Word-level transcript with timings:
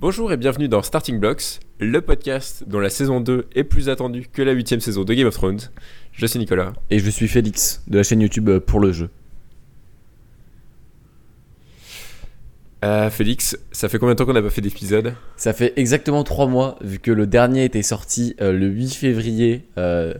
Bonjour 0.00 0.30
et 0.30 0.36
bienvenue 0.36 0.68
dans 0.68 0.80
Starting 0.80 1.18
Blocks, 1.18 1.58
le 1.80 2.00
podcast 2.00 2.62
dont 2.68 2.78
la 2.78 2.88
saison 2.88 3.20
2 3.20 3.48
est 3.56 3.64
plus 3.64 3.88
attendue 3.88 4.28
que 4.32 4.42
la 4.42 4.52
huitième 4.52 4.78
saison 4.78 5.02
de 5.02 5.12
Game 5.12 5.26
of 5.26 5.34
Thrones. 5.34 5.58
Je 6.12 6.24
suis 6.24 6.38
Nicolas. 6.38 6.72
Et 6.88 7.00
je 7.00 7.10
suis 7.10 7.26
Félix, 7.26 7.82
de 7.88 7.96
la 7.96 8.04
chaîne 8.04 8.20
YouTube 8.20 8.48
euh, 8.48 8.60
Pour 8.60 8.78
le 8.78 8.92
jeu. 8.92 9.10
Euh, 12.84 13.10
Félix, 13.10 13.58
ça 13.72 13.88
fait 13.88 13.98
combien 13.98 14.14
de 14.14 14.18
temps 14.18 14.24
qu'on 14.24 14.34
n'a 14.34 14.40
pas 14.40 14.50
fait 14.50 14.60
d'épisode? 14.60 15.14
Ça 15.36 15.52
fait 15.52 15.72
exactement 15.74 16.22
3 16.22 16.46
mois, 16.46 16.78
vu 16.80 17.00
que 17.00 17.10
le 17.10 17.26
dernier 17.26 17.64
était 17.64 17.82
sorti 17.82 18.36
euh, 18.40 18.52
le 18.52 18.68
8 18.68 18.94
février, 18.94 19.64
euh, 19.78 20.14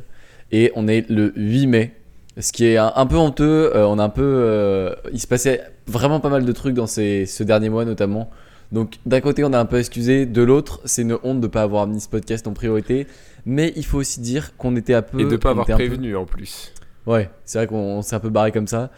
et 0.50 0.72
on 0.74 0.88
est 0.88 1.08
le 1.08 1.32
8 1.36 1.68
mai. 1.68 1.94
Ce 2.36 2.50
qui 2.50 2.64
est 2.64 2.78
un, 2.78 2.92
un 2.96 3.06
peu 3.06 3.16
honteux, 3.16 3.70
on 3.76 4.00
a 4.00 4.02
un 4.02 4.08
peu... 4.08 4.92
il 5.12 5.20
se 5.20 5.28
passait 5.28 5.62
vraiment 5.86 6.18
pas 6.18 6.30
mal 6.30 6.44
de 6.44 6.52
trucs 6.52 6.74
dans 6.74 6.88
ces, 6.88 7.26
ce 7.26 7.44
dernier 7.44 7.68
mois 7.68 7.84
notamment. 7.84 8.28
Donc 8.70 8.96
d'un 9.06 9.20
côté 9.20 9.44
on 9.44 9.52
a 9.52 9.58
un 9.58 9.64
peu 9.64 9.78
excusé, 9.78 10.26
de 10.26 10.42
l'autre 10.42 10.80
c'est 10.84 11.02
une 11.02 11.18
honte 11.22 11.40
de 11.40 11.46
pas 11.46 11.62
avoir 11.62 11.86
mis 11.86 12.00
ce 12.00 12.08
podcast 12.08 12.46
en 12.46 12.52
priorité. 12.52 13.06
Mais 13.46 13.72
il 13.76 13.84
faut 13.84 13.98
aussi 13.98 14.20
dire 14.20 14.56
qu'on 14.56 14.76
était 14.76 14.94
un 14.94 15.02
peu... 15.02 15.20
Et 15.20 15.24
de 15.24 15.36
pas 15.36 15.48
on 15.48 15.52
avoir 15.52 15.66
peu- 15.66 15.74
prévenu 15.74 16.16
en 16.16 16.26
plus. 16.26 16.72
Ouais, 17.06 17.30
c'est 17.46 17.58
vrai 17.58 17.66
qu'on 17.66 17.76
on 17.76 18.02
s'est 18.02 18.14
un 18.14 18.20
peu 18.20 18.28
barré 18.28 18.52
comme 18.52 18.66
ça. 18.66 18.90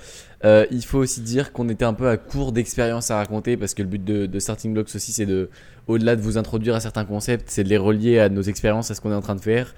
Euh, 0.44 0.66
il 0.72 0.84
faut 0.84 0.98
aussi 0.98 1.20
dire 1.20 1.52
qu'on 1.52 1.68
était 1.68 1.84
un 1.84 1.92
peu 1.94 2.08
à 2.08 2.16
court 2.16 2.50
d'expérience 2.50 3.12
à 3.12 3.16
raconter 3.16 3.56
parce 3.56 3.74
que 3.74 3.82
le 3.82 3.88
but 3.88 4.02
de, 4.02 4.26
de 4.26 4.38
Starting 4.40 4.72
Blocks 4.72 4.88
aussi, 4.94 5.12
c'est 5.12 5.26
de, 5.26 5.50
au-delà 5.86 6.16
de 6.16 6.20
vous 6.20 6.36
introduire 6.36 6.74
à 6.74 6.80
certains 6.80 7.04
concepts, 7.04 7.50
c'est 7.50 7.62
de 7.62 7.68
les 7.68 7.76
relier 7.76 8.18
à 8.18 8.28
nos 8.28 8.42
expériences, 8.42 8.90
à 8.90 8.94
ce 8.96 9.00
qu'on 9.00 9.12
est 9.12 9.14
en 9.14 9.20
train 9.20 9.36
de 9.36 9.40
faire. 9.40 9.74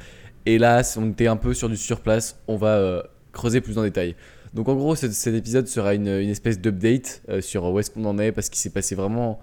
Et 0.47 0.59
là, 0.59 0.81
on 0.97 1.11
était 1.11 1.27
un 1.27 1.37
peu 1.37 1.53
sur 1.53 1.69
du 1.69 1.77
surplace, 1.77 2.41
on 2.49 2.57
va 2.57 2.77
euh, 2.79 3.03
creuser 3.33 3.61
plus 3.61 3.77
en 3.77 3.83
détail. 3.83 4.15
Donc 4.55 4.69
en 4.69 4.75
gros, 4.75 4.95
cet, 4.95 5.35
épisode 5.35 5.67
sera 5.67 5.95
une, 5.95 6.09
espèce 6.09 6.61
d'update 6.61 7.23
euh, 7.31 7.41
sur 7.41 7.65
où 7.65 7.79
est-ce 7.79 7.91
qu'on 7.91 8.05
en 8.05 8.19
est 8.19 8.33
parce 8.33 8.51
qu'il 8.51 8.59
s'est 8.59 8.71
passé 8.71 8.95
vraiment, 8.95 9.41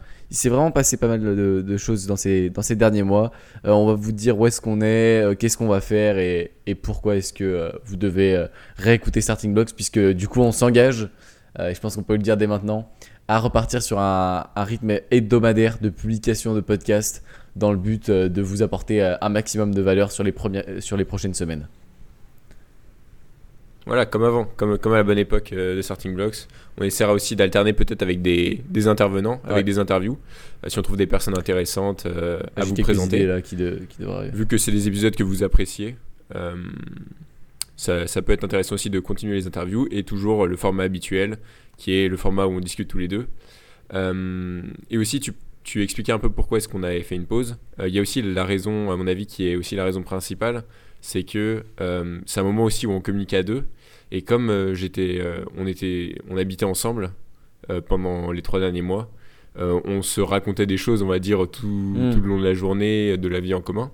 passé 0.72 0.98
pas 0.98 1.08
mal 1.08 1.20
de, 1.20 1.78
choses 1.78 2.06
dans 2.06 2.16
ces, 2.16 2.52
derniers 2.76 3.02
mois. 3.02 3.32
Euh, 3.66 3.72
on 3.72 3.88
va 3.88 3.96
vous 3.96 4.12
dire 4.12 4.40
où 4.40 4.46
est-ce 4.46 4.62
qu'on 4.62 4.82
est, 4.82 5.24
euh, 5.24 5.34
qu'est-ce 5.34 5.58
qu'on 5.58 5.68
va 5.68 5.82
faire 5.82 6.20
et, 6.20 6.52
pourquoi 6.84 7.16
est-ce 7.16 7.34
que 7.34 7.72
vous 7.86 7.96
devez 7.96 8.46
réécouter 8.78 9.22
Starting 9.22 9.56
Blocks 9.56 9.74
puisque 9.74 10.00
du 10.00 10.28
coup 10.28 10.42
on 10.42 10.52
s'engage, 10.52 11.10
et 11.58 11.74
je 11.74 11.80
pense 11.80 11.96
qu'on 11.96 12.04
peut 12.04 12.14
le 12.14 12.22
dire 12.22 12.38
dès 12.38 12.46
maintenant, 12.46 12.88
à 13.28 13.40
repartir 13.40 13.82
sur 13.82 13.98
un, 13.98 14.46
rythme 14.56 15.00
hebdomadaire 15.10 15.80
de 15.82 15.90
publication 15.90 16.54
de 16.54 16.62
podcasts 16.62 17.24
dans 17.56 17.72
le 17.72 17.80
but 17.80 18.12
de 18.12 18.42
vous 18.44 18.62
apporter 18.62 19.02
un 19.02 19.30
maximum 19.30 19.74
de 19.74 19.82
valeur 19.82 20.12
sur 20.12 20.24
les 20.24 21.06
prochaines 21.06 21.34
semaines. 21.34 21.68
Voilà, 23.86 24.06
comme 24.06 24.24
avant, 24.24 24.46
comme, 24.58 24.78
comme 24.78 24.94
à 24.94 24.98
la 24.98 25.04
bonne 25.04 25.18
époque 25.18 25.52
euh, 25.54 25.76
de 25.76 25.82
Starting 25.82 26.14
Blocks. 26.14 26.48
On 26.78 26.84
essaiera 26.84 27.12
aussi 27.14 27.36
d'alterner 27.36 27.74
peut-être 27.74 28.02
avec 28.04 28.22
des, 28.22 28.62
des 28.70 28.88
intervenants, 28.88 29.42
Ouais. 29.46 29.52
avec 29.52 29.66
des 29.66 29.80
interviews, 29.80 30.18
euh, 30.64 30.70
si 30.70 30.78
on 30.78 30.82
trouve 30.84 30.98
des 30.98 31.08
personnes 31.08 31.38
intéressantes 31.38 32.06
euh, 32.06 32.40
à 32.56 32.66
vous 32.66 32.76
présenter. 32.76 33.18
idées, 33.18 33.26
là 33.26 33.42
qui, 33.42 33.56
de- 33.56 33.80
qui 33.90 34.00
devraient 34.02 34.18
arriver. 34.18 34.38
Vu 34.38 34.46
que 34.46 34.58
c'est 34.58 34.72
des 34.72 34.88
épisodes 34.88 35.16
que 35.16 35.24
vous 35.24 35.44
appréciez, 35.44 35.96
ça, 37.76 38.08
ça 38.08 38.22
peut 38.22 38.34
être 38.34 38.44
intéressant 38.44 38.76
aussi 38.76 38.90
de 38.90 39.00
continuer 39.00 39.36
les 39.36 39.48
interviews 39.48 39.88
et 39.92 40.04
toujours 40.04 40.46
le 40.46 40.56
format 40.58 40.84
habituel, 40.84 41.38
qui 41.78 41.94
est 41.94 42.08
le 42.10 42.18
format 42.18 42.46
où 42.46 42.52
on 42.52 42.60
discute 42.60 42.88
tous 42.90 42.98
les 43.00 43.08
deux. 43.08 43.28
Et 43.94 44.98
aussi, 44.98 45.20
tu, 45.20 45.32
tu 45.64 45.82
expliquais 45.82 46.12
un 46.12 46.20
peu 46.20 46.30
pourquoi 46.30 46.58
est-ce 46.58 46.68
qu'on 46.68 46.84
avait 46.84 47.02
fait 47.02 47.16
une 47.16 47.26
pause. 47.26 47.58
Il 47.84 47.90
y 47.94 47.98
a 48.00 48.02
aussi 48.02 48.22
la 48.22 48.44
raison, 48.44 48.92
à 48.92 48.98
mon 48.98 49.08
avis, 49.08 49.26
qui 49.26 49.48
est 49.50 49.56
aussi 49.56 49.76
la 49.76 49.86
raison 49.86 50.04
principale, 50.04 50.64
c'est 51.02 51.24
que 51.24 51.64
euh, 51.82 52.20
c'est 52.26 52.40
un 52.40 52.44
moment 52.44 52.64
aussi 52.66 52.86
où 52.88 52.92
on 52.92 53.02
communique 53.02 53.34
à 53.34 53.44
deux. 53.44 53.64
Et 54.12 54.22
comme 54.24 54.50
euh, 54.50 54.74
j'étais, 54.74 55.20
euh, 55.22 55.44
on 55.58 55.68
était, 55.68 56.16
on 56.30 56.38
habitait 56.38 56.66
ensemble 56.66 57.12
pendant 57.88 58.32
les 58.32 58.42
trois 58.42 58.60
derniers 58.60 58.82
mois, 58.82 59.12
on 59.56 60.02
se 60.02 60.22
racontait 60.22 60.66
des 60.66 60.78
choses, 60.78 61.04
on 61.04 61.08
va 61.08 61.20
dire 61.20 61.46
tout, 61.52 61.68
Mm. 61.68 62.14
tout 62.14 62.22
le 62.22 62.28
long 62.28 62.40
de 62.40 62.44
la 62.44 62.54
journée, 62.56 63.16
de 63.18 63.28
la 63.28 63.40
vie 63.40 63.54
en 63.54 63.62
commun. 63.62 63.92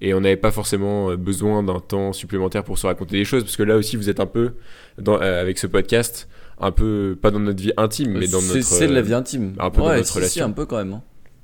Et 0.00 0.14
on 0.14 0.20
n'avait 0.22 0.36
pas 0.38 0.50
forcément 0.50 1.14
besoin 1.16 1.62
d'un 1.62 1.80
temps 1.80 2.14
supplémentaire 2.14 2.64
pour 2.64 2.78
se 2.78 2.86
raconter 2.86 3.18
des 3.18 3.26
choses, 3.26 3.42
parce 3.42 3.56
que 3.56 3.62
là 3.62 3.76
aussi 3.76 3.96
vous 3.96 4.08
êtes 4.08 4.20
un 4.20 4.26
peu, 4.26 4.52
dans, 4.96 5.16
avec 5.18 5.58
ce 5.58 5.66
podcast, 5.66 6.28
un 6.58 6.70
peu, 6.70 7.18
pas 7.20 7.30
dans 7.30 7.40
notre 7.40 7.60
vie 7.62 7.72
intime, 7.76 8.12
mais 8.12 8.26
dans 8.28 8.40
notre... 8.40 8.60
C'est 8.62 8.88
de 8.88 8.94
la 8.94 9.02
vie 9.02 9.12
intime. 9.12 9.54
un 9.58 9.68
peu 9.68 9.80
dans 9.82 9.88
ouais, 9.88 9.96
notre 9.96 10.06
si, 10.06 10.12
si, 10.12 10.18
relation. 10.18 10.46
un 10.46 10.50
peu 10.52 10.64
quand 10.64 10.78
même. 10.78 10.92
hein. 10.94 11.02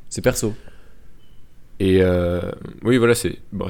C'est 0.09 0.23
perso. 0.23 0.55
Et 1.79 1.99
euh, 2.03 2.41
oui, 2.85 2.97
voilà, 2.97 3.15
c'est 3.15 3.39
bon, 3.53 3.69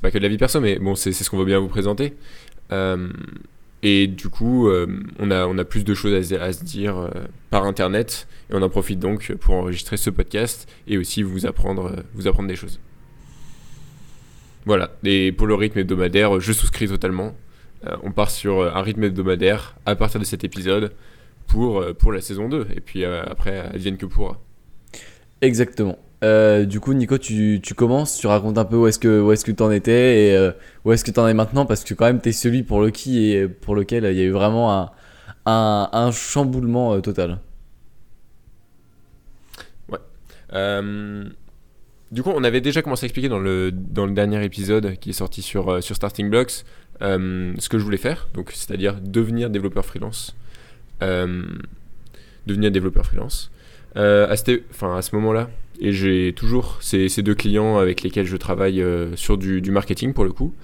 pas 0.00 0.10
que 0.10 0.18
de 0.18 0.22
la 0.22 0.28
vie 0.28 0.38
perso, 0.38 0.60
mais 0.60 0.78
bon, 0.78 0.94
c'est 0.94 1.12
ce 1.12 1.28
qu'on 1.28 1.38
veut 1.38 1.44
bien 1.44 1.58
vous 1.58 1.68
présenter. 1.68 2.14
Euh, 2.70 3.08
et 3.82 4.06
du 4.06 4.28
coup, 4.28 4.68
euh, 4.68 4.86
on, 5.18 5.30
a, 5.30 5.46
on 5.46 5.58
a 5.58 5.64
plus 5.64 5.84
de 5.84 5.94
choses 5.94 6.32
à, 6.34 6.52
se- 6.52 6.64
dire 6.64 7.10
par 7.50 7.64
internet, 7.64 8.28
et 8.50 8.54
on 8.54 8.62
en 8.62 8.68
profite 8.68 9.00
donc 9.00 9.32
pour 9.40 9.54
enregistrer 9.54 9.96
ce 9.96 10.10
podcast 10.10 10.68
et 10.86 10.98
aussi 10.98 11.22
vous 11.22 11.46
apprendre, 11.46 11.96
vous 12.14 12.28
apprendre 12.28 12.48
des 12.48 12.56
choses. 12.56 12.78
Voilà, 14.64 14.90
et 15.04 15.32
pour 15.32 15.46
le 15.46 15.54
rythme 15.54 15.78
hebdomadaire, 15.80 16.38
je 16.40 16.52
souscris 16.52 16.88
totalement. 16.88 17.34
On 18.02 18.10
part 18.10 18.30
sur 18.30 18.62
un 18.76 18.82
rythme 18.82 19.04
hebdomadaire 19.04 19.76
à 19.86 19.94
partir 19.96 20.20
de 20.20 20.24
cet 20.24 20.44
épisode 20.44 20.92
pour, 21.46 21.84
pour 21.96 22.12
la 22.12 22.20
saison 22.20 22.48
2, 22.48 22.66
et 22.76 22.80
puis 22.80 23.04
après, 23.04 23.58
advienne 23.60 23.96
que 23.96 24.06
pourra. 24.06 24.40
Exactement. 25.40 25.98
Euh, 26.24 26.64
du 26.64 26.80
coup, 26.80 26.94
Nico, 26.94 27.16
tu, 27.16 27.60
commences, 27.76 28.18
tu 28.18 28.26
racontes 28.26 28.58
un 28.58 28.64
peu 28.64 28.76
où 28.76 28.86
est-ce 28.88 28.98
que 28.98 29.20
où 29.20 29.30
est-ce 29.32 29.44
que 29.44 29.52
t'en 29.52 29.70
étais 29.70 30.26
et 30.26 30.36
euh, 30.36 30.50
où 30.84 30.92
est-ce 30.92 31.04
que 31.04 31.12
t'en 31.12 31.28
es 31.28 31.34
maintenant 31.34 31.64
parce 31.64 31.84
que 31.84 31.94
quand 31.94 32.06
même 32.06 32.20
t'es 32.20 32.32
celui 32.32 32.64
pour 32.64 32.80
le 32.80 32.90
qui 32.90 33.30
et 33.30 33.46
pour 33.46 33.76
lequel 33.76 34.04
il 34.04 34.16
y 34.16 34.20
a 34.20 34.24
eu 34.24 34.30
vraiment 34.30 34.90
un 35.46 36.10
chamboulement 36.12 36.94
euh, 36.94 37.00
total. 37.00 37.38
Euh, 40.54 41.24
du 42.10 42.22
coup, 42.22 42.30
on 42.34 42.42
avait 42.42 42.62
déjà 42.62 42.80
commencé 42.80 43.04
à 43.04 43.06
expliquer 43.06 43.28
dans 43.28 43.38
le, 43.38 43.70
dernier 43.70 44.42
épisode 44.42 44.96
qui 44.96 45.10
est 45.10 45.12
sorti 45.12 45.42
sur, 45.42 45.82
Starting 45.82 46.30
Blocks 46.30 46.64
ce 47.00 47.68
que 47.68 47.78
je 47.78 47.84
voulais 47.84 47.98
faire, 47.98 48.28
donc 48.34 48.50
c'est-à-dire 48.52 48.98
devenir 49.00 49.50
développeur 49.50 49.84
freelance. 49.84 50.34
Devenir 51.00 52.70
développeur 52.72 53.04
freelance. 53.04 53.52
À, 53.94 54.24
à 54.30 54.36
ce 54.36 55.14
moment-là, 55.14 55.50
et 55.80 55.92
j'ai 55.92 56.32
toujours 56.34 56.78
ces, 56.80 57.08
deux 57.22 57.34
clients 57.34 57.78
avec 57.78 58.02
lesquels 58.02 58.26
je 58.26 58.36
travaille 58.36 58.82
euh, 58.82 59.14
sur 59.16 59.38
du, 59.38 59.62
marketing 59.70 60.12
pour 60.12 60.24
le 60.24 60.32
coup. 60.32 60.54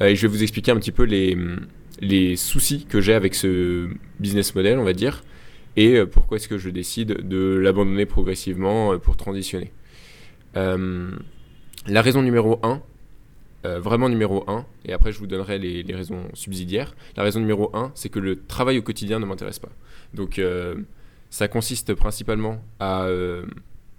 Euh, 0.00 0.06
et 0.06 0.16
je 0.16 0.22
vais 0.22 0.28
vous 0.28 0.42
expliquer 0.42 0.72
un 0.72 0.76
petit 0.76 0.92
peu 0.92 1.04
les, 1.04 1.36
les 2.00 2.36
soucis 2.36 2.86
que 2.88 3.00
j'ai 3.00 3.14
avec 3.14 3.34
ce 3.34 3.88
business 4.18 4.54
model, 4.54 4.78
on 4.78 4.84
va 4.84 4.92
dire, 4.92 5.22
et 5.76 5.96
euh, 5.96 6.06
pourquoi 6.06 6.36
est-ce 6.36 6.48
que 6.48 6.58
je 6.58 6.70
décide 6.70 7.28
de 7.28 7.56
l'abandonner 7.56 8.06
progressivement 8.06 8.98
pour 8.98 9.16
transitionner. 9.16 9.72
La 10.54 12.00
raison 12.00 12.22
numéro 12.22 12.60
1, 12.62 12.80
vraiment 13.78 14.08
numéro 14.08 14.44
1, 14.48 14.64
et 14.86 14.92
après 14.92 15.12
je 15.12 15.18
vous 15.18 15.26
donnerai 15.26 15.58
les, 15.58 15.82
les 15.82 15.94
raisons 15.94 16.22
subsidiaires. 16.32 16.94
La 17.16 17.22
raison 17.22 17.40
numéro 17.40 17.70
1, 17.76 17.92
c'est 17.94 18.08
que 18.08 18.20
le 18.20 18.44
travail 18.46 18.78
au 18.78 18.82
quotidien 18.82 19.18
ne 19.18 19.26
m'intéresse 19.26 19.58
pas. 19.58 19.72
Donc 20.14 20.40
ça 21.28 21.48
consiste 21.48 21.94
principalement 21.94 22.62
à, 22.78 23.08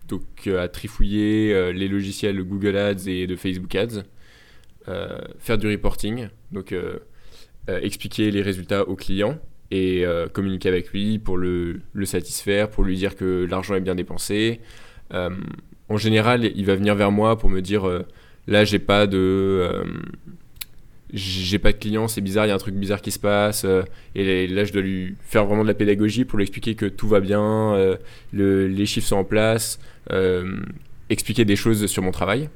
donc, 0.07 0.23
euh, 0.47 0.63
à 0.63 0.67
trifouiller 0.67 1.53
euh, 1.53 1.71
les 1.71 1.87
logiciels 1.87 2.41
Google 2.43 2.77
Ads 2.77 3.07
et 3.07 3.27
de 3.27 3.35
Facebook 3.35 3.73
Ads, 3.75 4.03
euh, 4.87 5.19
faire 5.39 5.57
du 5.57 5.67
reporting, 5.67 6.27
donc 6.51 6.73
expliquer 7.67 8.29
les 8.29 8.43
résultats 8.43 8.87
au 8.87 8.95
client 8.95 9.39
et 9.71 10.05
communiquer 10.33 10.69
avec 10.69 10.91
lui 10.91 11.17
pour 11.17 11.37
le, 11.37 11.81
le 11.93 12.05
satisfaire, 12.05 12.69
pour 12.69 12.83
lui 12.83 12.95
dire 12.95 13.15
que 13.15 13.47
l'argent 13.49 13.73
est 13.73 13.81
bien 13.81 13.95
dépensé. 13.95 14.61
En 15.09 15.97
général, 15.97 16.51
il 16.55 16.65
va 16.65 16.75
venir 16.75 16.93
vers 16.93 17.11
moi 17.11 17.39
pour 17.39 17.49
me 17.49 17.61
dire 17.61 18.03
là, 18.45 18.63
j'ai 18.63 18.77
pas 18.77 19.07
de. 19.07 19.83
J'ai 21.13 21.59
pas 21.59 21.71
de 21.71 21.77
clients, 21.77 22.07
c'est 22.07 22.21
bizarre, 22.21 22.45
il 22.45 22.49
y 22.49 22.51
a 22.51 22.55
un 22.55 22.57
truc 22.57 22.75
bizarre 22.75 23.01
qui 23.01 23.11
se 23.11 23.19
passe. 23.19 23.63
euh, 23.65 23.83
et 24.15 24.47
là, 24.47 24.63
je 24.65 24.73
dois 24.73 24.81
lui 24.81 25.15
faire 25.21 25.45
vraiment 25.45 25.63
de 25.63 25.67
la 25.67 25.73
pédagogie 25.75 26.25
pour 26.25 26.37
lui 26.37 26.43
expliquer 26.43 26.75
que 26.75 26.85
tout 26.87 27.07
va 27.07 27.19
bien, 27.19 27.41
euh, 27.75 27.95
le- 28.33 28.67
les 28.67 28.85
chiffres 28.85 29.07
sont 29.07 29.17
en 29.17 29.23
place, 29.23 29.79
euh, 30.11 30.57
expliquer 31.09 31.45
des 31.45 31.55
choses 31.55 31.85
sur 31.87 32.01
mon 32.03 32.11
travail. 32.11 32.49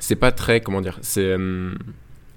C'est 0.00 0.16
pas 0.16 0.32
très. 0.32 0.60
Comment 0.60 0.80
dire 0.80 0.98
C'est. 1.02 1.36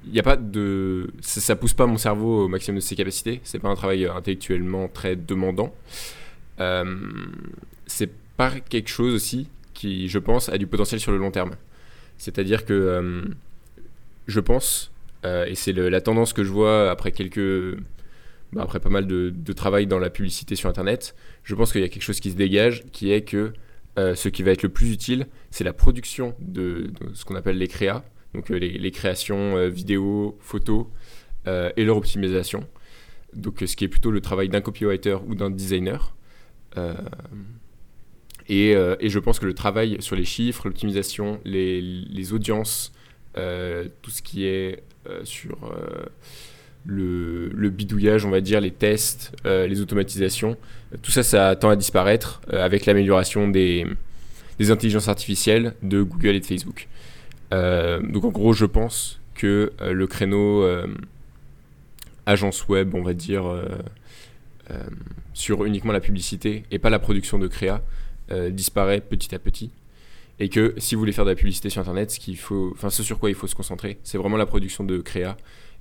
il 0.09 0.19
a 0.19 0.23
pas 0.23 0.37
de 0.37 1.07
ça, 1.21 1.41
ça 1.41 1.55
pousse 1.55 1.73
pas 1.73 1.85
mon 1.85 1.97
cerveau 1.97 2.45
au 2.45 2.47
maximum 2.47 2.77
de 2.77 2.81
ses 2.83 2.95
capacités 2.95 3.41
c'est 3.43 3.59
pas 3.59 3.67
un 3.67 3.75
travail 3.75 4.05
intellectuellement 4.05 4.87
très 4.87 5.15
demandant 5.17 5.73
Euh, 6.61 6.85
c'est 7.87 8.09
pas 8.37 8.51
quelque 8.69 8.89
chose 8.89 9.13
aussi 9.13 9.47
qui 9.73 10.07
je 10.07 10.17
pense 10.17 10.47
a 10.49 10.57
du 10.57 10.65
potentiel 10.65 10.99
sur 11.01 11.11
le 11.11 11.17
long 11.17 11.29
terme 11.29 11.51
c'est 12.17 12.39
à 12.39 12.43
dire 12.45 12.65
que 12.65 12.73
je 14.27 14.39
pense 14.39 14.91
euh, 15.25 15.45
et 15.45 15.55
c'est 15.55 15.73
la 15.73 16.01
tendance 16.01 16.33
que 16.33 16.43
je 16.43 16.51
vois 16.51 16.91
après 16.91 17.11
quelques 17.11 17.77
bah, 18.53 18.61
après 18.63 18.79
pas 18.79 18.89
mal 18.89 19.07
de, 19.07 19.53
travail 19.53 19.87
dans 19.87 19.99
la 19.99 20.09
publicité 20.09 20.55
sur 20.55 20.69
internet 20.69 21.15
je 21.43 21.55
pense 21.55 21.71
qu'il 21.71 21.81
y 21.81 21.85
a 21.85 21.89
quelque 21.89 22.03
chose 22.03 22.19
qui 22.19 22.31
se 22.31 22.35
dégage 22.35 22.83
qui 22.91 23.11
est 23.11 23.21
que 23.21 23.53
euh, 23.97 24.13
ce 24.15 24.29
qui 24.29 24.43
va 24.43 24.51
être 24.51 24.63
le 24.63 24.69
plus 24.69 24.91
utile 24.91 25.27
c'est 25.49 25.63
la 25.63 25.73
production 25.73 26.35
de, 26.39 26.91
ce 27.13 27.25
qu'on 27.25 27.35
appelle 27.35 27.57
les 27.57 27.67
créas 27.67 28.03
donc 28.33 28.51
euh, 28.51 28.57
les, 28.57 28.91
créations 28.91 29.67
vidéo, 29.69 30.37
photos 30.41 30.85
euh, 31.47 31.71
et 31.77 31.85
leur 31.85 31.97
optimisation. 31.97 32.67
Donc 33.33 33.63
ce 33.65 33.75
qui 33.75 33.85
est 33.85 33.87
plutôt 33.87 34.11
le 34.11 34.19
travail 34.19 34.49
d'un 34.49 34.61
copywriter 34.61 35.17
ou 35.27 35.35
d'un 35.35 35.49
designer. 35.49 36.15
Et, 38.49 38.73
je 38.73 39.19
pense 39.19 39.39
que 39.39 39.45
le 39.45 39.53
travail 39.53 39.97
sur 39.99 40.15
les 40.15 40.25
chiffres, 40.25 40.67
l'optimisation, 40.67 41.39
les, 41.45 42.33
audiences, 42.33 42.91
tout 44.01 44.11
ce 44.11 44.21
qui 44.21 44.45
est 44.45 44.83
euh, 45.09 45.21
sur 45.23 45.57
euh, 45.65 46.05
le, 46.87 47.69
bidouillage, 47.69 48.25
on 48.25 48.29
va 48.29 48.41
dire, 48.41 48.61
les 48.61 48.71
tests, 48.71 49.33
euh, 49.45 49.67
les 49.67 49.81
automatisations, 49.81 50.57
tout 51.01 51.11
ça, 51.11 51.23
ça 51.23 51.55
tend 51.55 51.69
à 51.69 51.75
disparaître 51.75 52.41
euh, 52.53 52.63
avec 52.63 52.85
l'amélioration 52.85 53.47
des, 53.47 53.85
des 54.59 54.71
intelligences 54.71 55.07
artificielles 55.07 55.73
de 55.83 56.01
Google 56.01 56.35
et 56.35 56.39
de 56.39 56.45
Facebook. 56.45 56.87
Euh, 57.53 57.99
donc 58.01 58.25
en 58.25 58.29
gros, 58.29 58.53
je 58.53 58.65
pense 58.65 59.19
que 59.35 59.71
euh, 59.81 59.93
le 59.93 60.07
créneau 60.07 60.63
euh, 60.63 60.87
agence 62.25 62.67
web, 62.67 62.95
on 62.95 63.01
va 63.01 63.13
dire, 63.13 63.47
euh, 63.47 63.65
euh, 64.71 64.83
sur 65.33 65.65
uniquement 65.65 65.93
la 65.93 66.01
publicité 66.01 66.63
et 66.71 66.79
pas 66.79 66.89
la 66.89 66.99
production 66.99 67.37
de 67.37 67.47
créa, 67.47 67.81
euh, 68.31 68.49
disparaît 68.49 69.01
petit 69.01 69.33
à 69.35 69.39
petit. 69.39 69.71
Et 70.39 70.49
que 70.49 70.73
si 70.77 70.95
vous 70.95 70.99
voulez 70.99 71.11
faire 71.11 71.25
de 71.25 71.31
la 71.31 71.35
publicité 71.35 71.69
sur 71.69 71.81
Internet, 71.81 72.11
ce, 72.11 72.19
qu'il 72.19 72.37
faut, 72.37 72.71
enfin, 72.73 72.89
ce 72.89 73.03
sur 73.03 73.19
quoi 73.19 73.29
il 73.29 73.35
faut 73.35 73.47
se 73.47 73.55
concentrer, 73.55 73.99
c'est 74.03 74.17
vraiment 74.17 74.37
la 74.37 74.45
production 74.45 74.83
de 74.83 74.99
créa. 74.99 75.35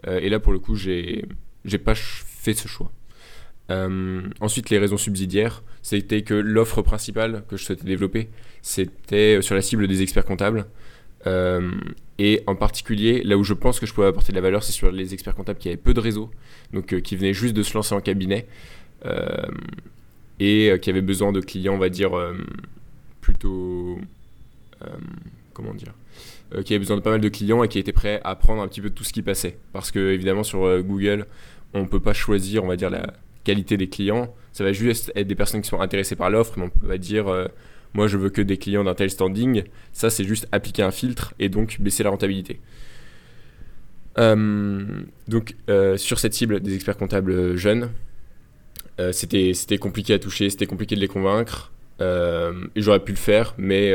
Euh, 0.06 0.18
et 0.20 0.28
là, 0.28 0.40
pour 0.40 0.52
le 0.52 0.58
coup, 0.58 0.76
j'ai, 0.76 1.26
j'ai 1.64 1.78
pas 1.78 1.94
fait 1.94 2.54
ce 2.54 2.68
choix. 2.68 2.90
Euh, 3.70 4.22
ensuite, 4.40 4.70
les 4.70 4.78
raisons 4.78 4.96
subsidiaires, 4.96 5.62
c'était 5.82 6.22
que 6.22 6.34
l'offre 6.34 6.82
principale 6.82 7.44
que 7.48 7.56
je 7.56 7.64
souhaitais 7.64 7.84
développer, 7.84 8.28
c'était 8.62 9.42
sur 9.42 9.54
la 9.54 9.62
cible 9.62 9.88
des 9.88 10.02
experts 10.02 10.24
comptables. 10.24 10.66
Euh, 11.26 11.72
et 12.18 12.42
en 12.46 12.54
particulier, 12.54 13.22
là 13.22 13.36
où 13.36 13.44
je 13.44 13.52
pense 13.52 13.80
que 13.80 13.86
je 13.86 13.92
pouvais 13.92 14.06
apporter 14.06 14.32
de 14.32 14.36
la 14.36 14.42
valeur, 14.42 14.62
c'est 14.62 14.72
sur 14.72 14.90
les 14.90 15.12
experts 15.12 15.34
comptables 15.34 15.58
qui 15.58 15.68
avaient 15.68 15.76
peu 15.76 15.92
de 15.92 16.00
réseau, 16.00 16.30
donc 16.72 16.92
euh, 16.94 17.00
qui 17.00 17.16
venaient 17.16 17.34
juste 17.34 17.54
de 17.54 17.62
se 17.62 17.74
lancer 17.74 17.94
en 17.94 18.00
cabinet 18.00 18.46
euh, 19.04 19.46
et 20.38 20.70
euh, 20.70 20.78
qui 20.78 20.90
avaient 20.90 21.02
besoin 21.02 21.32
de 21.32 21.40
clients, 21.40 21.74
on 21.74 21.78
va 21.78 21.88
dire, 21.88 22.16
euh, 22.16 22.34
plutôt. 23.20 23.98
Euh, 24.82 24.88
comment 25.54 25.74
dire 25.74 25.94
euh, 26.54 26.62
Qui 26.62 26.74
avaient 26.74 26.80
besoin 26.80 26.96
de 26.96 27.02
pas 27.02 27.10
mal 27.10 27.20
de 27.20 27.28
clients 27.28 27.62
et 27.62 27.68
qui 27.68 27.78
étaient 27.78 27.92
prêts 27.92 28.20
à 28.24 28.34
prendre 28.34 28.62
un 28.62 28.68
petit 28.68 28.80
peu 28.80 28.90
tout 28.90 29.04
ce 29.04 29.12
qui 29.12 29.22
passait. 29.22 29.58
Parce 29.72 29.90
que, 29.90 30.12
évidemment, 30.12 30.42
sur 30.42 30.64
euh, 30.64 30.82
Google, 30.82 31.26
on 31.74 31.80
ne 31.80 31.86
peut 31.86 32.00
pas 32.00 32.12
choisir, 32.12 32.64
on 32.64 32.68
va 32.68 32.76
dire, 32.76 32.90
la 32.90 33.14
qualité 33.44 33.76
des 33.76 33.88
clients. 33.88 34.34
Ça 34.52 34.64
va 34.64 34.72
juste 34.72 35.12
être 35.14 35.26
des 35.26 35.34
personnes 35.34 35.62
qui 35.62 35.68
sont 35.68 35.80
intéressées 35.80 36.16
par 36.16 36.30
l'offre, 36.30 36.54
mais 36.56 36.64
on 36.64 36.86
pas 36.86 36.98
dire. 36.98 37.26
moi, 37.94 38.08
je 38.08 38.16
veux 38.16 38.30
que 38.30 38.42
des 38.42 38.56
clients 38.56 38.84
d'un 38.84 38.94
tel 38.94 39.10
standing. 39.10 39.64
Ça, 39.92 40.10
c'est 40.10 40.24
juste 40.24 40.48
appliquer 40.50 40.82
un 40.82 40.90
filtre 40.90 41.34
et 41.38 41.48
donc 41.48 41.80
baisser 41.80 42.02
la 42.02 42.10
rentabilité. 42.10 42.58
Donc, 44.16 45.54
sur 45.96 46.18
cette 46.18 46.32
cible 46.32 46.60
des 46.60 46.74
experts 46.74 46.96
comptables 46.96 47.56
jeunes, 47.56 47.90
c'était 49.12 49.78
compliqué 49.78 50.14
à 50.14 50.18
toucher, 50.18 50.48
c'était 50.48 50.66
compliqué 50.66 50.96
de 50.96 51.00
les 51.00 51.08
convaincre. 51.08 51.70
j'aurais 52.00 53.00
pu 53.00 53.12
le 53.12 53.18
faire, 53.18 53.54
mais 53.58 53.94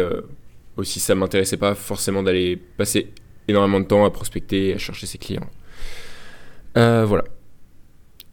aussi, 0.78 1.00
ça 1.00 1.16
m'intéressait 1.16 1.58
pas 1.58 1.76
forcément 1.76 2.24
d'aller 2.24 2.56
passer 2.56 3.12
énormément 3.48 3.80
de 3.80 3.86
temps 3.86 4.06
à 4.06 4.12
prospecter 4.12 4.70
et 4.70 4.74
à 4.74 4.78
chercher 4.78 5.08
ses 5.08 5.18
clients. 5.18 5.50
Euh, 6.78 7.06
voilà. 7.06 7.24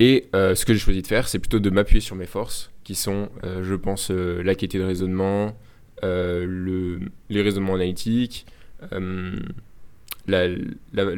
Et 0.01 0.29
euh, 0.35 0.55
ce 0.55 0.65
que 0.65 0.73
j'ai 0.73 0.79
choisi 0.79 1.03
de 1.03 1.07
faire, 1.07 1.29
c'est 1.29 1.39
plutôt 1.41 1.59
de 1.59 1.71
m'appuyer 1.71 2.01
sur 2.01 2.17
mes 2.17 2.27
forces, 2.27 2.71
qui 2.85 2.95
sont, 2.95 3.29
euh, 3.45 3.65
je 3.65 3.75
pense, 3.75 4.11
la 4.11 4.55
qualité 4.55 4.79
de 4.79 4.85
raisonnement, 4.85 5.59
le, 6.03 7.01
les 7.29 7.43
raisonnements 7.43 7.75
analytiques, 7.75 8.47
le 8.93 9.43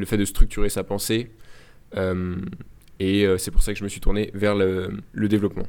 fait 0.07 0.17
de 0.17 0.25
structurer 0.25 0.71
sa 0.71 0.83
pensée. 0.85 1.31
et 2.99 3.27
c'est 3.39 3.51
pour 3.51 3.63
ça 3.63 3.73
que 3.73 3.79
je 3.79 3.85
me 3.85 3.89
suis 3.89 4.01
tourné 4.01 4.31
vers 4.33 4.55
le, 4.55 4.93
le 5.13 5.29
développement. 5.29 5.67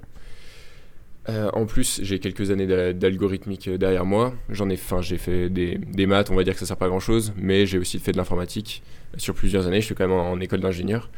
Euh, 1.30 1.50
en 1.54 1.66
plus, 1.66 2.00
j'ai 2.04 2.20
quelques 2.20 2.50
années 2.50 2.66
d'a- 2.66 2.94
d'algorithmique 2.94 3.68
euh, 3.68 3.78
derrière 3.78 4.06
moi. 4.06 4.34
J'en 4.50 4.70
ai, 4.70 4.80
j'ai 5.02 5.18
fait 5.18 5.50
des, 5.50 6.06
maths, 6.08 6.32
on 6.32 6.36
va 6.36 6.44
dire 6.44 6.54
que 6.54 6.60
ça 6.60 6.66
sert 6.66 6.78
pas 6.78 6.86
à 6.86 6.90
grand 6.90 7.00
chose, 7.00 7.34
mais 7.38 7.66
j'ai 7.66 7.78
aussi 7.78 8.00
fait 8.00 8.12
de 8.12 8.18
l'informatique 8.18 8.82
sur 9.18 9.36
plusieurs 9.36 9.68
années. 9.68 9.82
Je 9.82 9.86
suis 9.86 9.96
quand 9.96 10.08
même 10.08 10.18
en, 10.18 10.40
école 10.40 10.62
d'ingénieur. 10.62 11.10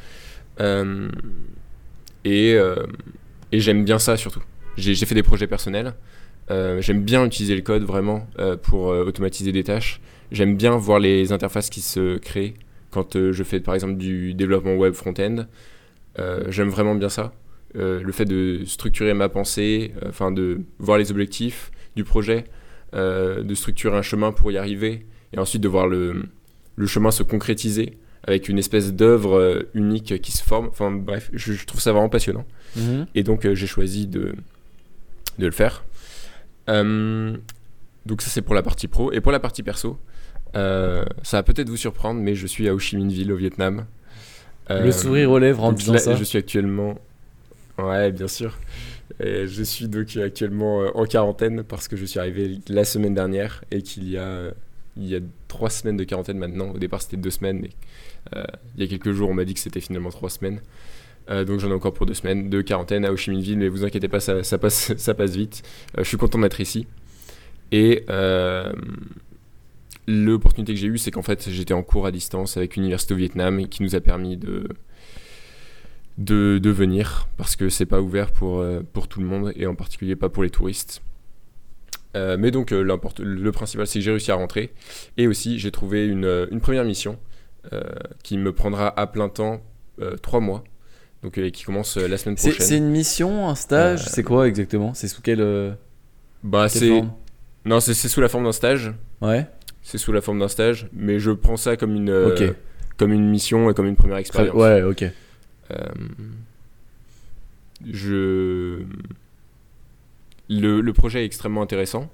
Euh, 0.60 1.10
et 2.26 2.60
j'aime 3.54 3.86
bien 3.86 4.00
ça 4.00 4.18
surtout. 4.18 4.44
J'ai 4.78 4.96
fait 4.96 5.16
des 5.16 5.24
projets 5.24 5.48
personnels. 5.48 5.94
J'aime 6.50 7.04
bien 7.04 7.26
utiliser 7.26 7.56
le 7.56 7.62
code 7.62 7.84
vraiment 7.84 8.28
pour 8.64 8.86
automatiser 8.88 9.52
des 9.52 9.64
tâches. 9.64 10.02
J'aime 10.32 10.56
bien 10.58 10.76
voir 10.78 11.00
les 11.00 11.32
interfaces 11.32 11.70
qui 11.70 11.82
se 11.82 12.18
créent 12.18 12.56
quand 12.92 13.32
je 13.32 13.44
fais 13.44 13.60
par 13.60 13.76
exemple 13.76 13.96
du 13.96 14.34
développement 14.34 14.76
web 14.76 14.94
front-end. 14.94 15.46
J'aime 16.50 16.70
vraiment 16.70 16.96
bien 16.96 17.10
ça. 17.10 17.34
Euh, 17.76 18.04
le 18.04 18.12
fait 18.12 18.26
de 18.26 18.64
structurer 18.66 19.16
ma 19.16 19.30
pensée, 19.30 19.94
euh, 20.04 20.10
enfin 20.10 20.32
de 20.32 20.62
voir 20.78 21.00
les 21.00 21.10
objectifs 21.10 21.72
du 21.96 22.04
projet, 22.04 22.44
euh, 22.94 23.42
de 23.42 23.56
structurer 23.56 23.98
un 23.98 24.04
chemin 24.04 24.32
pour 24.32 24.52
y 24.52 24.58
arriver, 24.58 25.08
et 25.34 25.40
ensuite 25.40 25.64
de 25.64 25.68
voir 25.68 25.88
le, 25.88 26.24
le 26.76 26.86
chemin 26.86 27.10
se 27.10 27.24
concrétiser 27.24 27.98
avec 28.26 28.48
une 28.48 28.60
espèce 28.60 28.94
d'œuvre 28.94 29.66
unique 29.74 30.22
qui 30.22 30.32
se 30.32 30.44
forme. 30.44 30.68
Enfin 30.68 30.92
bref, 30.92 31.32
je, 31.34 31.54
je 31.54 31.66
trouve 31.66 31.82
ça 31.82 31.92
vraiment 31.92 32.10
passionnant. 32.10 32.46
Mhm. 32.76 33.08
Et 33.16 33.24
donc 33.24 33.52
j'ai 33.52 33.68
choisi 33.68 34.06
de, 34.06 34.36
de 35.40 35.46
le 35.46 35.52
faire. 35.52 35.84
Donc 36.68 38.22
ça 38.22 38.30
c'est 38.30 38.44
pour 38.44 38.54
la 38.54 38.62
partie 38.62 38.88
pro. 38.88 39.12
Et 39.12 39.20
pour 39.20 39.32
la 39.32 39.40
partie 39.40 39.64
perso, 39.64 39.98
euh, 40.56 41.04
ça 41.24 41.38
va 41.38 41.44
peut-être 41.44 41.70
vous 41.70 41.78
surprendre, 41.78 42.22
mais 42.22 42.36
je 42.36 42.46
suis 42.46 42.70
à 42.70 42.76
Ho 42.76 42.80
Chi 42.80 42.98
Minh 42.98 43.12
Ville 43.12 43.32
au 43.32 43.36
Vietnam. 43.38 43.86
Euh, 44.70 44.84
Le 44.84 44.92
sourire 44.92 45.32
aux 45.32 45.40
lèvres 45.40 45.64
en 45.64 45.72
disant 45.74 45.98
ça. 45.98 46.16
Je 46.16 46.24
suis 46.24 46.38
actuellement... 46.38 47.00
Ouais, 47.78 48.12
bien 48.12 48.28
sûr. 48.28 48.58
Je 49.20 49.64
suis 49.64 49.88
donc 49.88 50.16
actuellement 50.18 50.82
euh, 50.82 50.92
en 50.96 51.06
quarantaine 51.06 51.64
parce 51.64 51.88
que 51.88 51.96
je 51.96 52.06
suis 52.06 52.20
arrivé 52.20 52.60
la 52.68 52.84
semaine 52.84 53.14
dernière 53.14 53.64
et 53.72 53.82
qu'il 53.82 54.10
y 54.10 54.18
a, 54.18 54.24
euh, 54.24 54.52
il 54.98 55.08
y 55.08 55.16
a 55.16 55.20
trois 55.48 55.70
semaines 55.70 55.98
de 55.98 56.04
quarantaine 56.04 56.38
maintenant. 56.38 56.72
Au 56.72 56.78
départ 56.78 57.02
c'était 57.02 57.18
deux 57.18 57.30
semaines, 57.30 57.60
mais 57.62 57.70
euh, 58.36 58.44
il 58.76 58.84
y 58.84 58.86
a 58.86 58.90
quelques 58.90 59.12
jours 59.12 59.30
on 59.30 59.34
m'a 59.34 59.46
dit 59.46 59.54
que 59.54 59.60
c'était 59.60 59.82
finalement 59.82 60.10
trois 60.10 60.30
semaines. 60.30 60.60
Euh, 61.30 61.46
donc 61.46 61.60
j'en 61.60 61.70
ai 61.70 61.74
encore 61.74 61.94
pour 61.94 62.06
deux 62.06 62.14
semaines 62.14 62.50
de 62.50 62.62
quarantaine 62.62 63.06
à 63.06 63.12
Ho 63.12 63.16
Chi 63.16 63.30
Minh 63.32 63.42
Ville, 63.42 63.58
mais 63.58 63.70
vous 63.70 63.86
inquiétez 63.86 64.08
pas, 64.08 64.20
ça, 64.20 64.58
passe, 64.58 64.94
ça 64.98 65.14
passe 65.14 65.36
vite. 65.36 65.64
Euh, 65.98 66.04
je 66.04 66.08
suis 66.08 66.18
content 66.18 66.40
d'être 66.40 66.60
ici. 66.60 66.88
Et 67.72 68.04
euh, 68.10 68.72
l'opportunité 70.08 70.74
que 70.74 70.80
j'ai 70.80 70.88
eue, 70.88 70.98
c'est 70.98 71.12
qu'en 71.12 71.22
fait 71.22 71.50
j'étais 71.50 71.74
en 71.74 71.84
cours 71.84 72.06
à 72.06 72.12
distance 72.12 72.58
avec 72.58 72.76
l'université 72.76 73.14
au 73.14 73.18
Vietnam 73.18 73.60
et 73.60 73.68
qui 73.68 73.84
nous 73.84 73.96
a 73.96 74.02
permis 74.02 74.38
de, 74.38 74.68
de, 76.18 76.60
de 76.62 76.70
venir 76.70 77.28
parce 77.38 77.56
que 77.56 77.70
c'est 77.70 77.86
pas 77.86 78.02
ouvert 78.02 78.32
pour, 78.32 78.60
euh, 78.60 78.82
pour 78.94 79.08
tout 79.08 79.20
le 79.20 79.26
monde 79.26 79.52
et 79.56 79.66
en 79.66 79.76
particulier 79.76 80.16
pas 80.16 80.30
pour 80.30 80.44
les 80.44 80.50
touristes. 80.50 81.02
Euh, 82.16 82.38
mais 82.40 82.52
donc 82.52 82.72
euh, 82.72 82.84
le 82.84 83.52
principal 83.52 83.88
c'est 83.88 83.98
que 84.00 84.06
j'ai 84.06 84.12
réussi 84.12 84.32
à 84.32 84.36
rentrer 84.36 84.72
et 85.18 85.26
aussi 85.28 85.58
j'ai 85.58 85.72
trouvé 85.72 86.06
une, 86.06 86.26
euh, 86.26 86.46
une 86.52 86.62
première 86.62 86.84
mission 86.86 87.18
euh, 87.74 87.82
qui 88.24 88.38
me 88.38 88.54
prendra 88.54 88.88
à 89.00 89.08
plein 89.08 89.30
temps 89.30 89.62
trois 90.22 90.40
mois 90.40 90.64
donc 91.24 91.40
qui 91.52 91.64
commence 91.64 91.98
la 91.98 92.18
semaine 92.18 92.36
C'est 92.38 92.50
prochaine. 92.50 92.68
c'est 92.68 92.78
une 92.78 92.90
mission, 92.90 93.48
un 93.48 93.56
stage 93.56 94.06
C'est 94.10 94.24
quoi 94.24 94.48
exactement? 94.48 94.94
C'est 94.94 95.08
sous 95.08 95.22
quelle, 95.22 95.76
Bah 96.44 96.68
quelle 96.70 96.80
c'est 96.82 96.90
forme? 96.90 97.14
Non 97.66 97.80
c'est 97.80 97.94
c'est 97.94 98.10
sous 98.10 98.22
la 98.22 98.28
forme 98.30 98.44
d'un 98.44 98.52
stage 98.52 98.92
Ouais. 99.22 99.48
c'est 99.82 99.98
sous 99.98 100.12
la 100.12 100.22
forme 100.22 100.40
d'un 100.40 100.48
stage 100.48 100.88
mais 100.94 101.18
je 101.20 101.32
prends 101.32 101.58
ça 101.58 101.78
comme 101.78 101.96
une 101.96 102.54
comme 102.98 103.12
une 103.14 103.28
mission 103.30 103.70
et 103.72 103.74
comme 103.74 103.88
une 103.88 103.96
première 103.96 104.18
expérience. 104.18 104.54
Ouais, 104.56 104.84
ok. 104.84 105.06
Euh, 105.72 105.78
je... 107.86 108.84
le, 110.50 110.82
le 110.82 110.94
projet 110.94 111.24
est 111.24 111.26
extrêmement 111.26 111.62
intéressant. 111.62 112.12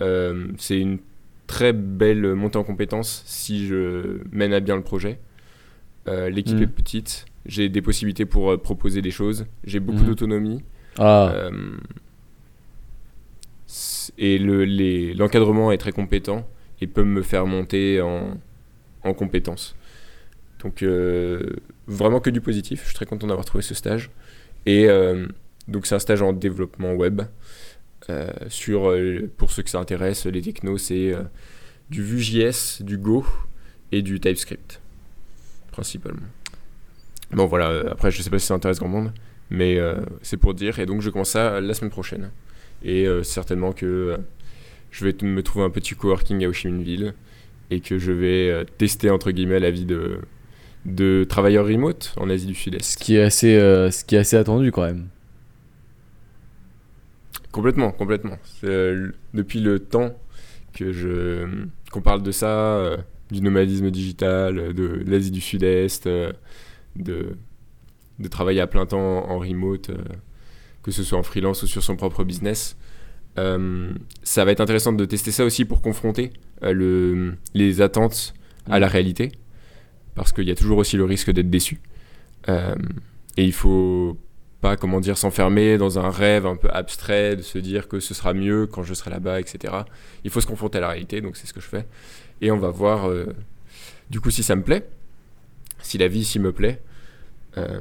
Euh, 0.00 0.48
c'est 0.58 0.78
une 0.80 0.98
très 1.46 1.72
belle 1.72 2.34
montée 2.34 2.58
en 2.58 2.64
compétences 2.64 3.22
si 3.26 3.66
je 3.66 4.18
mène 4.32 4.52
à 4.52 4.60
bien 4.60 4.76
le 4.76 4.82
projet. 4.82 5.18
Euh, 6.08 6.30
L'équipe 6.30 6.58
Mm. 6.58 6.62
est 6.62 6.66
petite. 6.66 7.26
J'ai 7.46 7.68
des 7.68 7.82
possibilités 7.82 8.26
pour 8.26 8.50
euh, 8.52 8.56
proposer 8.56 9.02
des 9.02 9.10
choses. 9.10 9.46
J'ai 9.64 9.80
beaucoup 9.80 10.00
Mhm. 10.00 10.06
d'autonomie. 10.06 10.62
Ah, 10.98 11.32
Euh, 11.34 11.76
et 14.18 14.38
le- 14.38 14.64
l'encadrement 15.14 15.70
est 15.72 15.78
très 15.78 15.92
compétent 15.92 16.46
et 16.80 16.86
peut 16.86 17.04
me 17.04 17.22
faire 17.22 17.46
monter 17.46 18.00
en, 18.00 18.36
en 19.04 19.14
compétences. 19.14 19.76
Donc 20.62 20.82
euh, 20.82 21.56
vraiment 21.90 22.20
que 22.20 22.30
du 22.30 22.40
positif. 22.40 22.80
Je 22.82 22.86
suis 22.86 22.94
très 22.94 23.06
content 23.06 23.26
d'avoir 23.26 23.44
trouvé 23.44 23.62
ce 23.62 23.74
stage. 23.74 24.10
Et 24.64 24.86
euh, 24.88 25.26
donc 25.68 25.86
c'est 25.86 25.94
un 25.94 25.98
stage 25.98 26.22
en 26.22 26.32
développement 26.32 26.94
web. 26.94 27.22
Euh, 28.08 28.30
sur, 28.48 28.90
euh, 28.90 29.30
pour 29.36 29.50
ceux 29.50 29.62
que 29.62 29.70
ça 29.70 29.78
intéresse, 29.78 30.24
les 30.26 30.40
technos, 30.40 30.78
c'est 30.78 31.14
du 31.90 32.02
Vue.js, 32.02 32.82
du 32.82 32.96
Go 32.96 33.26
et 33.92 34.02
du 34.02 34.20
TypeScript, 34.20 34.80
principalement. 35.72 36.26
Bon 37.32 37.46
voilà, 37.46 37.90
après 37.90 38.10
je 38.10 38.22
sais 38.22 38.30
pas 38.30 38.38
si 38.38 38.46
ça 38.46 38.54
intéresse 38.54 38.78
grand 38.78 38.88
monde, 38.88 39.12
mais 39.50 39.78
c'est 40.22 40.36
pour 40.36 40.54
dire. 40.54 40.78
Et 40.78 40.86
donc 40.86 41.02
je 41.02 41.10
commence 41.10 41.30
ça 41.30 41.60
la 41.60 41.74
semaine 41.74 41.90
prochaine. 41.90 42.30
Et 42.82 43.06
certainement 43.22 43.72
que 43.72 44.18
je 44.90 45.04
vais 45.04 45.14
me 45.22 45.42
trouver 45.42 45.64
un 45.64 45.70
petit 45.70 45.94
coworking 45.94 46.44
à 46.44 46.48
Ho 46.48 46.52
et 47.72 47.80
que 47.80 47.98
je 47.98 48.12
vais 48.12 48.64
tester 48.78 49.10
entre 49.10 49.30
guillemets 49.30 49.60
la 49.60 49.70
vie 49.70 49.84
de, 49.84 50.20
de 50.86 51.24
travailleurs 51.28 51.66
remote 51.66 52.14
en 52.16 52.30
Asie 52.30 52.46
du 52.46 52.54
ce 52.54 52.62
Sud-Est. 52.62 52.96
qui 52.96 53.16
est 53.16 53.22
assez, 53.22 53.54
euh, 53.56 53.90
ce 53.90 54.04
qui 54.04 54.16
est 54.16 54.18
assez 54.18 54.36
attendu 54.36 54.72
quand 54.72 54.82
même. 54.84 55.08
Complètement, 57.52 57.90
complètement. 57.90 58.38
Euh, 58.64 59.10
depuis 59.34 59.60
le 59.60 59.80
temps 59.80 60.14
que 60.72 60.92
je 60.92 61.66
qu'on 61.90 62.00
parle 62.00 62.22
de 62.22 62.30
ça, 62.30 62.46
euh, 62.46 62.96
du 63.32 63.40
nomadisme 63.40 63.90
digital, 63.90 64.72
de, 64.72 65.02
de 65.02 65.10
l'Asie 65.10 65.32
du 65.32 65.40
Sud-Est, 65.40 66.06
de, 66.06 66.34
de 66.96 68.28
travailler 68.28 68.60
à 68.60 68.68
plein 68.68 68.86
temps 68.86 69.28
en 69.28 69.38
remote, 69.38 69.90
euh, 69.90 69.96
que 70.84 70.92
ce 70.92 71.02
soit 71.02 71.18
en 71.18 71.24
freelance 71.24 71.64
ou 71.64 71.66
sur 71.66 71.82
son 71.82 71.96
propre 71.96 72.24
business. 72.24 72.76
Ça 74.22 74.44
va 74.44 74.52
être 74.52 74.60
intéressant 74.60 74.92
de 74.92 75.04
tester 75.06 75.30
ça 75.30 75.46
aussi 75.46 75.64
pour 75.64 75.80
confronter 75.80 76.30
le, 76.60 77.36
les 77.54 77.80
attentes 77.80 78.34
à 78.68 78.78
la 78.78 78.86
réalité, 78.86 79.32
parce 80.14 80.32
qu'il 80.32 80.44
y 80.48 80.50
a 80.50 80.54
toujours 80.54 80.78
aussi 80.78 80.96
le 80.96 81.04
risque 81.04 81.30
d'être 81.30 81.50
déçu. 81.50 81.80
Euh, 82.48 82.74
et 83.36 83.44
il 83.44 83.52
faut 83.52 84.16
pas, 84.60 84.76
comment 84.76 85.00
dire, 85.00 85.16
s'enfermer 85.16 85.78
dans 85.78 85.98
un 85.98 86.10
rêve 86.10 86.44
un 86.46 86.56
peu 86.56 86.68
abstrait, 86.70 87.36
de 87.36 87.42
se 87.42 87.58
dire 87.58 87.88
que 87.88 87.98
ce 88.00 88.12
sera 88.12 88.34
mieux 88.34 88.66
quand 88.66 88.82
je 88.82 88.92
serai 88.94 89.10
là-bas, 89.10 89.40
etc. 89.40 89.72
Il 90.24 90.30
faut 90.30 90.40
se 90.40 90.46
confronter 90.46 90.78
à 90.78 90.80
la 90.82 90.88
réalité, 90.88 91.20
donc 91.20 91.36
c'est 91.36 91.46
ce 91.46 91.52
que 91.54 91.60
je 91.60 91.66
fais. 91.66 91.86
Et 92.42 92.50
on 92.50 92.58
va 92.58 92.68
voir, 92.68 93.08
euh, 93.08 93.34
du 94.10 94.20
coup, 94.20 94.30
si 94.30 94.42
ça 94.42 94.56
me 94.56 94.62
plaît, 94.62 94.86
si 95.80 95.96
la 95.98 96.08
vie 96.08 96.20
ici 96.20 96.38
me 96.38 96.52
plaît. 96.52 96.80
Euh, 97.56 97.80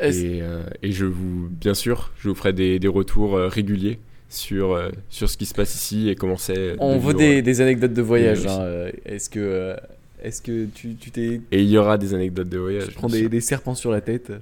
et, 0.00 0.40
et 0.82 0.92
je 0.92 1.04
vous, 1.04 1.48
bien 1.50 1.74
sûr, 1.74 2.10
je 2.18 2.28
vous 2.28 2.34
ferai 2.34 2.52
des, 2.52 2.78
des 2.78 2.88
retours 2.88 3.36
réguliers 3.38 3.98
sur, 4.28 4.72
euh, 4.72 4.88
sur 5.10 5.28
ce 5.28 5.36
qui 5.36 5.44
se 5.46 5.54
passe 5.54 5.74
ici 5.74 6.08
et 6.08 6.14
comment 6.14 6.36
c'est. 6.38 6.74
On 6.78 6.98
veut 6.98 7.12
des, 7.14 7.42
des 7.42 7.60
anecdotes 7.60 7.92
de 7.92 8.02
voyage. 8.02 8.46
hein, 8.46 8.90
Est-ce 9.04 9.28
que, 9.30 9.76
est-ce 10.22 10.40
que 10.42 10.66
tu 10.66 10.94
tu 10.94 11.10
t'es. 11.10 11.40
Et 11.50 11.62
il 11.62 11.68
y 11.68 11.76
aura 11.78 11.98
des 11.98 12.14
anecdotes 12.14 12.48
de 12.48 12.58
voyage. 12.58 12.88
Tu 12.88 12.94
prends 12.94 13.08
des, 13.08 13.28
des 13.28 13.40
serpents 13.40 13.74
sur 13.74 13.90
la 13.90 14.00
tête? 14.00 14.32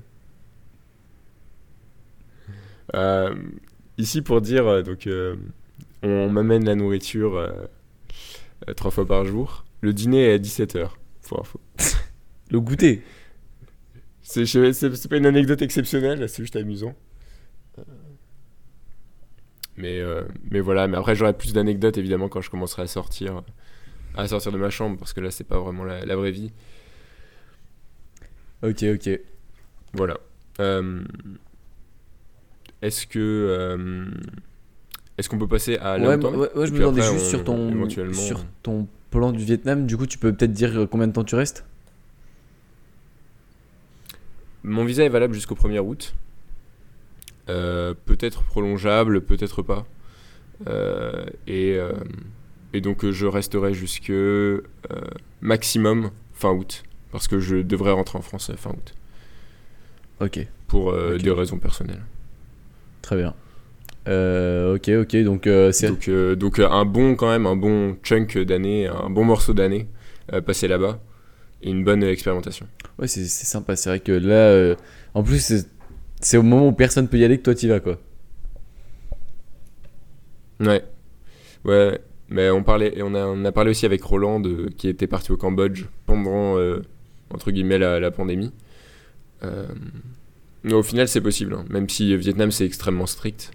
Euh, 2.94 3.34
ici, 3.98 4.22
pour 4.22 4.40
dire, 4.40 4.66
euh, 4.66 4.82
donc, 4.82 5.06
euh, 5.06 5.36
on 6.02 6.28
m'amène 6.30 6.64
la 6.64 6.74
nourriture 6.74 7.36
euh, 7.36 7.52
trois 8.76 8.90
fois 8.90 9.06
par 9.06 9.24
jour. 9.24 9.64
Le 9.80 9.92
dîner 9.92 10.24
est 10.26 10.32
à 10.34 10.38
17h, 10.38 10.90
pour 11.28 11.40
info. 11.40 11.60
Le 12.50 12.60
goûter? 12.60 13.02
C'est 14.22 14.44
je- 14.44 15.08
pas 15.08 15.16
une 15.16 15.26
anecdote 15.26 15.62
exceptionnelle, 15.62 16.28
c'est 16.28 16.42
juste 16.42 16.56
amusant. 16.56 16.94
Mais, 19.76 20.02
mais 20.50 20.60
voilà, 20.60 20.88
mais 20.88 20.98
après 20.98 21.14
j'aurai 21.14 21.32
plus 21.32 21.54
d'anecdotes 21.54 21.96
évidemment 21.96 22.28
quand 22.28 22.42
je 22.42 22.50
commencerai 22.50 22.82
à 22.82 22.86
sortir, 22.86 23.42
à 24.16 24.26
sortir 24.28 24.52
de 24.52 24.58
ma 24.58 24.70
chambre 24.70 24.98
parce 24.98 25.12
que 25.12 25.20
là 25.20 25.30
c'est 25.30 25.44
pas 25.44 25.58
vraiment 25.58 25.84
la, 25.84 26.04
la 26.04 26.16
vraie 26.16 26.30
vie. 26.32 26.52
Ok, 28.62 28.82
ok. 28.94 29.20
Voilà. 29.94 30.18
Euh, 30.60 31.02
est-ce 32.82 33.06
que 33.06 33.18
euh, 33.18 34.04
est-ce 35.18 35.28
qu'on 35.28 35.38
peut 35.38 35.48
passer 35.48 35.76
à 35.78 35.98
Ouais, 35.98 36.16
ouais, 36.16 36.48
ouais, 36.54 36.66
je 36.66 36.72
me 36.72 36.78
demandais 36.80 37.02
juste 37.02 37.26
on- 37.26 37.28
sur 37.28 37.44
ton, 37.44 37.70
éventuellement, 37.70 38.12
sur 38.14 38.44
ton 38.62 38.86
plan 39.10 39.32
du 39.32 39.44
Vietnam. 39.44 39.86
Du 39.86 39.96
coup, 39.96 40.06
tu 40.06 40.18
peux 40.18 40.32
peut-être 40.32 40.52
dire 40.52 40.78
euh, 40.80 40.86
combien 40.86 41.06
de 41.08 41.12
temps 41.12 41.24
tu 41.24 41.34
restes? 41.34 41.64
Mon 44.62 44.84
visa 44.84 45.04
est 45.04 45.08
valable 45.08 45.34
jusqu'au 45.34 45.54
1er 45.54 45.78
août. 45.80 46.14
Euh, 47.48 47.94
peut-être 48.04 48.42
prolongeable, 48.44 49.22
peut-être 49.22 49.62
pas. 49.62 49.86
Et, 51.46 51.78
et 52.72 52.80
donc 52.80 53.04
euh, 53.04 53.12
je 53.12 53.26
resterai 53.26 53.74
jusque 53.74 54.10
euh, 54.10 54.62
maximum 55.40 56.10
fin 56.34 56.50
août. 56.52 56.82
Parce 57.12 57.26
que 57.28 57.40
je 57.40 57.56
devrais 57.56 57.90
rentrer 57.92 58.18
en 58.18 58.22
France 58.22 58.50
euh, 58.50 58.56
fin 58.56 58.70
août. 58.70 58.94
Ok, 60.20 60.46
Pour 60.68 60.90
euh, 60.92 61.16
des 61.18 61.30
raisons 61.30 61.58
personnelles. 61.58 62.02
très 63.02 63.16
bien. 63.16 63.34
Euh, 64.08 64.76
ok, 64.76 64.88
ok, 65.02 65.16
donc 65.24 65.48
c'est. 65.72 65.88
Donc, 65.88 66.08
donc 66.38 66.58
un 66.58 66.84
bon 66.84 67.14
quand 67.16 67.28
même, 67.30 67.46
un 67.46 67.56
bon 67.56 67.96
chunk 68.02 68.38
d'année, 68.38 68.86
un 68.86 69.10
bon 69.10 69.24
morceau 69.24 69.52
d'année 69.54 69.86
passé 70.46 70.68
là-bas. 70.68 71.00
Et 71.62 71.70
une 71.70 71.84
bonne 71.84 72.02
expérimentation. 72.02 72.66
Ouais, 72.98 73.06
c'est 73.08 73.26
sympa. 73.26 73.76
C'est 73.76 73.90
vrai 73.90 74.00
que 74.00 74.12
là, 74.12 74.74
en 75.12 75.22
plus, 75.22 75.64
c'est- 76.20 76.36
au 76.38 76.42
moment 76.42 76.68
où 76.68 76.72
personne 76.72 77.08
peut 77.08 77.18
y 77.18 77.24
aller 77.24 77.36
que 77.38 77.42
toi 77.42 77.54
tu 77.54 77.68
vas 77.68 77.80
quoi. 77.80 77.98
Ouais. 80.60 80.82
Ouais. 81.64 81.98
Mais 82.30 82.48
on 82.50 82.62
parlait, 82.62 82.92
et 82.96 83.02
on 83.02 83.14
a, 83.14 83.26
on 83.26 83.44
a 83.44 83.52
parlé 83.52 83.70
aussi 83.70 83.86
avec 83.86 84.02
Roland 84.04 84.38
de- 84.40 84.70
qui 84.76 84.88
était 84.88 85.08
parti 85.08 85.32
au 85.32 85.36
Cambodge 85.36 85.86
pendant, 86.06 86.56
euh, 86.58 86.80
entre 87.34 87.50
guillemets, 87.50 87.78
la, 87.78 87.98
la 87.98 88.10
pandémie. 88.12 88.52
Euh, 89.42 89.66
mais 90.62 90.74
au 90.74 90.82
final, 90.82 91.08
c'est 91.08 91.20
possible. 91.20 91.54
hein. 91.54 91.64
Même 91.70 91.88
si 91.88 92.16
Vietnam, 92.16 92.50
c'est 92.52 92.64
extrêmement 92.66 93.06
strict. 93.06 93.50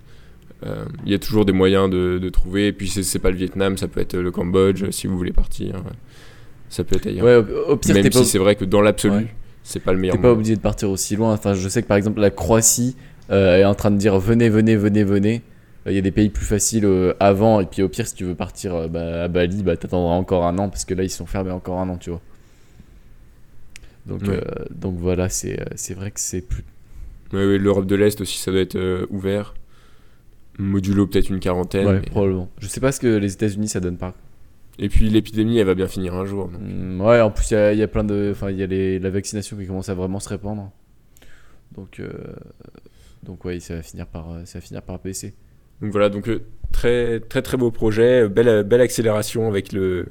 Euh, 0.66 0.84
Il 1.06 1.12
y 1.12 1.16
a 1.16 1.20
toujours 1.20 1.46
des 1.46 1.54
moyens 1.54 1.90
de, 1.90 2.18
de 2.22 2.30
trouver. 2.30 2.68
Et 2.68 2.74
puis, 2.74 2.88
c'est- 2.90 3.20
pas 3.20 3.30
le 3.30 3.38
Vietnam, 3.38 3.78
ça 3.78 3.88
peut 3.88 4.00
être 4.02 4.18
le 4.18 4.32
Cambodge 4.32 4.90
si 4.92 5.08
vous 5.08 5.18
voulez 5.18 5.32
partir. 5.34 5.82
Ça 6.70 6.84
peut 6.84 6.96
être 6.98 7.08
ailleurs. 7.08 7.26
Ouais, 7.26 7.36
au, 7.38 7.72
au 7.74 7.78
pire, 7.78 7.94
Même 7.96 8.04
si 8.04 8.10
pas, 8.10 8.24
c'est 8.26 8.40
vrai 8.40 8.56
que 8.56 8.66
dans 8.66 8.82
l'absolu, 8.82 9.16
Ouais. 9.16 9.36
c'est 9.64 9.80
pas 9.80 9.94
le 9.94 10.00
meilleur 10.00 10.16
t'es 10.18 10.22
pas 10.22 10.32
obligé 10.32 10.56
de 10.56 10.62
partir 10.62 10.90
aussi 10.90 11.16
loin. 11.16 11.32
Enfin, 11.34 11.54
je 11.54 11.70
sais 11.70 11.82
que 11.82 11.88
par 11.88 11.96
exemple, 11.98 12.20
la 12.20 12.32
Croatie 12.32 12.96
est 13.30 13.64
en 13.64 13.76
train 13.76 13.92
de 13.92 13.98
dire 13.98 14.18
venez, 14.20 14.50
venez, 14.50 14.76
venez, 14.76 15.04
venez. 15.04 15.42
Euh, 15.88 15.92
Il 15.92 15.96
y 15.96 15.98
a 15.98 16.02
des 16.02 16.12
pays 16.12 16.30
plus 16.30 16.46
faciles 16.46 16.86
euh, 16.86 17.14
avant. 17.20 17.60
Et 17.62 17.66
puis 17.66 17.82
au 17.84 17.90
pire, 17.90 18.08
si 18.08 18.16
tu 18.16 18.24
veux 18.26 18.36
partir 18.36 18.74
euh, 18.76 18.88
bah, 18.88 19.24
à 19.24 19.28
Bali, 19.28 19.64
bah, 19.64 19.78
t'attendras 19.78 20.14
encore 20.16 20.46
un 20.46 20.58
an 20.58 20.70
parce 20.70 20.86
que 20.86 20.94
là, 20.94 21.04
ils 21.04 21.10
sont 21.10 21.26
fermés 21.26 21.52
encore 21.52 21.80
un 21.80 21.90
an, 21.90 21.98
tu 21.98 22.10
vois. 22.10 22.22
Donc, 24.06 24.22
Ouais. 24.24 24.40
euh, 24.44 24.66
donc 24.72 24.98
voilà, 24.98 25.30
c'est 25.30 25.60
euh, 25.60 25.66
c'est 25.76 25.94
vrai 25.96 26.12
que 26.12 26.20
c'est 26.20 26.42
plus. 26.42 26.64
Ouais, 27.34 27.46
ouais, 27.46 27.58
L'Europe 27.58 27.88
de 27.88 27.96
l'Est 27.96 28.22
aussi, 28.22 28.38
ça 28.38 28.52
doit 28.52 28.62
être 28.62 28.76
euh, 28.76 29.06
ouvert. 29.10 29.56
Modulo, 30.60 31.08
peut-être 31.08 31.30
une 31.30 31.40
quarantaine. 31.40 31.88
Ouais, 31.88 32.00
mais- 32.00 32.10
probablement. 32.10 32.50
Je 32.60 32.68
sais 32.68 32.80
pas 32.80 32.92
ce 32.92 33.00
que 33.00 33.08
les 33.18 33.34
États-Unis 33.34 33.68
ça 33.68 33.80
donne 33.80 33.98
pas. 33.98 34.14
Et 34.78 34.90
puis 34.90 35.10
l'épidémie, 35.10 35.58
elle 35.58 35.66
va 35.68 35.74
bien 35.76 35.88
finir 35.88 36.14
un 36.16 36.26
jour. 36.26 36.50
donc. 36.50 36.62
Mm, 36.62 37.02
ouais, 37.02 37.22
en 37.22 37.32
plus, 37.32 37.52
il 37.52 37.54
y 37.56 37.58
a, 37.58 37.74
il 37.74 37.80
y 37.80 37.84
a 37.84 37.88
plein 37.88 38.04
de. 38.04 38.30
Enfin, 38.32 38.52
il 38.52 38.58
y 38.58 38.64
a 38.64 38.68
les, 38.68 39.00
la 39.00 39.10
vaccination 39.10 39.58
qui 39.58 39.66
commence 39.66 39.90
à 39.90 39.94
vraiment 39.96 40.20
se 40.20 40.30
répandre. 40.30 40.72
Donc, 41.76 42.00
euh, 42.00 42.10
donc 43.24 43.44
ouais, 43.44 43.60
ça 43.60 43.76
va 43.76 43.82
finir 43.82 44.06
par, 44.06 44.32
euh, 44.32 44.46
ça 44.46 44.60
va 44.60 44.62
finir 44.62 44.82
par 44.82 45.00
baisser. 45.00 45.34
Donc 45.82 45.92
voilà, 45.92 46.10
donc 46.10 46.28
euh, 46.30 46.42
très 46.72 47.20
très 47.20 47.42
très 47.42 47.58
beau 47.58 47.72
projet, 47.72 48.24
euh, 48.24 48.30
belle, 48.30 48.64
belle 48.64 48.82
accélération 48.82 49.48
avec 49.48 49.72
le, 49.74 50.08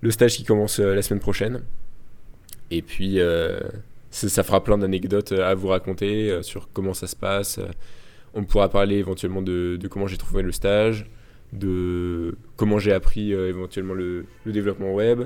le 0.00 0.10
stage 0.10 0.36
qui 0.36 0.44
commence 0.44 0.80
euh, 0.80 0.94
la 0.94 1.02
semaine 1.02 1.20
prochaine. 1.20 1.62
Et 2.70 2.82
puis 2.82 3.20
euh, 3.20 3.60
ça, 4.10 4.28
ça 4.28 4.42
fera 4.42 4.62
plein 4.62 4.78
d'anecdotes 4.78 5.32
euh, 5.32 5.48
à 5.50 5.54
vous 5.54 5.68
raconter 5.68 6.30
euh, 6.30 6.42
sur 6.42 6.68
comment 6.72 6.94
ça 6.94 7.06
se 7.06 7.16
passe. 7.16 7.58
Euh, 7.58 7.66
On 8.34 8.44
pourra 8.44 8.68
parler 8.68 8.96
éventuellement 8.96 9.42
de, 9.42 9.78
comment 9.90 10.06
j'ai 10.06 10.16
trouvé 10.18 10.42
le 10.42 10.52
stage, 10.52 11.06
de 11.52 12.36
comment 12.56 12.78
j'ai 12.78 12.92
appris 12.92 13.32
euh, 13.34 13.48
éventuellement 13.48 13.94
le, 13.94 14.26
développement 14.46 14.94
web. 14.94 15.22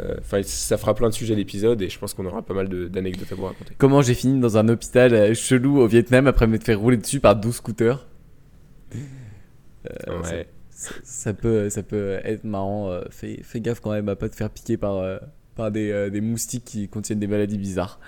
Euh, 0.00 0.14
Enfin, 0.20 0.40
ça 0.44 0.78
fera 0.78 0.94
plein 0.94 1.08
de 1.08 1.14
sujets 1.14 1.34
d'épisodes 1.34 1.80
et 1.82 1.88
je 1.88 1.98
pense 1.98 2.14
qu'on 2.14 2.24
aura 2.24 2.42
pas 2.42 2.54
mal 2.54 2.68
d'anecdotes 2.68 3.32
à 3.32 3.34
vous 3.34 3.44
raconter. 3.44 3.74
Comment 3.76 4.02
j'ai 4.02 4.14
fini 4.14 4.38
dans 4.40 4.56
un 4.56 4.68
hôpital 4.68 5.12
euh, 5.14 5.34
chelou 5.34 5.80
au 5.80 5.86
Vietnam 5.86 6.26
après 6.26 6.46
m'être 6.46 6.64
fait 6.64 6.74
rouler 6.74 6.96
dessus 6.96 7.20
par 7.20 7.36
12 7.36 7.56
scooters? 7.56 8.06
Euh, 8.94 10.20
Ouais. 10.22 10.48
ça, 10.70 10.94
ça 11.02 11.32
peut, 11.34 11.70
ça 11.70 11.82
peut 11.82 12.18
être 12.24 12.44
marrant. 12.44 12.90
euh, 12.90 13.02
fais, 13.10 13.40
fais 13.42 13.60
gaffe 13.60 13.80
quand 13.80 13.92
même 13.92 14.08
à 14.08 14.16
pas 14.16 14.28
te 14.28 14.36
faire 14.36 14.50
piquer 14.50 14.76
par, 14.76 14.96
euh, 14.96 15.18
par 15.56 15.70
des, 15.70 15.90
euh, 15.90 16.10
des 16.10 16.20
moustiques 16.20 16.64
qui 16.64 16.88
contiennent 16.88 17.18
des 17.18 17.26
maladies 17.26 17.58
bizarres. 17.58 17.98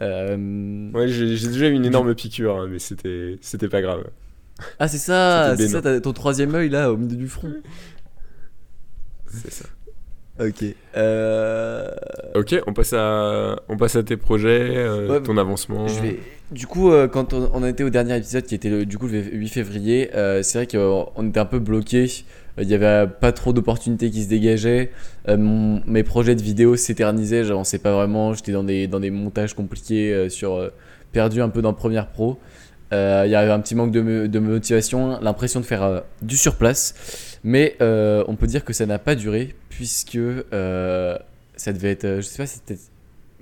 Ouais, 0.00 1.08
j'ai 1.08 1.48
déjà 1.48 1.68
eu 1.68 1.72
une 1.72 1.84
énorme 1.84 2.14
piqûre, 2.14 2.56
hein, 2.58 2.68
mais 2.70 2.78
c'était 2.78 3.68
pas 3.68 3.82
grave. 3.82 4.04
Ah, 4.78 4.88
c'est 4.88 4.98
ça, 4.98 5.54
c'est 5.56 5.68
ça, 5.68 6.00
ton 6.00 6.12
troisième 6.12 6.54
œil 6.54 6.68
là 6.68 6.92
au 6.92 6.96
milieu 6.96 7.16
du 7.16 7.28
front. 7.28 7.52
C'est 9.26 9.52
ça. 9.52 9.64
Ok. 10.40 10.64
Euh... 10.96 11.88
Ok, 12.34 12.54
on 12.66 12.72
passe 12.72 12.92
à, 12.94 13.56
on 13.68 13.76
passe 13.76 13.96
à 13.96 14.02
tes 14.02 14.16
projets, 14.16 14.76
euh, 14.76 15.08
Ouais, 15.08 15.20
ton 15.22 15.36
avancement. 15.36 15.86
Je 15.88 16.00
vais... 16.00 16.18
Du 16.50 16.66
coup, 16.66 16.90
euh, 16.90 17.06
quand 17.06 17.32
on, 17.32 17.64
été 17.64 17.84
au 17.84 17.90
dernier 17.90 18.16
épisode 18.16 18.44
qui 18.44 18.54
était 18.56 18.70
le, 18.70 18.84
du 18.84 18.98
coup 18.98 19.06
le 19.06 19.22
8 19.22 19.48
février, 19.48 20.10
euh, 20.16 20.42
c'est 20.42 20.58
vrai 20.58 20.66
qu'on 20.66 21.28
était 21.28 21.38
un 21.40 21.44
peu 21.44 21.58
bloqué. 21.60 22.06
Il 22.58 22.68
y 22.68 22.74
avait 22.74 23.06
pas 23.20 23.32
trop 23.32 23.52
d'opportunités 23.52 24.10
qui 24.10 24.24
se 24.24 24.28
dégageaient. 24.28 24.90
Euh, 25.28 25.36
mon- 25.36 25.80
mes 25.86 26.02
projets 26.02 26.34
de 26.34 26.42
vidéo 26.42 26.74
s'éternisaient. 26.76 27.44
J'avançais 27.44 27.78
pas 27.78 27.92
vraiment. 27.92 28.32
J'étais 28.34 28.52
dans 28.52 28.64
des, 28.64 28.86
dans 28.88 28.98
des 29.00 29.10
montages 29.10 29.54
compliqués, 29.54 30.12
euh, 30.12 30.28
sur, 30.28 30.54
euh, 30.54 30.70
perdu 31.12 31.40
un 31.40 31.48
peu 31.48 31.62
dans 31.62 31.72
Premiere 31.72 32.08
Pro. 32.08 32.38
Euh, 32.92 33.22
Il 33.26 33.30
y 33.30 33.34
avait 33.34 33.50
un 33.52 33.60
petit 33.60 33.74
manque 33.74 33.92
de, 33.92 34.00
mo- 34.00 34.26
de 34.26 34.38
motivation, 34.38 35.18
l'impression 35.20 35.60
de 35.60 35.64
faire 35.66 35.82
euh, 35.82 36.00
du 36.22 36.36
surplace. 36.36 37.38
Mais 37.44 37.76
euh, 37.80 38.24
on 38.28 38.36
peut 38.36 38.46
dire 38.46 38.64
que 38.64 38.72
ça 38.72 38.84
n'a 38.86 38.98
pas 38.98 39.14
duré 39.14 39.54
puisque 39.68 40.16
euh, 40.16 41.16
ça 41.56 41.72
devait 41.72 41.92
être. 41.92 42.16
Je 42.16 42.20
sais 42.22 42.36
pas 42.36 42.46
si 42.46 42.56
c'était. 42.64 42.80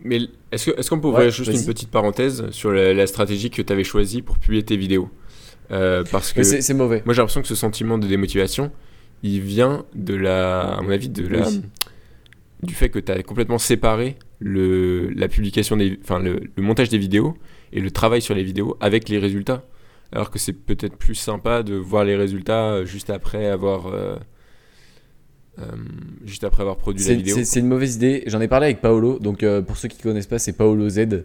Mais 0.05 0.21
est-ce 0.53 0.89
qu'on 0.91 1.01
peut 1.01 1.09
Ouais, 1.09 1.15
ouvrir 1.15 1.31
juste 1.31 1.53
une 1.53 1.67
petite 1.67 1.91
parenthèse 1.91 2.51
sur 2.51 2.71
la, 2.71 2.95
la 2.95 3.07
stratégie 3.09 3.51
que 3.51 3.63
tu 3.63 3.73
avais 3.73 3.83
choisie 3.85 4.23
pour 4.23 4.39
publier 4.39 4.63
tes 4.63 4.77
vidéos? 4.77 5.09
Parce 5.69 6.33
que 6.33 6.43
c'est 6.45 6.61
c'est 6.63 6.73
mauvais. 6.75 7.03
moi 7.05 7.13
j'ai 7.15 7.21
l'impression 7.21 7.43
que 7.43 7.49
ce 7.49 7.55
sentiment 7.57 7.99
de 7.99 8.07
démotivation, 8.07 8.71
il 9.23 9.41
vient 9.41 9.85
de 9.95 10.15
la, 10.15 10.61
à 10.77 10.81
mon 10.83 10.91
avis, 10.91 11.09
de 11.09 11.27
la, 11.27 11.47
Oui. 11.49 11.63
du 12.63 12.75
fait 12.75 12.89
que 12.89 12.99
tu 13.01 13.11
as 13.13 13.23
complètement 13.23 13.59
séparé 13.59 14.17
le, 14.39 15.09
la 15.11 15.29
publication 15.29 15.77
des, 15.77 15.99
enfin 16.03 16.21
le, 16.21 16.41
le 16.57 16.63
montage 16.63 16.89
des 16.89 16.97
vidéos 16.99 17.37
et 17.73 17.81
le 17.81 17.91
travail 17.91 18.23
sur 18.23 18.35
les 18.35 18.43
vidéos 18.45 18.77
avec 18.81 19.09
les 19.09 19.19
résultats. 19.19 19.63
alors 20.13 20.31
que 20.31 20.39
c'est 20.39 20.55
peut-être 20.55 20.97
plus 20.97 21.15
sympa 21.15 21.63
de 21.63 21.75
voir 21.75 22.03
les 22.05 22.17
résultats 22.17 22.71
euh, 22.73 22.85
juste 22.87 23.11
après 23.11 23.47
avoir 23.47 23.89
euh, 23.89 24.17
euh, 25.59 25.65
juste 26.25 26.45
après 26.45 26.63
avoir 26.63 26.77
produit 26.77 27.05
la 27.07 27.15
vidéo. 27.15 27.37
c'est- 27.43 27.61
une 27.61 27.67
mauvaise 27.67 27.97
idée. 27.97 28.23
J'en 28.27 28.41
ai 28.41 28.49
parlé 28.49 28.67
avec 28.67 28.81
Paolo. 28.81 29.19
Donc, 29.19 29.43
euh, 29.43 29.61
pour 29.61 29.77
ceux 29.77 29.89
qui 29.89 29.99
connaissent 30.01 30.27
pas, 30.29 30.39
c'est 30.39 30.53
Paolo 30.53 30.89
Z, 30.89 31.25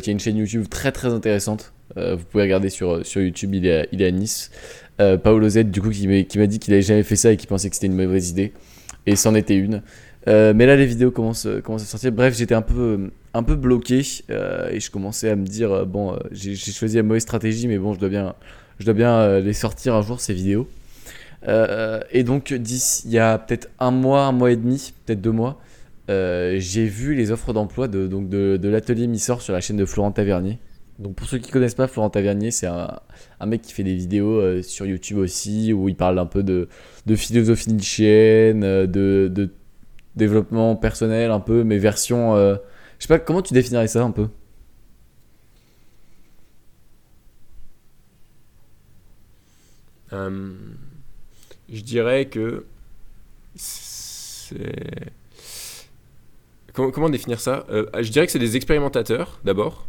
qui 0.00 0.08
a 0.08 0.12
une 0.12 0.18
chaîne 0.20 0.36
YouTube 0.38 0.66
très 0.70 0.90
très 0.92 1.08
intéressante. 1.12 1.72
Vous 1.96 2.24
pouvez 2.30 2.44
regarder 2.44 2.70
sur, 2.70 3.04
sur 3.04 3.20
YouTube, 3.20 3.54
il 3.54 3.66
est, 3.66 3.82
à, 3.82 3.86
il 3.92 4.00
est 4.00 4.06
à 4.06 4.10
Nice. 4.10 4.50
Paolo 4.98 5.46
Z, 5.48 5.64
du 5.64 5.82
coup, 5.82 5.90
qui 5.90 6.08
m'a 6.08 6.22
qui 6.22 6.48
dit 6.48 6.58
qu'il 6.58 6.72
avait 6.72 6.80
jamais 6.82 7.02
fait 7.02 7.16
ça 7.16 7.30
et 7.32 7.36
qu'il 7.36 7.48
pensait 7.48 7.68
que 7.68 7.76
c'était 7.76 7.88
une 7.88 7.94
mauvaise 7.96 8.30
idée. 8.30 8.52
Et 9.06 9.14
c'en 9.14 9.34
était 9.34 9.56
une. 9.56 9.82
Mais 10.26 10.64
là, 10.66 10.74
les 10.76 10.86
vidéos 10.86 11.10
commencent, 11.10 11.46
commencent 11.62 11.82
à 11.82 11.86
sortir. 11.86 12.10
Bref, 12.12 12.34
j'étais 12.36 12.54
un 12.54 12.62
peu, 12.62 13.10
un 13.34 13.42
peu 13.42 13.56
bloqué 13.56 14.02
euh, 14.30 14.70
et 14.70 14.80
je 14.80 14.90
commençais 14.90 15.28
à 15.28 15.36
me 15.36 15.44
dire 15.44 15.72
euh, 15.72 15.84
bon, 15.84 16.14
euh, 16.14 16.18
j'ai 16.30 16.54
choisi 16.54 16.96
la 16.96 17.02
mauvaise 17.02 17.22
stratégie, 17.22 17.66
mais 17.68 17.78
bon, 17.78 17.92
je 17.92 17.98
dois 17.98 18.08
bien, 18.08 18.34
je 18.78 18.84
dois 18.84 18.94
bien 18.94 19.40
les 19.40 19.52
sortir 19.52 19.94
un 19.94 20.02
jour 20.02 20.20
ces 20.20 20.32
vidéos. 20.32 20.68
Et 21.46 22.22
donc, 22.22 22.50
il 22.50 23.10
y 23.10 23.18
a 23.18 23.36
peut-être 23.36 23.68
un 23.78 23.90
mois, 23.90 24.22
un 24.22 24.32
mois 24.32 24.50
et 24.50 24.56
demi, 24.56 24.94
peut-être 25.04 25.20
deux 25.20 25.32
mois, 25.32 25.60
j'ai 26.08 26.86
vu 26.86 27.14
les 27.14 27.32
offres 27.32 27.52
d'emploi 27.52 27.88
de, 27.88 28.06
donc 28.06 28.30
de, 28.30 28.56
de 28.56 28.68
l'atelier 28.68 29.06
Missor 29.06 29.42
sur 29.42 29.52
la 29.52 29.60
chaîne 29.60 29.76
de 29.76 29.84
Florent 29.84 30.12
Tavernier. 30.12 30.58
Donc, 31.00 31.16
pour 31.16 31.26
ceux 31.26 31.38
qui 31.38 31.50
connaissent 31.50 31.74
pas, 31.74 31.88
Florent 31.88 32.08
Tavernier, 32.08 32.50
c'est 32.50 32.68
un, 32.68 33.00
mec 33.44 33.62
qui 33.62 33.74
fait 33.74 33.82
des 33.82 33.94
vidéos 33.94 34.62
sur 34.62 34.86
YouTube 34.86 35.18
aussi, 35.18 35.72
où 35.74 35.88
il 35.88 35.96
parle 35.96 36.18
un 36.18 36.26
peu 36.26 36.42
de, 36.42 36.68
philosophie 37.14 37.72
nietzschéenne, 37.72 38.60
de, 38.60 39.28
de 39.30 39.50
développement 40.16 40.76
personnel, 40.76 41.30
un 41.30 41.40
peu, 41.40 41.62
mais 41.64 41.76
version. 41.76 42.58
Je 43.04 43.08
sais 43.08 43.18
pas, 43.18 43.22
comment 43.22 43.42
tu 43.42 43.52
définirais 43.52 43.86
ça 43.86 44.02
un 44.02 44.12
peu? 44.12 44.28
Euh, 50.14 50.54
je 51.70 51.82
dirais 51.82 52.24
que 52.24 52.64
c'est 53.56 54.56
comment, 56.72 57.10
définir 57.10 57.40
ça? 57.40 57.66
Euh, 57.68 57.84
Je 58.00 58.10
dirais 58.10 58.24
que 58.24 58.32
c'est 58.32 58.38
des 58.38 58.56
expérimentateurs 58.56 59.38
d'abord. 59.44 59.86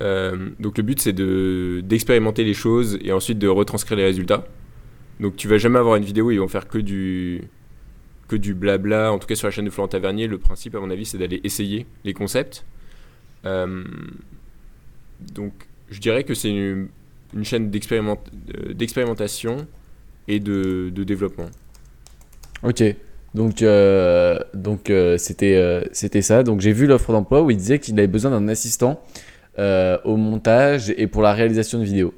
Euh, 0.00 0.50
donc 0.58 0.78
le 0.78 0.82
but 0.82 1.00
c'est 1.00 1.12
de 1.12 1.82
d'expérimenter 1.84 2.42
les 2.42 2.54
choses 2.54 2.98
et 3.00 3.12
ensuite 3.12 3.38
de 3.38 3.46
retranscrire 3.46 3.96
les 3.96 4.06
résultats. 4.06 4.44
Donc 5.20 5.36
tu 5.36 5.46
vas 5.46 5.58
jamais 5.58 5.78
avoir 5.78 5.94
une 5.94 6.04
vidéo 6.04 6.26
où 6.26 6.30
ils 6.32 6.40
vont 6.40 6.48
faire 6.48 6.66
que 6.66 6.78
du 6.78 7.44
que 8.28 8.36
du 8.36 8.54
blabla. 8.54 9.12
En 9.12 9.18
tout 9.18 9.26
cas 9.26 9.34
sur 9.34 9.46
la 9.46 9.50
chaîne 9.50 9.64
de 9.64 9.70
Florent 9.70 9.88
Tavernier, 9.88 10.26
le 10.26 10.38
principe 10.38 10.74
à 10.74 10.80
mon 10.80 10.90
avis 10.90 11.04
c'est 11.04 11.18
d'aller 11.18 11.40
essayer 11.44 11.86
les 12.04 12.14
concepts. 12.14 12.64
Euh, 13.44 13.84
donc 15.34 15.52
je 15.90 16.00
dirais 16.00 16.24
que 16.24 16.34
c'est 16.34 16.50
une, 16.50 16.88
chaîne 17.42 17.70
euh, 17.70 18.74
d'expérimentation 18.74 19.66
et 20.28 20.40
de, 20.40 20.90
développement. 20.90 21.46
Ok. 22.62 22.82
Donc, 23.34 23.60
euh, 23.60 24.38
donc 24.54 24.90
c'était 25.18 25.88
c'était 25.92 26.22
ça. 26.22 26.42
Donc 26.42 26.60
j'ai 26.60 26.72
vu 26.72 26.86
l'offre 26.86 27.12
d'emploi 27.12 27.42
où 27.42 27.50
il 27.50 27.56
disait 27.56 27.78
qu'il 27.78 27.98
avait 27.98 28.06
besoin 28.06 28.30
d'un 28.30 28.48
assistant 28.48 29.02
au 29.58 30.16
montage 30.16 30.92
et 30.96 31.06
pour 31.06 31.22
la 31.22 31.32
réalisation 31.32 31.78
de 31.78 31.84
vidéos. 31.84 32.14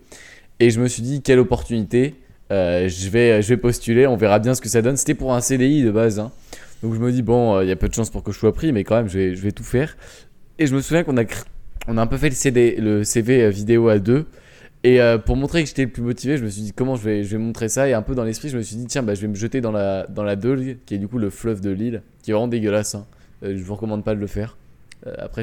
Et 0.60 0.70
je 0.70 0.80
me 0.80 0.88
suis 0.88 1.02
dit 1.02 1.22
quelle 1.22 1.38
opportunité. 1.38 2.14
Euh, 2.50 2.88
je 2.88 3.08
vais 3.10 3.42
je 3.42 3.48
vais 3.48 3.56
postuler. 3.56 4.06
On 4.06 4.16
verra 4.16 4.38
bien 4.38 4.54
ce 4.54 4.60
que 4.60 4.68
ça 4.68 4.82
donne. 4.82 4.96
C'était 4.96 5.14
pour 5.14 5.34
un 5.34 5.40
CDI 5.40 5.82
de 5.82 5.90
base. 5.90 6.18
hein. 6.18 6.30
Donc 6.82 6.94
je 6.94 6.98
me 7.00 7.10
dis 7.12 7.22
bon, 7.22 7.56
euh, 7.56 7.64
il 7.64 7.68
y 7.68 7.72
a 7.72 7.76
peu 7.76 7.88
de 7.88 7.94
chances 7.94 8.10
pour 8.10 8.22
que 8.22 8.32
je 8.32 8.38
sois 8.38 8.52
pris, 8.52 8.72
mais 8.72 8.84
quand 8.84 8.96
même 8.96 9.08
je 9.08 9.18
vais 9.18 9.34
je 9.34 9.42
vais 9.42 9.52
tout 9.52 9.64
faire. 9.64 9.96
Et 10.58 10.66
je 10.66 10.74
me 10.74 10.80
souviens 10.80 11.04
qu'on 11.04 11.16
a 11.18 11.24
on 11.88 11.96
a 11.98 12.02
un 12.02 12.06
peu 12.06 12.16
fait 12.16 12.28
le 12.28 12.34
CD 12.34 12.76
le 12.78 13.04
CV 13.04 13.42
euh, 13.44 13.50
vidéo 13.50 13.88
à 13.88 13.98
deux. 13.98 14.26
Et 14.84 15.00
euh, 15.00 15.18
pour 15.18 15.36
montrer 15.36 15.62
que 15.62 15.68
j'étais 15.68 15.84
le 15.84 15.90
plus 15.90 16.02
motivé, 16.02 16.36
je 16.36 16.44
me 16.44 16.48
suis 16.48 16.62
dit 16.62 16.72
comment 16.72 16.94
je 16.96 17.02
vais, 17.02 17.24
je 17.24 17.30
vais 17.36 17.42
montrer 17.42 17.68
ça? 17.68 17.88
Et 17.88 17.94
un 17.94 18.02
peu 18.02 18.14
dans 18.14 18.22
l'esprit, 18.24 18.48
je 18.48 18.56
me 18.56 18.62
suis 18.62 18.76
dit, 18.76 18.86
tiens, 18.86 19.02
bah, 19.02 19.14
je 19.14 19.20
vais 19.20 19.26
me 19.28 19.34
jeter 19.34 19.60
dans 19.60 19.72
la, 19.72 20.06
dans 20.06 20.22
la 20.22 20.36
Deule, 20.36 20.76
qui 20.86 20.94
est 20.94 20.98
du 20.98 21.08
coup 21.08 21.18
le 21.18 21.30
fleuve 21.30 21.60
de 21.60 21.70
l'île, 21.70 22.02
qui 22.22 22.30
est 22.30 22.34
vraiment 22.34 22.46
dégueulasse. 22.48 22.94
hein. 22.94 23.04
Euh, 23.42 23.56
je 23.56 23.62
vous 23.62 23.74
recommande 23.74 24.04
pas 24.04 24.14
de 24.14 24.20
le 24.20 24.28
faire. 24.28 24.56
Euh, 25.06 25.14
après, 25.18 25.42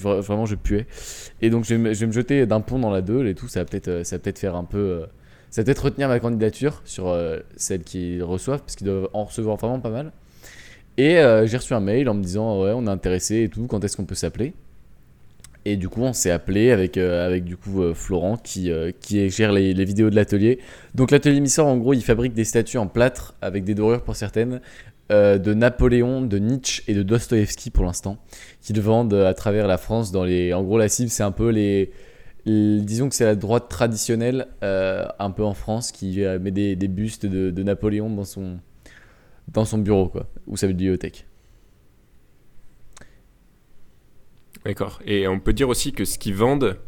vraiment, 0.00 0.44
je 0.44 0.54
puais. 0.54 0.86
Et 1.40 1.48
donc, 1.48 1.64
je 1.64 1.74
vais, 1.74 2.06
me, 2.06 2.12
jeter 2.12 2.44
d'un 2.46 2.60
pont 2.60 2.78
dans 2.78 2.90
la 2.90 3.00
Deule 3.00 3.26
et 3.26 3.34
tout. 3.34 3.48
Ça 3.48 3.60
va 3.60 3.64
peut-être, 3.64 3.88
euh, 3.88 4.04
ça 4.04 4.18
peut-être 4.18 4.38
faire 4.38 4.54
un 4.54 4.64
peu. 4.64 5.04
Va 5.62 5.66
peut-être 5.66 5.84
retenir 5.84 6.08
ma 6.08 6.18
candidature 6.18 6.82
sur 6.84 7.08
euh, 7.08 7.38
celle 7.56 7.84
qu'ils 7.84 8.24
reçoivent, 8.24 8.58
parce 8.58 8.74
qu'ils 8.74 8.88
doivent 8.88 9.08
en 9.12 9.22
recevoir 9.22 9.56
vraiment 9.56 9.78
pas 9.78 9.90
mal. 9.90 10.10
Et 10.96 11.18
euh, 11.18 11.46
j'ai 11.46 11.56
reçu 11.56 11.74
un 11.74 11.80
mail 11.80 12.08
en 12.08 12.14
me 12.14 12.22
disant, 12.22 12.60
ouais, 12.60 12.72
on 12.74 12.86
est 12.86 12.90
intéressé 12.90 13.44
et 13.44 13.48
tout, 13.48 13.68
quand 13.68 13.84
est-ce 13.84 13.96
qu'on 13.96 14.04
peut 14.04 14.16
s'appeler? 14.16 14.52
Et 15.64 15.76
du 15.76 15.88
coup, 15.88 16.02
on 16.02 16.12
s'est 16.12 16.32
appelé 16.32 16.72
avec, 16.72 16.98
euh, 16.98 17.38
du 17.38 17.56
coup 17.56 17.82
Florent 17.94 18.36
qui, 18.36 18.70
gère 19.30 19.52
les, 19.52 19.72
vidéos 19.84 20.10
de 20.10 20.16
l'atelier. 20.16 20.58
Donc 20.96 21.12
l'atelier 21.12 21.38
Missor, 21.38 21.68
en 21.68 21.76
gros, 21.76 21.94
il 21.94 22.02
fabrique 22.02 22.34
des 22.34 22.44
statues 22.44 22.78
en 22.78 22.88
plâtre 22.88 23.34
avec 23.40 23.62
des 23.62 23.76
dorures 23.76 24.02
pour 24.02 24.16
certaines, 24.16 24.60
de 25.10 25.54
Napoléon, 25.54 26.20
de 26.22 26.38
Nietzsche 26.38 26.82
et 26.88 26.94
de 26.94 27.04
Dostoïevski 27.04 27.70
pour 27.70 27.84
l'instant, 27.84 28.18
qu'ils 28.60 28.80
vendent 28.80 29.14
à 29.14 29.34
travers 29.34 29.68
la 29.68 29.78
France. 29.78 30.10
Dans 30.10 30.24
les... 30.24 30.52
En 30.52 30.64
gros, 30.64 30.78
la 30.78 30.88
cible, 30.88 31.10
c'est 31.10 31.22
un 31.22 31.32
peu 31.32 31.48
les... 31.48 31.92
Disons 32.46 33.08
que 33.08 33.14
c'est 33.14 33.24
la 33.24 33.36
droite 33.36 33.68
traditionnelle, 33.70 34.48
euh, 34.62 35.06
un 35.18 35.30
peu 35.30 35.42
en 35.44 35.54
France, 35.54 35.92
qui 35.92 36.22
euh, 36.22 36.38
met 36.38 36.50
des, 36.50 36.76
des 36.76 36.88
bustes 36.88 37.24
de, 37.24 37.50
de 37.50 37.62
Napoléon 37.62 38.10
dans 38.10 38.24
son, 38.24 38.58
dans 39.48 39.64
son 39.64 39.78
bureau, 39.78 40.08
quoi, 40.08 40.26
ou 40.46 40.56
sa 40.58 40.66
bibliothèque. 40.66 41.26
D'accord. 44.64 45.00
Et 45.06 45.26
on 45.28 45.40
peut 45.40 45.52
dire 45.52 45.68
aussi 45.68 45.92
que 45.92 46.04
ce 46.04 46.18
qu'ils 46.18 46.34
vendent, 46.34 46.78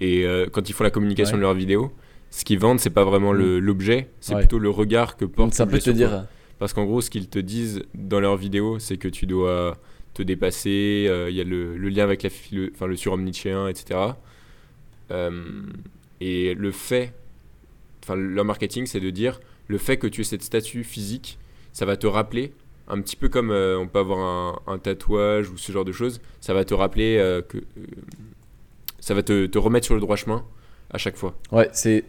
et 0.00 0.24
euh, 0.24 0.46
quand 0.50 0.68
ils 0.68 0.72
font 0.72 0.84
la 0.84 0.90
communication 0.90 1.34
Ouais. 1.34 1.38
de 1.40 1.42
leurs 1.42 1.54
vidéos, 1.54 1.92
ce 2.30 2.44
qu'ils 2.44 2.58
vendent, 2.58 2.80
c'est 2.80 2.90
pas 2.90 3.04
vraiment 3.04 3.32
le- 3.32 3.58
l'objet, 3.60 4.10
c'est 4.20 4.34
Ouais. 4.34 4.40
plutôt 4.40 4.58
le 4.58 4.70
regard 4.70 5.16
que 5.16 5.24
porte 5.24 5.48
Donc 5.48 5.54
ça 5.54 5.66
peut 5.66 5.78
te 5.78 5.84
toi. 5.84 5.92
dire... 5.92 6.26
Parce 6.58 6.72
qu'en 6.72 6.84
gros, 6.86 7.00
ce 7.00 7.08
qu'ils 7.08 7.28
te 7.28 7.38
disent 7.38 7.82
dans 7.94 8.18
leurs 8.20 8.36
vidéos, 8.36 8.78
c'est 8.80 8.96
que 8.96 9.06
tu 9.08 9.26
dois 9.26 9.78
te 10.14 10.22
dépasser, 10.22 11.06
euh, 11.08 11.30
il 11.30 11.36
y 11.36 11.40
a 11.40 11.44
le, 11.44 11.76
le 11.76 11.88
lien 11.88 12.02
avec 12.02 12.24
la 12.24 12.30
philo- 12.30 12.70
enfin, 12.74 12.86
le 12.88 12.96
surhomme 12.96 13.22
nietzschéen, 13.22 13.68
etc. 13.68 14.00
Euh, 15.10 15.62
et 16.20 16.54
le 16.54 16.70
fait, 16.70 17.12
enfin 18.02 18.16
leur 18.16 18.44
marketing, 18.44 18.86
c'est 18.86 19.00
de 19.00 19.10
dire 19.10 19.40
le 19.68 19.78
fait 19.78 19.96
que 19.96 20.06
tu 20.06 20.22
aies 20.22 20.24
cette 20.24 20.42
statue 20.42 20.84
physique, 20.84 21.38
ça 21.72 21.84
va 21.84 21.96
te 21.96 22.06
rappeler, 22.06 22.52
un 22.88 23.00
petit 23.00 23.16
peu 23.16 23.28
comme 23.28 23.50
euh, 23.50 23.78
on 23.78 23.86
peut 23.86 23.98
avoir 23.98 24.18
un, 24.18 24.72
un 24.72 24.78
tatouage 24.78 25.50
ou 25.50 25.56
ce 25.58 25.70
genre 25.72 25.84
de 25.84 25.92
choses, 25.92 26.20
ça 26.40 26.54
va 26.54 26.64
te 26.64 26.74
rappeler 26.74 27.18
euh, 27.18 27.42
que... 27.42 27.58
euh, 27.58 27.62
ça 28.98 29.14
va 29.14 29.22
te, 29.22 29.46
te 29.46 29.58
remettre 29.58 29.86
sur 29.86 29.94
le 29.94 30.00
droit 30.00 30.16
chemin 30.16 30.44
à 30.90 30.98
chaque 30.98 31.16
fois. 31.16 31.34
Ouais, 31.52 31.68
c'est... 31.72 32.04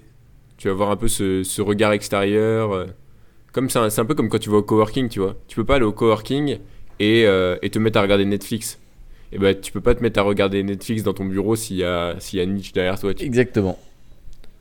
Tu 0.58 0.68
vas 0.68 0.74
avoir 0.74 0.90
un 0.90 0.98
peu 0.98 1.08
ce, 1.08 1.44
ce 1.44 1.62
regard 1.62 1.94
extérieur. 1.94 2.88
comme 3.54 3.70
c'est 3.70 3.80
un, 3.80 3.90
c'est 3.90 4.02
un 4.02 4.06
peu 4.06 4.16
comme 4.16 4.28
quand 4.28 4.40
tu 4.40 4.50
vas 4.50 4.58
au 4.58 4.64
coworking, 4.64 5.08
tu 5.08 5.20
vois. 5.20 5.38
Tu 5.48 5.56
peux 5.56 5.64
pas 5.64 5.76
aller 5.76 5.86
au 5.86 5.94
coworking 5.94 6.60
et, 7.00 7.22
et 7.22 7.70
te 7.70 7.80
mettre 7.80 7.98
à 7.98 8.02
regarder 8.02 8.26
Netflix. 8.26 8.78
Et 9.32 9.38
ben 9.38 9.56
tu 9.60 9.72
peux 9.72 9.82
pas 9.82 9.94
te 9.96 10.02
mettre 10.02 10.20
à 10.20 10.24
regarder 10.24 10.64
Netflix 10.64 11.04
dans 11.04 11.14
ton 11.14 11.26
bureau 11.26 11.56
s'il 11.56 11.78
y 11.78 11.84
a 11.84 12.16
s'il 12.20 12.40
y 12.40 12.42
a 12.42 12.46
Nietzsche 12.46 12.72
derrière 12.74 13.00
toi. 13.00 13.14
tu- 13.14 13.24
Exactement. 13.26 13.78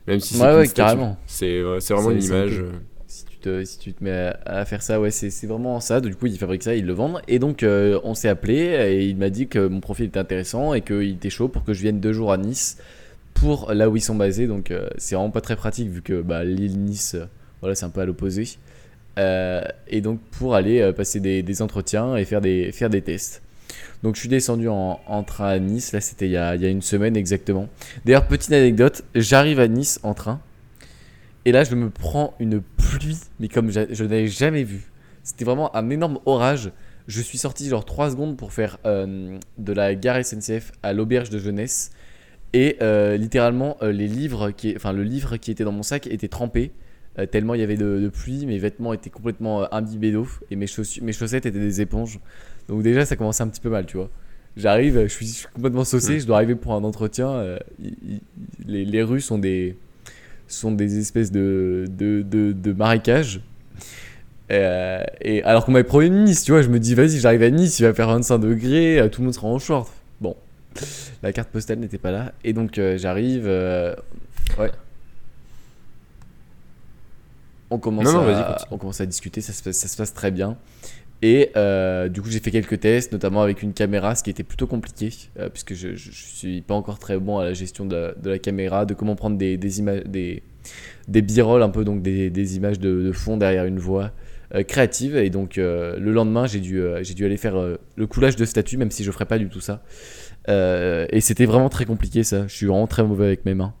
Même 0.07 0.19
si 0.19 0.33
c'est 0.35 0.41
Ouais, 0.43 0.55
ouais, 0.55 0.67
carrément. 0.67 1.17
C'est 1.27 1.57
euh, 1.59 1.79
vraiment 1.89 2.11
une 2.11 2.23
image. 2.23 2.59
euh, 2.59 2.71
si 3.07 3.25
tu 3.25 3.37
te, 3.37 3.63
si 3.63 3.79
tu 3.79 3.93
te 3.93 4.03
mets 4.03 4.11
à, 4.11 4.39
à 4.45 4.65
faire 4.65 4.81
ça, 4.83 4.99
ouais, 5.01 5.11
c'est 5.11 5.29
c'est 5.31 5.47
vraiment 5.47 5.79
ça. 5.79 6.01
Du 6.01 6.15
coup, 6.15 6.27
ils 6.27 6.37
fabriquent 6.37 6.63
ça, 6.63 6.75
ils 6.75 6.85
le 6.85 6.93
vendent. 6.93 7.21
Et 7.27 7.39
donc, 7.39 7.63
euh, 7.63 7.99
on 8.03 8.13
s'est 8.13 8.29
appelé 8.29 8.55
et 8.57 9.05
il 9.05 9.17
m'a 9.17 9.29
dit 9.29 9.47
que 9.47 9.67
mon 9.67 9.79
profil 9.79 10.05
était 10.05 10.19
intéressant 10.19 10.73
et 10.73 10.81
qu'il 10.81 11.11
était 11.11 11.29
chaud 11.29 11.47
pour 11.47 11.63
que 11.63 11.73
je 11.73 11.81
vienne 11.81 11.99
deux 11.99 12.13
jours 12.13 12.31
à 12.31 12.37
Nice 12.37 12.77
pour 13.33 13.71
là 13.73 13.89
où 13.89 13.95
ils 13.97 14.01
sont 14.01 14.15
basés. 14.15 14.45
Donc, 14.47 14.69
euh, 14.71 14.87
c'est 14.97 15.15
vraiment 15.15 15.31
pas 15.31 15.41
très 15.41 15.55
pratique 15.55 15.89
vu 15.89 16.01
que 16.01 16.21
bah, 16.21 16.43
l'île 16.43 16.79
Nice, 16.79 17.15
euh, 17.15 17.25
voilà, 17.61 17.73
c'est 17.75 17.85
un 17.85 17.89
peu 17.89 18.01
à 18.01 18.05
l'opposé. 18.05 18.43
Et 19.17 20.01
donc, 20.01 20.19
pour 20.31 20.55
aller 20.55 20.91
passer 20.93 21.19
des, 21.19 21.43
des 21.43 21.61
entretiens 21.61 22.15
et 22.15 22.25
faire 22.25 22.41
des, 22.41 22.71
faire 22.71 22.89
des 22.89 23.01
tests. 23.01 23.41
Donc, 24.03 24.15
je 24.15 24.21
suis 24.21 24.29
descendu 24.29 24.67
en, 24.69 25.23
train 25.25 25.47
à 25.47 25.59
Nice. 25.59 25.91
Là, 25.91 26.01
c'était 26.01 26.27
il, 26.27 26.31
y 26.31 26.37
a- 26.37 26.55
une 26.55 26.81
semaine 26.81 27.17
exactement. 27.17 27.67
D'ailleurs, 28.05 28.27
petite 28.27 28.51
anecdote, 28.51 29.03
j'arrive 29.15 29.59
à 29.59 29.67
Nice 29.67 29.99
en 30.03 30.13
train. 30.13 30.39
Et 31.45 31.51
là, 31.51 31.63
je 31.63 31.75
me 31.75 31.89
prends 31.89 32.33
une 32.39 32.61
pluie, 32.61 33.17
mais 33.39 33.47
comme 33.47 33.71
je 33.71 34.03
n'avais 34.03 34.27
jamais 34.27 34.63
vu. 34.63 34.89
C'était 35.23 35.45
vraiment 35.45 35.75
un 35.75 35.89
énorme 35.89 36.19
orage. 36.25 36.71
Je 37.07 37.21
suis 37.21 37.37
sorti 37.37 37.67
genre 37.67 37.85
3 37.85 38.11
secondes 38.11 38.37
pour 38.37 38.53
faire 38.53 38.77
euh, 38.85 39.37
de 39.57 39.73
la 39.73 39.95
gare 39.95 40.23
SNCF 40.23 40.71
à 40.83 40.93
l'auberge 40.93 41.29
de 41.29 41.39
jeunesse. 41.39 41.91
Et 42.53 42.77
euh, 42.81 43.17
littéralement, 43.17 43.77
euh, 43.81 43.91
les 43.91 44.07
livres 44.07 44.51
enfin, 44.75 44.91
le 44.93 45.03
livre 45.03 45.37
qui 45.37 45.51
était 45.51 45.63
dans 45.63 45.71
mon 45.71 45.83
sac 45.83 46.07
était 46.07 46.27
trempé. 46.27 46.71
tellement 47.31 47.53
il 47.53 47.61
y 47.61 47.63
avait 47.63 47.77
de, 47.77 47.99
de 47.99 48.09
pluie, 48.09 48.45
mes 48.45 48.59
vêtements 48.59 48.93
étaient 48.93 49.09
complètement 49.09 49.71
imbibés 49.73 50.11
d'eau 50.11 50.27
et 50.51 50.55
mes 50.55 50.67
chaussettes 50.67 51.45
étaient 51.45 51.59
des 51.59 51.81
éponges. 51.81 52.19
Donc 52.69 52.81
déjà, 52.83 53.05
ça 53.05 53.15
commençait 53.17 53.43
un 53.43 53.47
petit 53.49 53.59
peu 53.61 53.69
mal, 53.69 53.85
tu 53.85 53.97
vois. 53.97 54.09
J'arrive, 54.55 55.01
je 55.03 55.07
suis, 55.07 55.27
je 55.27 55.31
suis 55.33 55.47
complètement 55.53 55.83
saucé, 55.83 56.15
Mm. 56.15 56.19
je 56.21 56.25
dois 56.25 56.37
arriver 56.37 56.55
pour 56.55 56.73
un 56.73 56.83
entretien. 56.83 57.29
euh, 57.29 57.59
les, 58.67 58.85
les 58.85 59.03
rues 59.03 59.21
sont 59.21 59.37
des, 59.37 59.75
sont 60.47 60.71
des 60.71 60.97
espèces 60.99 61.31
de, 61.31 61.85
de, 61.89 62.21
de, 62.21 62.51
de 62.53 62.71
marécages. 62.73 63.41
Euh, 64.51 65.03
et 65.21 65.43
alors 65.43 65.65
qu'on 65.65 65.71
m'avait 65.71 65.83
promis 65.83 66.09
Nice, 66.09 66.43
tu 66.43 66.51
vois, 66.51 66.61
je 66.63 66.69
me 66.69 66.79
dis, 66.79 66.95
vas-y, 66.95 67.19
j'arrive 67.19 67.43
à 67.43 67.49
Nice, 67.51 67.79
il 67.79 67.83
va 67.83 67.93
faire 67.93 68.07
25 68.07 68.39
degrés, 68.39 68.99
euh, 68.99 69.07
tout 69.09 69.21
le 69.21 69.25
monde 69.25 69.33
sera 69.35 69.47
en 69.47 69.59
short. 69.59 69.91
Bon, 70.21 70.35
la 71.23 71.31
carte 71.33 71.49
postale 71.49 71.79
n'était 71.79 71.97
pas 71.99 72.11
là. 72.11 72.33
Et 72.43 72.53
donc, 72.53 72.77
euh, 72.79 72.97
j'arrive. 72.97 73.43
euh, 73.45 73.95
On 77.71 77.77
commence, 77.77 78.05
Non, 78.05 78.13
non, 78.13 78.25
vas-y, 78.25 78.41
à, 78.41 78.43
continue. 78.43 78.67
on 78.71 78.77
commence 78.79 78.99
à 79.01 79.05
discuter, 79.05 79.41
ça 79.41 79.53
se, 79.53 79.61
passe- 79.61 79.77
ça 79.77 79.87
se 79.87 79.95
passe 79.95 80.13
très 80.13 80.31
bien. 80.31 80.57
Et 81.21 81.51
euh, 81.57 82.07
du 82.07 82.21
coup, 82.21 82.29
j'ai 82.29 82.39
fait 82.39 82.51
quelques 82.51 82.79
tests, 82.79 83.11
notamment 83.11 83.41
avec 83.41 83.61
une 83.61 83.73
caméra, 83.73 84.15
ce 84.15 84.23
qui 84.23 84.29
était 84.29 84.43
plutôt 84.43 84.67
compliqué, 84.67 85.09
euh, 85.37 85.49
puisque 85.49 85.73
je, 85.73 85.95
je 85.95 86.11
suis 86.11 86.61
pas 86.61 86.75
encore 86.75 86.97
très 86.97 87.17
bon 87.17 87.39
à 87.39 87.43
la 87.43 87.53
gestion 87.53 87.85
de 87.85 87.95
la, 87.95 88.13
de 88.13 88.29
la 88.29 88.39
caméra, 88.39 88.85
de 88.85 88.93
comment 88.93 89.15
prendre 89.15 89.37
des, 89.37 89.57
des 89.57 89.79
images, 89.79 90.03
des, 90.05 90.43
des 91.07 91.39
un 91.41 91.69
peu, 91.69 91.83
donc 91.83 92.01
des, 92.01 92.29
des 92.29 92.55
images 92.55 92.79
de, 92.79 93.03
de 93.03 93.11
fond 93.11 93.35
derrière 93.35 93.65
une 93.65 93.79
voix 93.79 94.11
euh, 94.55 94.63
créative. 94.63 95.17
Et 95.17 95.29
donc, 95.29 95.57
le 95.57 96.11
lendemain, 96.11 96.47
j'ai 96.47 96.61
dû, 96.61 96.81
j'ai 97.01 97.13
dû 97.13 97.25
aller 97.25 97.37
faire 97.37 97.55
le 97.95 98.07
coulage 98.07 98.35
de 98.37 98.45
statue, 98.45 98.77
même 98.77 98.91
si 98.91 99.03
je 99.03 99.11
ferais 99.11 99.25
pas 99.25 99.39
du 99.39 99.49
tout 99.49 99.61
ça. 99.61 99.83
Et 100.47 101.19
c'était 101.21 101.45
vraiment 101.45 101.69
très 101.69 101.85
compliqué, 101.85 102.23
ça. 102.23 102.47
Je 102.47 102.55
suis 102.55 102.65
vraiment 102.65 102.87
très 102.87 103.03
mauvais 103.03 103.25
avec 103.25 103.45
mes 103.45 103.55
mains. 103.55 103.73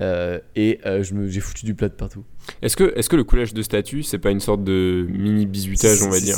Euh, 0.00 0.40
et 0.56 0.80
euh, 0.86 1.04
je 1.04 1.14
me- 1.14 1.28
j'ai 1.28 1.40
foutu 1.40 1.64
du 1.64 1.74
plat 1.74 1.88
de 1.88 1.94
partout. 1.94 2.24
Est-ce 2.62 2.76
que, 2.76 2.92
est 2.98 3.08
que 3.08 3.14
le 3.16 3.22
coulage 3.24 3.54
de 3.54 3.62
statut, 3.62 4.02
c'est 4.02 4.18
pas 4.18 4.30
une 4.32 4.40
sorte 4.40 4.64
de 4.64 5.06
mini 5.08 5.46
bisutage, 5.46 6.02
on 6.02 6.10
va 6.10 6.18
dire? 6.20 6.36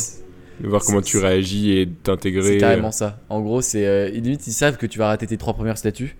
Voir 0.60 0.82
comment 0.84 1.02
tu 1.02 1.18
réagis 1.18 1.72
et 1.72 1.84
C'est 1.84 2.02
t'intégrer. 2.02 2.58
carrément 2.58 2.92
ça. 2.92 3.18
En 3.28 3.40
gros, 3.40 3.60
c'est 3.60 3.86
euh, 3.86 4.08
limite 4.08 4.46
ils 4.46 4.52
savent 4.52 4.76
que 4.76 4.86
tu 4.86 4.98
vas 4.98 5.08
rater 5.08 5.26
tes 5.26 5.36
trois 5.36 5.54
premières 5.54 5.78
statues. 5.78 6.16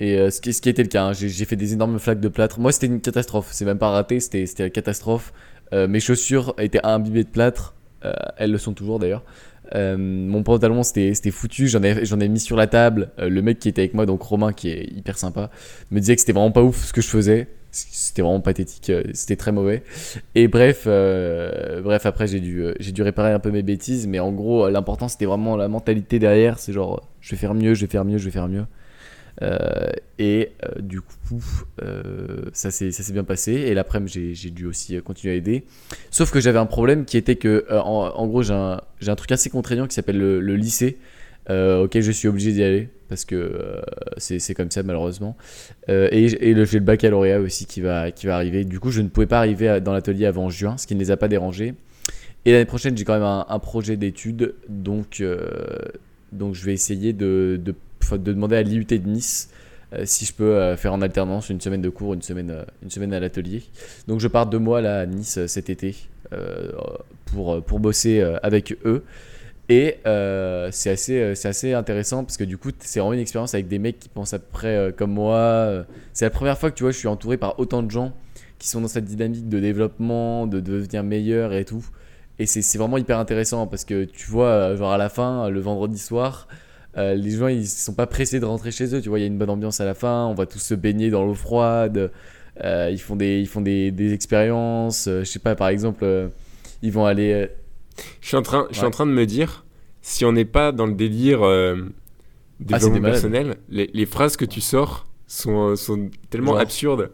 Et 0.00 0.16
euh, 0.16 0.30
ce, 0.30 0.40
qui, 0.40 0.52
ce 0.52 0.62
qui 0.62 0.68
était 0.68 0.82
le 0.82 0.88
cas, 0.88 1.04
hein. 1.06 1.12
j'ai 1.12 1.44
fait 1.44 1.56
des 1.56 1.72
énormes 1.72 1.98
flaques 1.98 2.20
de 2.20 2.28
plâtre. 2.28 2.60
Moi, 2.60 2.70
c'était 2.70 2.86
une 2.86 3.00
catastrophe. 3.00 3.48
C'est 3.50 3.64
même 3.64 3.78
pas 3.78 3.90
raté, 3.90 4.20
c'était 4.20 4.44
une 4.44 4.70
catastrophe. 4.70 5.32
Euh, 5.72 5.88
mes 5.88 6.00
chaussures 6.00 6.54
étaient 6.58 6.84
imbibées 6.84 7.24
de 7.24 7.28
plâtre. 7.28 7.74
Euh, 8.04 8.12
elles 8.36 8.52
le 8.52 8.58
sont 8.58 8.74
toujours 8.74 8.98
d'ailleurs. 8.98 9.24
Euh, 9.74 9.96
mon 9.98 10.42
pantalon, 10.42 10.82
c'était 10.82 11.30
foutu. 11.30 11.68
J'en 11.68 11.82
ai, 11.82 12.28
mis 12.28 12.40
sur 12.40 12.56
la 12.56 12.66
table. 12.66 13.10
Euh, 13.18 13.28
le 13.28 13.42
mec 13.42 13.58
qui 13.58 13.68
était 13.68 13.82
avec 13.82 13.94
moi, 13.94 14.06
donc 14.06 14.22
Romain, 14.22 14.52
qui 14.52 14.70
est 14.70 14.84
hyper 14.84 15.18
sympa, 15.18 15.50
me 15.90 16.00
disait 16.00 16.14
que 16.14 16.20
c'était 16.20 16.32
vraiment 16.32 16.52
pas 16.52 16.62
ouf 16.62 16.84
ce 16.84 16.92
que 16.92 17.00
je 17.00 17.08
faisais. 17.08 17.48
C'était 17.70 18.22
vraiment 18.22 18.40
pathétique. 18.40 18.90
euh, 18.90 19.02
C'était 19.12 19.36
très 19.36 19.52
mauvais. 19.52 19.82
Et 20.34 20.48
bref, 20.48 20.84
euh, 20.86 21.82
bref 21.82 22.06
après 22.06 22.26
j'ai 22.26 22.40
dû, 22.40 22.62
euh, 22.62 22.74
j'ai 22.80 22.92
dû 22.92 23.02
réparer 23.02 23.32
un 23.32 23.38
peu 23.38 23.50
mes 23.50 23.62
bêtises, 23.62 24.06
mais 24.06 24.18
en 24.20 24.32
gros 24.32 24.68
l'important 24.70 25.08
c'était 25.08 25.26
vraiment 25.26 25.56
la 25.56 25.68
mentalité 25.68 26.18
derrière, 26.18 26.58
c'est 26.58 26.72
genre 26.72 27.06
je 27.20 27.30
vais 27.30 27.36
faire 27.36 27.54
mieux, 27.54 27.74
je 27.74 27.82
vais 27.82 27.90
faire 27.90 28.04
mieux, 28.04 28.18
je 28.18 28.24
vais 28.24 28.30
faire 28.30 28.48
mieux. 28.48 28.64
Et 30.18 30.50
du 30.80 31.00
coup 31.00 31.40
ça 32.52 32.70
s'est 32.72 33.12
bien 33.12 33.22
passé 33.24 33.52
et 33.52 33.74
l'après-midi 33.74 34.12
j'ai, 34.12 34.34
j'ai 34.34 34.50
dû 34.50 34.66
aussi 34.66 35.00
continuer 35.02 35.34
à 35.34 35.36
aider. 35.36 35.64
Sauf 36.10 36.32
que 36.32 36.40
j'avais 36.40 36.58
un 36.58 36.66
problème 36.66 37.04
qui 37.04 37.16
était 37.16 37.36
que 37.36 37.64
en, 37.70 38.26
gros 38.26 38.42
j'ai 38.42 38.54
un, 38.54 38.80
un 39.06 39.14
truc 39.14 39.30
assez 39.30 39.48
contraignant 39.50 39.86
qui 39.86 39.94
s'appelle 39.94 40.18
le, 40.18 40.40
le 40.40 40.56
lycée 40.56 40.98
auquel 41.48 42.02
je 42.02 42.10
suis 42.10 42.26
obligé 42.28 42.52
d'y 42.52 42.64
aller 42.64 42.88
parce 43.08 43.24
que 43.24 43.34
euh, 43.34 43.80
c'est, 44.18 44.54
comme 44.54 44.70
ça 44.70 44.82
malheureusement. 44.82 45.36
Euh, 45.88 46.08
et 46.12 46.28
j'ai 46.28 46.54
le 46.54 46.80
baccalauréat 46.80 47.40
aussi 47.40 47.66
qui 47.66 47.80
va, 47.80 48.10
arriver. 48.28 48.64
Du 48.64 48.80
coup, 48.80 48.90
je 48.90 49.00
ne 49.00 49.08
pouvais 49.08 49.26
pas 49.26 49.38
arriver 49.38 49.68
à- 49.68 49.80
dans 49.80 49.92
l'atelier 49.92 50.26
avant 50.26 50.50
juin, 50.50 50.76
ce 50.76 50.86
qui 50.86 50.94
ne 50.94 51.00
les 51.00 51.10
a 51.10 51.16
pas 51.16 51.28
dérangés. 51.28 51.74
Et 52.44 52.52
l'année 52.52 52.64
prochaine, 52.64 52.96
j'ai 52.96 53.04
quand 53.04 53.14
même 53.14 53.22
un, 53.22 53.58
projet 53.58 53.96
d'études, 53.96 54.54
donc, 54.68 55.20
euh, 55.20 55.48
donc 56.32 56.54
je 56.54 56.64
vais 56.64 56.72
essayer 56.72 57.12
de, 57.12 57.60
demander 58.12 58.56
à 58.56 58.62
l'IUT 58.62 58.84
de 58.84 58.96
Nice 59.08 59.50
si 60.04 60.26
je 60.26 60.34
peux 60.34 60.76
faire 60.76 60.92
en 60.92 61.00
alternance 61.00 61.48
une 61.48 61.62
semaine 61.62 61.80
de 61.80 61.88
cours, 61.88 62.12
une 62.14 62.22
semaine, 62.22 62.52
à 63.12 63.20
l'atelier. 63.20 63.62
Donc 64.06 64.20
je 64.20 64.28
pars 64.28 64.46
deux 64.46 64.58
mois 64.58 64.80
là 64.82 65.00
à 65.00 65.06
Nice 65.06 65.44
cet 65.46 65.68
été 65.68 65.96
pour, 67.26 67.80
bosser 67.80 68.20
avec 68.42 68.76
eux. 68.84 69.02
Et 69.68 69.98
euh, 70.06 70.70
c'est 70.72 70.90
assez, 70.90 71.20
euh, 71.20 71.34
c'est 71.34 71.48
assez 71.48 71.74
intéressant 71.74 72.24
parce 72.24 72.38
que 72.38 72.44
du 72.44 72.56
coup, 72.56 72.70
c'est 72.78 73.00
vraiment 73.00 73.12
une 73.12 73.20
expérience 73.20 73.52
avec 73.52 73.68
des 73.68 73.78
mecs 73.78 73.98
qui 73.98 74.08
pensent 74.08 74.32
à 74.32 74.38
peu 74.38 74.46
près 74.50 74.76
euh, 74.76 74.92
comme 74.92 75.12
moi. 75.12 75.84
C'est 76.14 76.24
la 76.24 76.30
première 76.30 76.58
fois 76.58 76.70
que 76.70 76.76
tu 76.76 76.84
vois, 76.84 76.92
je 76.92 76.98
suis 76.98 77.08
entouré 77.08 77.36
par 77.36 77.58
autant 77.60 77.82
de 77.82 77.90
gens 77.90 78.12
qui 78.58 78.68
sont 78.68 78.80
dans 78.80 78.88
cette 78.88 79.04
dynamique 79.04 79.48
de 79.48 79.60
développement, 79.60 80.46
de 80.46 80.60
devenir 80.60 81.04
meilleur 81.04 81.52
et 81.52 81.64
tout. 81.64 81.84
Et 82.38 82.46
c'est 82.46 82.78
vraiment 82.78 82.98
hyper 82.98 83.18
intéressant 83.18 83.66
parce 83.66 83.84
que 83.84 84.04
tu 84.04 84.30
vois, 84.30 84.74
genre 84.76 84.92
à 84.92 84.98
la 84.98 85.08
fin, 85.08 85.48
le 85.50 85.60
vendredi 85.60 85.98
soir, 85.98 86.48
les 86.96 87.30
gens 87.30 87.48
ils 87.48 87.66
sont 87.66 87.94
pas 87.94 88.06
pressés 88.06 88.40
de 88.40 88.44
rentrer 88.44 88.70
chez 88.70 88.94
eux. 88.94 89.00
Tu 89.02 89.08
vois, 89.08 89.18
il 89.18 89.22
y 89.22 89.24
a 89.24 89.26
une 89.26 89.38
bonne 89.38 89.50
ambiance 89.50 89.80
à 89.80 89.84
la 89.84 89.94
fin, 89.94 90.26
on 90.26 90.34
va 90.34 90.46
tous 90.46 90.60
se 90.60 90.74
baigner 90.74 91.10
dans 91.10 91.24
l'eau 91.24 91.34
froide. 91.34 92.10
ils 92.64 93.00
font 93.00 93.16
des, 93.16 93.40
ils 93.40 93.48
font 93.48 93.60
des, 93.60 93.90
des 93.90 94.12
expériences. 94.12 95.08
je 95.08 95.24
sais 95.24 95.40
pas, 95.40 95.56
par 95.56 95.68
exemple, 95.68 96.30
ils 96.82 96.92
vont 96.92 97.04
aller. 97.06 97.48
Je 98.20 98.28
suis 98.28 98.36
en 98.36 98.42
train, 98.42 98.66
je 98.70 98.76
suis 98.76 98.86
en 98.86 98.90
train 98.90 99.06
de 99.06 99.12
me 99.12 99.26
dire, 99.26 99.64
si 100.02 100.24
on 100.24 100.32
n'est 100.32 100.44
pas 100.44 100.72
dans 100.72 100.86
le 100.86 100.94
délire 100.94 101.42
euh, 101.42 101.76
Ah, 102.60 102.64
développement 102.64 103.00
personnel, 103.02 103.56
les, 103.68 103.90
les 103.92 104.06
phrases 104.06 104.36
que 104.36 104.44
tu 104.44 104.60
sors 104.60 105.06
sont, 105.26 105.70
euh, 105.70 105.76
sont 105.76 106.10
tellement 106.30 106.52
Genre 106.52 106.60
absurdes. 106.60 107.10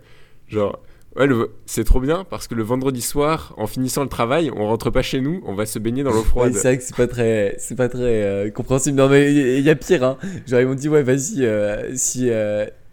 Genre, 0.49 0.79
ouais, 1.17 1.29
c'est 1.67 1.85
trop 1.85 2.01
bien 2.01 2.25
parce 2.25 2.47
que 2.49 2.55
le 2.55 2.63
vendredi 2.63 3.01
soir, 3.01 3.55
en 3.57 3.67
finissant 3.67 4.03
le 4.03 4.09
travail, 4.09 4.51
on 4.55 4.67
rentre 4.67 4.91
pas 4.91 5.03
chez 5.03 5.21
nous, 5.21 5.43
on 5.47 5.55
va 5.55 5.67
se 5.67 5.79
baigner 5.79 6.03
dans 6.03 6.13
l'eau 6.13 6.23
froide. 6.25 6.53
c'est 6.55 6.61
vrai 6.69 6.79
que 6.79 6.85
c'est 6.85 6.97
pas 6.97 7.07
très, 7.07 7.55
c'est 7.59 7.75
pas 7.77 7.89
très 7.89 8.23
euh, 8.23 8.51
compréhensible. 8.51 8.97
Non, 8.99 9.09
mais 9.09 9.33
il 9.33 9.61
y, 9.65 9.71
a 9.71 9.75
pire, 9.77 10.05
hein. 10.05 10.19
Genre, 10.47 10.61
ils 10.61 10.67
m'ont 10.67 10.75
dit, 10.75 10.89
ouais, 10.89 11.03
vas-y, 11.03 11.45
euh, 11.45 11.97
si, 11.97 12.31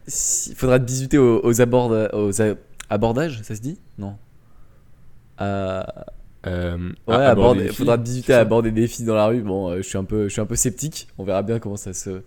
si- 0.08 0.56
faudra 0.56 0.80
te 0.80 0.86
bisuter 0.86 1.18
aux, 1.18 1.42
aux, 1.44 1.62
abords, 1.62 1.92
aux 2.14 2.42
a- 2.42 2.56
abordages, 2.90 3.42
ça 3.44 3.56
se 3.56 3.62
dit? 3.62 3.80
Non. 3.98 4.16
Euh, 5.42 5.82
Euh, 6.48 6.92
ouais, 7.08 7.14
à- 7.16 7.30
aborder 7.30 7.68
faudra 7.68 7.98
c'est 8.04 8.34
à 8.34 8.40
aborder 8.40 8.72
des 8.72 8.88
filles 8.88 9.06
dans 9.06 9.14
la 9.14 9.28
rue. 9.28 9.42
Bon, 9.42 9.70
euh, 9.70 9.78
je 9.78 9.82
suis 9.84 9.98
un 9.98 10.04
peu, 10.04 10.24
je 10.24 10.30
suis 10.30 10.42
un 10.42 10.46
peu 10.48 10.56
sceptique. 10.56 11.08
On 11.20 11.24
verra 11.24 11.44
bien 11.44 11.60
comment 11.60 11.76
ça 11.78 11.94
se, 11.94 12.24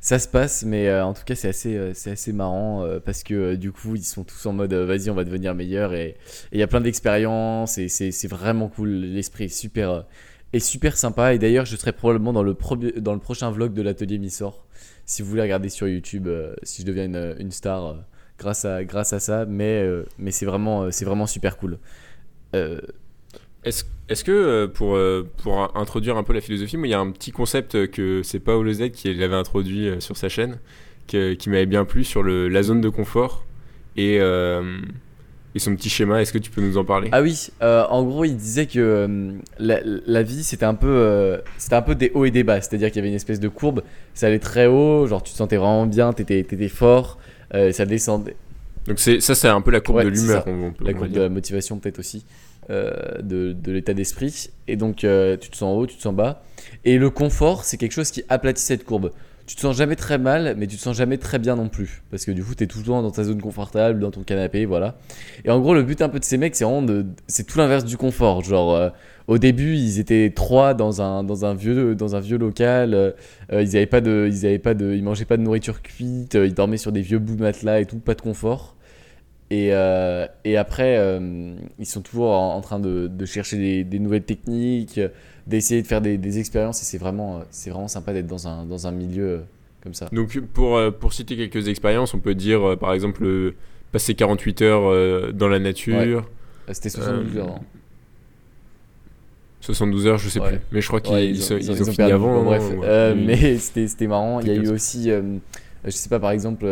ça 0.00 0.18
se 0.20 0.28
passe, 0.28 0.64
mais 0.64 0.88
euh, 0.88 1.04
en 1.04 1.14
tout 1.14 1.24
cas, 1.24 1.34
c'est 1.34 1.48
assez, 1.48 1.92
c'est 1.94 2.12
assez 2.12 2.32
marrant 2.32 2.86
parce 3.04 3.22
que 3.24 3.56
du 3.56 3.72
coup, 3.72 3.96
ils 3.96 4.04
sont 4.04 4.22
tous 4.24 4.46
en 4.46 4.52
mode, 4.52 4.72
vas-y, 4.72 5.10
on 5.10 5.14
va 5.14 5.24
devenir 5.24 5.54
meilleur 5.54 5.94
et 5.94 6.16
il 6.52 6.60
y 6.60 6.62
a 6.62 6.68
plein 6.68 6.80
d'expériences 6.80 7.78
et 7.78 7.88
c'est, 7.88 8.28
vraiment 8.28 8.68
cool. 8.68 8.88
L'esprit 8.90 9.44
est 9.44 9.48
super, 9.48 10.04
est 10.52 10.60
super 10.60 10.96
sympa. 10.96 11.34
Et 11.34 11.38
d'ailleurs, 11.38 11.64
je 11.66 11.76
serai 11.76 11.92
probablement 11.92 12.32
dans 12.32 12.44
le, 12.44 12.54
premier- 12.54 12.92
dans 12.92 13.14
le 13.14 13.20
prochain 13.20 13.50
vlog 13.50 13.72
de 13.74 13.82
l'atelier 13.82 14.18
Missor. 14.18 14.64
Si 15.06 15.22
vous 15.22 15.28
voulez 15.28 15.42
regarder 15.42 15.68
sur 15.70 15.88
YouTube, 15.88 16.28
si 16.62 16.82
je 16.82 16.86
deviens 16.86 17.04
une, 17.06 17.36
une 17.40 17.50
star 17.50 17.96
grâce 18.38 18.64
à, 18.64 18.84
grâce 18.84 19.12
à 19.12 19.18
ça, 19.18 19.44
mais, 19.46 19.84
mais 20.18 20.30
c'est 20.30 20.46
vraiment, 20.46 20.90
c'est 20.92 21.04
vraiment 21.04 21.26
super 21.26 21.56
cool. 21.58 21.78
Euh, 22.54 22.80
Est-ce 23.66 24.22
que 24.24 24.30
euh, 24.30 24.68
pour, 24.68 24.94
euh, 24.96 25.28
pour 25.42 25.76
introduire 25.76 26.16
un 26.16 26.22
peu 26.22 26.32
la 26.32 26.40
philosophie, 26.40 26.76
moi, 26.76 26.86
il 26.86 26.90
y 26.90 26.94
a 26.94 27.00
un 27.00 27.10
petit 27.10 27.32
concept 27.32 27.90
que 27.90 28.22
c'est 28.22 28.38
Paolo 28.38 28.72
Z 28.72 28.90
qui 28.90 29.12
l'avait 29.12 29.34
introduit 29.34 29.88
euh, 29.88 29.98
sur 30.00 30.16
sa 30.16 30.28
chaîne, 30.28 30.58
que- 31.08 31.34
qui 31.34 31.50
m'avait 31.50 31.66
bien 31.66 31.84
plu 31.84 32.04
sur 32.04 32.22
le, 32.22 32.48
la 32.48 32.62
zone 32.62 32.80
de 32.80 32.88
confort 32.88 33.44
et, 33.96 34.18
euh, 34.20 34.78
et 35.56 35.58
son 35.58 35.74
petit 35.74 35.88
schéma. 35.88 36.22
Est-ce 36.22 36.32
que 36.32 36.38
tu 36.38 36.50
peux 36.52 36.60
nous 36.60 36.78
en 36.78 36.84
parler? 36.84 37.08
Ah 37.10 37.20
oui, 37.22 37.48
euh, 37.62 37.84
en 37.90 38.04
gros, 38.04 38.24
il 38.24 38.36
disait 38.36 38.66
que 38.66 38.78
euh, 38.78 39.32
la, 39.58 39.80
la 39.82 40.22
vie, 40.22 40.44
c'était 40.44 40.66
un 40.66 40.74
peu, 40.74 40.86
euh, 40.88 41.38
c'était 41.58 41.74
un 41.74 41.82
peu 41.82 41.96
des 41.96 42.12
hauts 42.14 42.24
et 42.26 42.30
des 42.30 42.44
bas. 42.44 42.60
C'est-à-dire 42.60 42.88
qu'il 42.90 42.96
y 42.96 43.00
avait 43.00 43.08
une 43.08 43.14
espèce 43.16 43.40
de 43.40 43.48
courbe. 43.48 43.82
Ça 44.14 44.28
allait 44.28 44.38
très 44.38 44.66
haut, 44.68 45.08
genre 45.08 45.22
tu 45.24 45.32
te 45.32 45.36
sentais 45.36 45.56
vraiment 45.56 45.86
bien, 45.86 46.12
t'étais, 46.12 46.44
t'étais 46.44 46.68
fort. 46.68 47.18
euh, 47.54 47.72
ça 47.72 47.84
descendait. 47.86 48.36
Donc 48.86 49.00
ça, 49.00 49.34
c'est 49.34 49.48
un 49.48 49.60
peu 49.60 49.72
la 49.72 49.80
courbe 49.80 49.98
Ouais, 49.98 50.04
de 50.04 50.10
l'humeur. 50.10 50.44
La 50.84 50.92
courbe 50.94 51.10
de 51.10 51.20
la 51.22 51.28
motivation 51.28 51.78
peut-être 51.78 51.98
aussi, 51.98 52.18
euh, 52.18 52.45
de, 52.70 53.52
de 53.52 53.72
l'état 53.72 53.94
d'esprit. 53.94 54.50
Et 54.68 54.76
donc 54.76 55.04
euh, 55.04 55.36
tu 55.36 55.50
te 55.50 55.56
sens 55.56 55.76
haut, 55.76 55.86
tu 55.86 55.96
te 55.96 56.02
sens 56.02 56.14
bas. 56.14 56.42
Et 56.84 56.98
le 56.98 57.10
confort, 57.10 57.64
c'est 57.64 57.76
quelque 57.76 57.92
chose 57.92 58.10
qui 58.10 58.24
aplatit 58.28 58.62
cette 58.62 58.84
courbe. 58.84 59.10
Tu 59.46 59.54
te 59.54 59.60
sens 59.60 59.76
jamais 59.76 59.94
très 59.94 60.18
mal, 60.18 60.56
mais 60.58 60.66
tu 60.66 60.76
te 60.76 60.82
sens 60.82 60.96
jamais 60.96 61.18
très 61.18 61.38
bien 61.38 61.54
non 61.54 61.68
plus. 61.68 62.02
Parce 62.10 62.24
que 62.24 62.32
du 62.32 62.42
coup, 62.42 62.56
tu 62.56 62.64
es 62.64 62.66
toujours 62.66 63.00
dans 63.00 63.12
ta 63.12 63.22
zone 63.22 63.40
confortable, 63.40 64.00
dans 64.00 64.10
ton 64.10 64.24
canapé, 64.24 64.64
voilà. 64.64 64.96
Et 65.44 65.50
en 65.50 65.60
gros, 65.60 65.72
le 65.72 65.84
but 65.84 66.02
un 66.02 66.08
peu 66.08 66.18
de 66.18 66.24
ces 66.24 66.36
mecs, 66.36 66.56
c'est 66.56 66.64
vraiment 66.64 66.82
de. 66.82 67.06
C'est 67.28 67.46
tout 67.46 67.58
l'inverse 67.58 67.84
du 67.84 67.96
confort. 67.96 68.42
Genre, 68.42 68.74
euh, 68.74 68.90
au 69.28 69.38
début, 69.38 69.76
ils 69.76 70.00
étaient 70.00 70.32
trois 70.34 70.74
dans 70.74 71.00
un, 71.00 71.22
dans 71.22 71.44
un, 71.44 71.54
vieux, 71.54 71.94
dans 71.94 72.16
un 72.16 72.20
vieux 72.20 72.38
local. 72.38 72.94
euh, 72.94 73.12
euh, 73.52 73.62
ils 73.62 73.76
avaient 73.76 73.86
pas 73.86 74.00
de. 74.00 74.28
Ils 74.32 74.58
pas 74.58 74.74
de. 74.74 74.92
Ils 74.94 75.04
mangeaient 75.04 75.24
pas 75.24 75.36
de 75.36 75.42
nourriture 75.42 75.80
cuite. 75.80 76.34
euh, 76.34 76.46
ils 76.46 76.54
dormaient 76.54 76.76
sur 76.76 76.90
des 76.90 77.02
vieux 77.02 77.20
bouts 77.20 77.36
de 77.36 77.42
matelas 77.42 77.80
et 77.80 77.86
tout, 77.86 77.98
pas 78.00 78.14
de 78.14 78.22
confort. 78.22 78.75
Et, 79.50 79.68
euh, 79.72 80.26
et 80.44 80.56
après, 80.56 80.96
euh, 80.98 81.54
ils 81.78 81.86
sont 81.86 82.00
toujours 82.00 82.30
en, 82.32 82.54
en 82.56 82.60
train 82.60 82.80
de, 82.80 83.06
de 83.06 83.24
chercher 83.26 83.56
des, 83.56 83.84
des 83.84 83.98
nouvelles 84.00 84.24
techniques, 84.24 85.00
d'essayer 85.46 85.82
de 85.82 85.86
faire 85.86 86.00
des, 86.00 86.18
des 86.18 86.38
expériences. 86.40 86.82
Et 86.82 86.84
c'est 86.84 86.98
vraiment, 86.98 87.36
euh, 87.36 87.40
c'est 87.50 87.70
vraiment 87.70 87.86
sympa 87.88 88.12
d'être 88.12 88.26
dans 88.26 88.48
un, 88.48 88.64
dans 88.66 88.86
un 88.88 88.90
milieu 88.90 89.42
comme 89.84 89.94
ça. 89.94 90.08
Donc 90.12 90.36
pour, 90.52 90.80
pour 90.98 91.12
citer 91.12 91.36
quelques 91.36 91.68
expériences, 91.68 92.12
on 92.12 92.18
peut 92.18 92.34
dire 92.34 92.76
par 92.78 92.92
exemple 92.92 93.52
passer 93.92 94.14
48 94.16 94.62
heures 94.62 95.32
dans 95.32 95.46
la 95.48 95.60
nature, 95.60 95.96
Euh, 96.68 96.72
C'était 96.72 96.88
72 96.88 97.36
Euh, 97.36 97.40
heures. 97.40 97.50
hein. 97.50 97.60
72 99.60 100.06
heures, 100.06 100.18
je 100.18 100.28
sais 100.28 100.40
Ouais. 100.40 100.48
plus. 100.48 100.58
Mais 100.72 100.80
je 100.80 100.88
crois 100.88 101.00
qu'ils 101.00 101.14
Ouais, 101.14 101.28
ils, 101.28 101.36
ils 101.36 101.52
ont, 101.72 101.74
fini 101.84 101.96
perdu. 101.96 102.12
avant. 102.12 102.34
Bon, 102.34 102.44
bref, 102.44 102.62
ouais. 102.70 102.78
Euh, 102.84 103.14
mais 103.16 103.58
c'était 103.58 103.86
c'était 103.88 104.06
marrant. 104.06 104.40
Il 104.40 104.48
y 104.48 104.50
a 104.50 104.54
eu 104.54 104.68
aussi, 104.68 105.10
je 105.84 105.90
sais 105.90 106.08
pas, 106.08 106.18
par 106.20 106.30
exemple, 106.32 106.66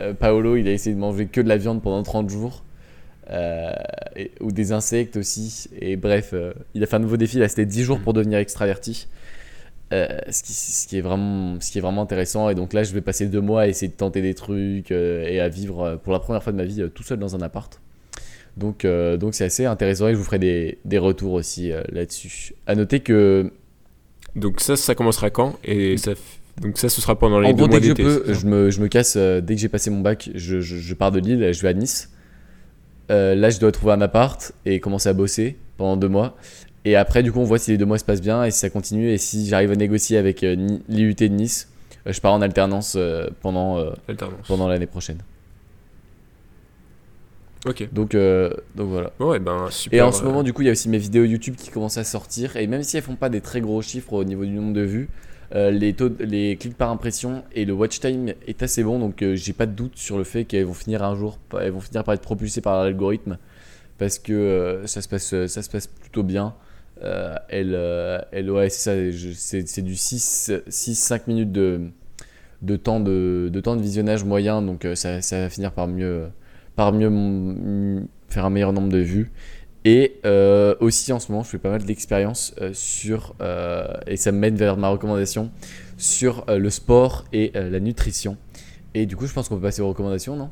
euh, 0.00 0.14
Paolo, 0.14 0.56
il 0.56 0.68
a 0.68 0.72
essayé 0.72 0.94
de 0.94 1.00
manger 1.00 1.26
que 1.26 1.40
de 1.40 1.48
la 1.48 1.56
viande 1.56 1.82
pendant 1.82 2.02
30 2.02 2.28
jours. 2.30 2.64
euh, 3.30 3.72
ou 4.40 4.52
des 4.52 4.72
insectes 4.72 5.16
aussi. 5.18 5.68
Et 5.78 5.96
bref, 5.96 6.30
euh, 6.32 6.54
il 6.74 6.82
a 6.82 6.86
fait 6.86 6.96
un 6.96 7.00
nouveau 7.00 7.18
défi. 7.18 7.38
Là, 7.38 7.48
c'était 7.48 7.66
10 7.66 7.82
jours 7.84 8.00
pour 8.00 8.14
devenir 8.14 8.38
extraverti. 8.38 9.06
Ce, 9.90 10.86
qui, 10.86 10.98
est 10.98 11.00
vraiment, 11.02 11.60
ce 11.60 11.70
qui 11.70 11.78
est 11.78 11.80
vraiment 11.82 12.02
intéressant. 12.02 12.48
Et 12.48 12.54
donc 12.54 12.72
là, 12.72 12.84
je 12.84 12.92
vais 12.94 13.00
passer 13.02 13.26
deux 13.26 13.40
mois 13.42 13.62
à 13.62 13.66
essayer 13.68 13.88
de 13.88 13.96
tenter 13.96 14.22
des 14.22 14.34
trucs 14.34 14.90
et 14.90 15.40
à 15.40 15.48
vivre 15.48 15.98
pour 16.04 16.12
la 16.12 16.20
première 16.20 16.42
fois 16.42 16.52
de 16.52 16.58
ma 16.58 16.64
vie 16.64 16.86
tout 16.94 17.02
seul 17.02 17.18
dans 17.18 17.36
un 17.36 17.40
appart. 17.42 17.80
Donc, 18.56 18.86
donc 18.86 19.34
c'est 19.34 19.44
assez 19.44 19.64
intéressant 19.64 20.08
et 20.08 20.12
je 20.12 20.18
vous 20.18 20.24
ferai 20.24 20.38
des, 20.38 20.78
des 20.84 20.98
retours 20.98 21.32
aussi 21.32 21.70
là-dessus. 21.90 22.54
À 22.66 22.74
noter 22.74 23.00
que, 23.00 23.50
Donc 24.36 24.60
ça, 24.60 24.76
ça 24.76 24.94
commencera 24.94 25.30
quand? 25.30 25.58
Et 25.64 25.96
ça, 25.96 26.12
donc 26.60 26.78
ça, 26.78 26.88
ce 26.88 27.00
sera 27.00 27.18
pendant 27.18 27.40
les 27.40 27.48
en 27.48 27.52
deux 27.52 27.56
gros, 27.56 27.68
mois 27.68 27.80
dès 27.80 27.94
que 27.94 28.02
je 28.02 28.20
peux, 28.22 28.32
je 28.32 28.46
me, 28.46 28.70
je 28.70 28.80
me 28.80 28.88
casse. 28.88 29.14
euh, 29.16 29.40
dès 29.40 29.54
que 29.54 29.60
j'ai 29.60 29.68
passé 29.68 29.90
mon 29.90 30.00
bac, 30.00 30.30
je, 30.34 30.60
je, 30.60 30.76
je 30.76 30.94
pars 30.94 31.10
de 31.12 31.20
Lille, 31.20 31.52
je 31.52 31.62
vais 31.62 31.68
à 31.68 31.74
Nice. 31.74 32.10
Euh, 33.10 33.34
là, 33.34 33.50
je 33.50 33.58
dois 33.58 33.72
trouver 33.72 33.92
un 33.92 34.00
appart 34.00 34.52
et 34.66 34.80
commencer 34.80 35.08
à 35.08 35.12
bosser 35.12 35.56
pendant 35.76 35.96
deux 35.96 36.08
mois. 36.08 36.36
Et 36.84 36.96
après, 36.96 37.22
du 37.22 37.32
coup, 37.32 37.40
on 37.40 37.44
voit 37.44 37.58
si 37.58 37.70
les 37.70 37.78
deux 37.78 37.86
mois 37.86 37.98
se 37.98 38.04
passent 38.04 38.20
bien 38.20 38.44
et 38.44 38.50
si 38.50 38.58
ça 38.58 38.70
continue. 38.70 39.10
Et 39.10 39.18
si 39.18 39.46
j'arrive 39.46 39.72
à 39.72 39.76
négocier 39.76 40.18
avec 40.18 40.42
euh, 40.42 40.78
l'IUT 40.88 41.14
de 41.14 41.26
Nice, 41.26 41.68
je 42.06 42.20
pars 42.20 42.32
en 42.32 42.40
alternance 42.42 42.96
pendant, 43.40 43.78
Alternance. 44.08 44.46
pendant 44.46 44.68
l'année 44.68 44.86
prochaine. 44.86 45.18
Ok. 47.66 47.88
Donc, 47.92 48.14
euh, 48.14 48.50
donc 48.74 48.88
voilà. 48.88 49.12
Ouais, 49.18 49.38
ben 49.38 49.68
super. 49.70 49.98
Et 49.98 50.02
en 50.02 50.12
ce 50.12 50.22
euh, 50.22 50.26
moment, 50.26 50.42
du 50.42 50.52
coup, 50.52 50.62
il 50.62 50.66
y 50.66 50.68
a 50.68 50.72
aussi 50.72 50.88
mes 50.88 50.98
vidéos 50.98 51.24
YouTube 51.24 51.56
qui 51.56 51.70
commencent 51.70 51.98
à 51.98 52.04
sortir. 52.04 52.56
Et 52.56 52.66
même 52.66 52.82
si 52.82 52.96
elles 52.96 53.02
font 53.02 53.16
pas 53.16 53.28
des 53.28 53.40
très 53.40 53.60
gros 53.60 53.82
chiffres 53.82 54.12
au 54.12 54.24
niveau 54.24 54.44
du 54.44 54.52
nombre 54.52 54.72
de 54.72 54.82
vues, 54.82 55.08
euh, 55.54 55.70
les, 55.70 56.56
clics 56.56 56.76
par 56.76 56.90
impression 56.90 57.42
et 57.54 57.64
le 57.64 57.72
watch 57.72 58.00
time 58.00 58.34
est 58.46 58.62
assez 58.62 58.82
bon. 58.82 58.98
Donc, 58.98 59.22
euh, 59.22 59.34
j'ai 59.34 59.52
pas 59.52 59.66
de 59.66 59.72
doute 59.72 59.96
sur 59.96 60.18
le 60.18 60.24
fait 60.24 60.44
qu'elles 60.44 60.66
vont 60.66 60.74
finir 60.74 61.02
un 61.02 61.16
jour, 61.16 61.38
elles 61.60 61.72
vont 61.72 61.80
finir 61.80 62.04
par 62.04 62.14
être 62.14 62.22
propulsées 62.22 62.60
par 62.60 62.82
l'algorithme 62.82 63.38
parce 63.98 64.18
que 64.18 64.32
euh, 64.32 64.86
ça 64.86 65.02
se 65.02 65.08
passe, 65.08 65.46
ça 65.46 65.62
se 65.62 65.70
passe 65.70 65.86
plutôt 65.86 66.22
bien. 66.22 66.54
Euh, 67.02 67.36
elle, 67.48 67.74
euh, 67.74 68.20
elle, 68.32 68.50
ouais, 68.50 68.70
c'est 68.70 69.10
du 69.10 69.94
6-5 69.94 71.22
minutes 71.28 71.52
de, 71.52 71.90
de, 72.62 72.76
temps 72.76 73.00
de, 73.00 73.50
de 73.52 73.60
temps 73.60 73.76
de 73.76 73.82
visionnage 73.82 74.24
moyen. 74.24 74.62
Donc, 74.62 74.84
euh, 74.84 74.94
ça, 74.94 75.22
ça 75.22 75.40
va 75.40 75.50
finir 75.50 75.72
par 75.72 75.86
mieux, 75.86 76.28
par 76.76 76.92
mieux 76.92 78.06
faire 78.28 78.44
un 78.44 78.50
meilleur 78.50 78.72
nombre 78.72 78.88
de 78.88 78.98
vues. 78.98 79.30
Et 79.84 80.16
euh, 80.26 80.74
aussi 80.80 81.12
en 81.12 81.18
ce 81.20 81.30
moment, 81.30 81.44
je 81.44 81.50
fais 81.50 81.58
pas 81.58 81.70
mal 81.70 81.84
d'expériences 81.84 82.54
euh, 82.60 82.72
sur, 82.74 83.34
euh, 83.40 83.86
et 84.06 84.16
ça 84.16 84.32
me 84.32 84.38
mène 84.38 84.56
vers 84.56 84.76
ma 84.76 84.88
recommandation, 84.88 85.50
sur 85.96 86.44
le 86.48 86.70
sport 86.70 87.24
et 87.32 87.52
la 87.54 87.80
nutrition. 87.80 88.36
Et 88.94 89.06
du 89.06 89.16
coup, 89.16 89.26
je 89.26 89.32
pense 89.32 89.48
qu'on 89.48 89.56
peut 89.56 89.62
passer 89.62 89.82
aux 89.82 89.88
recommandations, 89.88 90.36
non? 90.36 90.50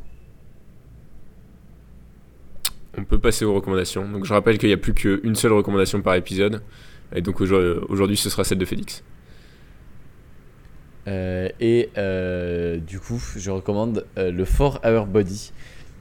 On 2.99 3.05
peut 3.05 3.19
passer 3.19 3.45
aux 3.45 3.55
recommandations. 3.55 4.09
Donc 4.09 4.25
je 4.25 4.33
rappelle 4.33 4.59
qu'il 4.59 4.69
n'y 4.69 4.75
a 4.75 4.79
plus 4.79 4.95
qu'une 4.95 5.35
seule 5.35 5.53
recommandation 5.53 6.01
par 6.01 6.15
épisode. 6.15 6.63
Et 7.15 7.21
donc 7.21 7.41
aujourd- 7.41 7.85
aujourd'hui, 7.89 8.17
ce 8.17 8.31
sera 8.31 8.43
celle 8.43 8.59
de 8.59 8.65
Félix. 8.65 9.05
Et 11.07 11.91
du 12.87 12.99
coup, 12.99 13.23
je 13.37 13.51
recommande 13.51 14.07
le 14.17 14.45
4 14.45 14.81
Hour 14.85 15.07
Body, 15.07 15.53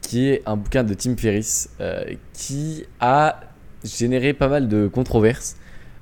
qui 0.06 0.28
est 0.28 0.42
un 0.46 0.56
bouquin 0.56 0.84
de 0.84 0.94
Tim 0.94 1.16
Ferriss 1.16 1.68
euh, 1.80 2.04
qui 2.32 2.84
a 3.00 3.40
généré 3.84 4.34
pas 4.34 4.46
mal 4.46 4.68
de 4.68 4.86
controverses. 4.86 5.56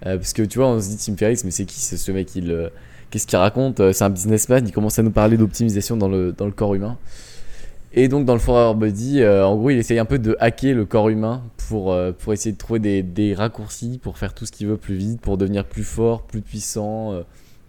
Euh, 0.04 0.18
parce 0.18 0.34
que 0.34 0.42
tu 0.42 0.58
vois, 0.58 0.68
on 0.68 0.80
se 0.80 0.90
dit 0.90 0.98
Tim 0.98 1.16
Ferriss, 1.16 1.42
mais 1.44 1.50
c'est 1.50 1.64
qui 1.64 1.80
ce 1.80 2.12
mec 2.12 2.36
il, 2.36 2.52
euh, 2.52 2.68
Qu'est-ce 3.10 3.26
qu'il 3.26 3.38
raconte 3.38 3.92
C'est 3.92 4.04
un 4.04 4.10
businessman, 4.10 4.66
il 4.66 4.72
commence 4.72 4.98
à 4.98 5.02
nous 5.02 5.10
parler 5.10 5.38
d'optimisation 5.38 5.96
dans 5.96 6.08
le, 6.08 6.32
dans 6.32 6.44
le 6.44 6.52
corps 6.52 6.74
humain. 6.74 6.98
Et 7.94 8.08
donc, 8.08 8.26
dans 8.26 8.34
le 8.34 8.40
4 8.40 8.50
Hour 8.50 8.74
Body, 8.74 9.24
en 9.24 9.56
gros, 9.56 9.70
il 9.70 9.78
essaye 9.78 10.00
un 10.00 10.04
peu 10.04 10.18
de 10.18 10.36
hacker 10.40 10.74
le 10.74 10.84
corps 10.84 11.08
humain 11.08 11.42
pour, 11.68 11.96
pour 12.18 12.32
essayer 12.32 12.50
de 12.50 12.58
trouver 12.58 12.80
des, 12.80 13.04
des 13.04 13.34
raccourcis 13.34 14.00
pour 14.02 14.18
faire 14.18 14.34
tout 14.34 14.46
ce 14.46 14.52
qu'il 14.52 14.66
veut 14.66 14.76
plus 14.76 14.96
vite, 14.96 15.20
pour 15.20 15.38
devenir 15.38 15.64
plus 15.64 15.84
fort, 15.84 16.22
plus 16.22 16.40
puissant. 16.40 17.22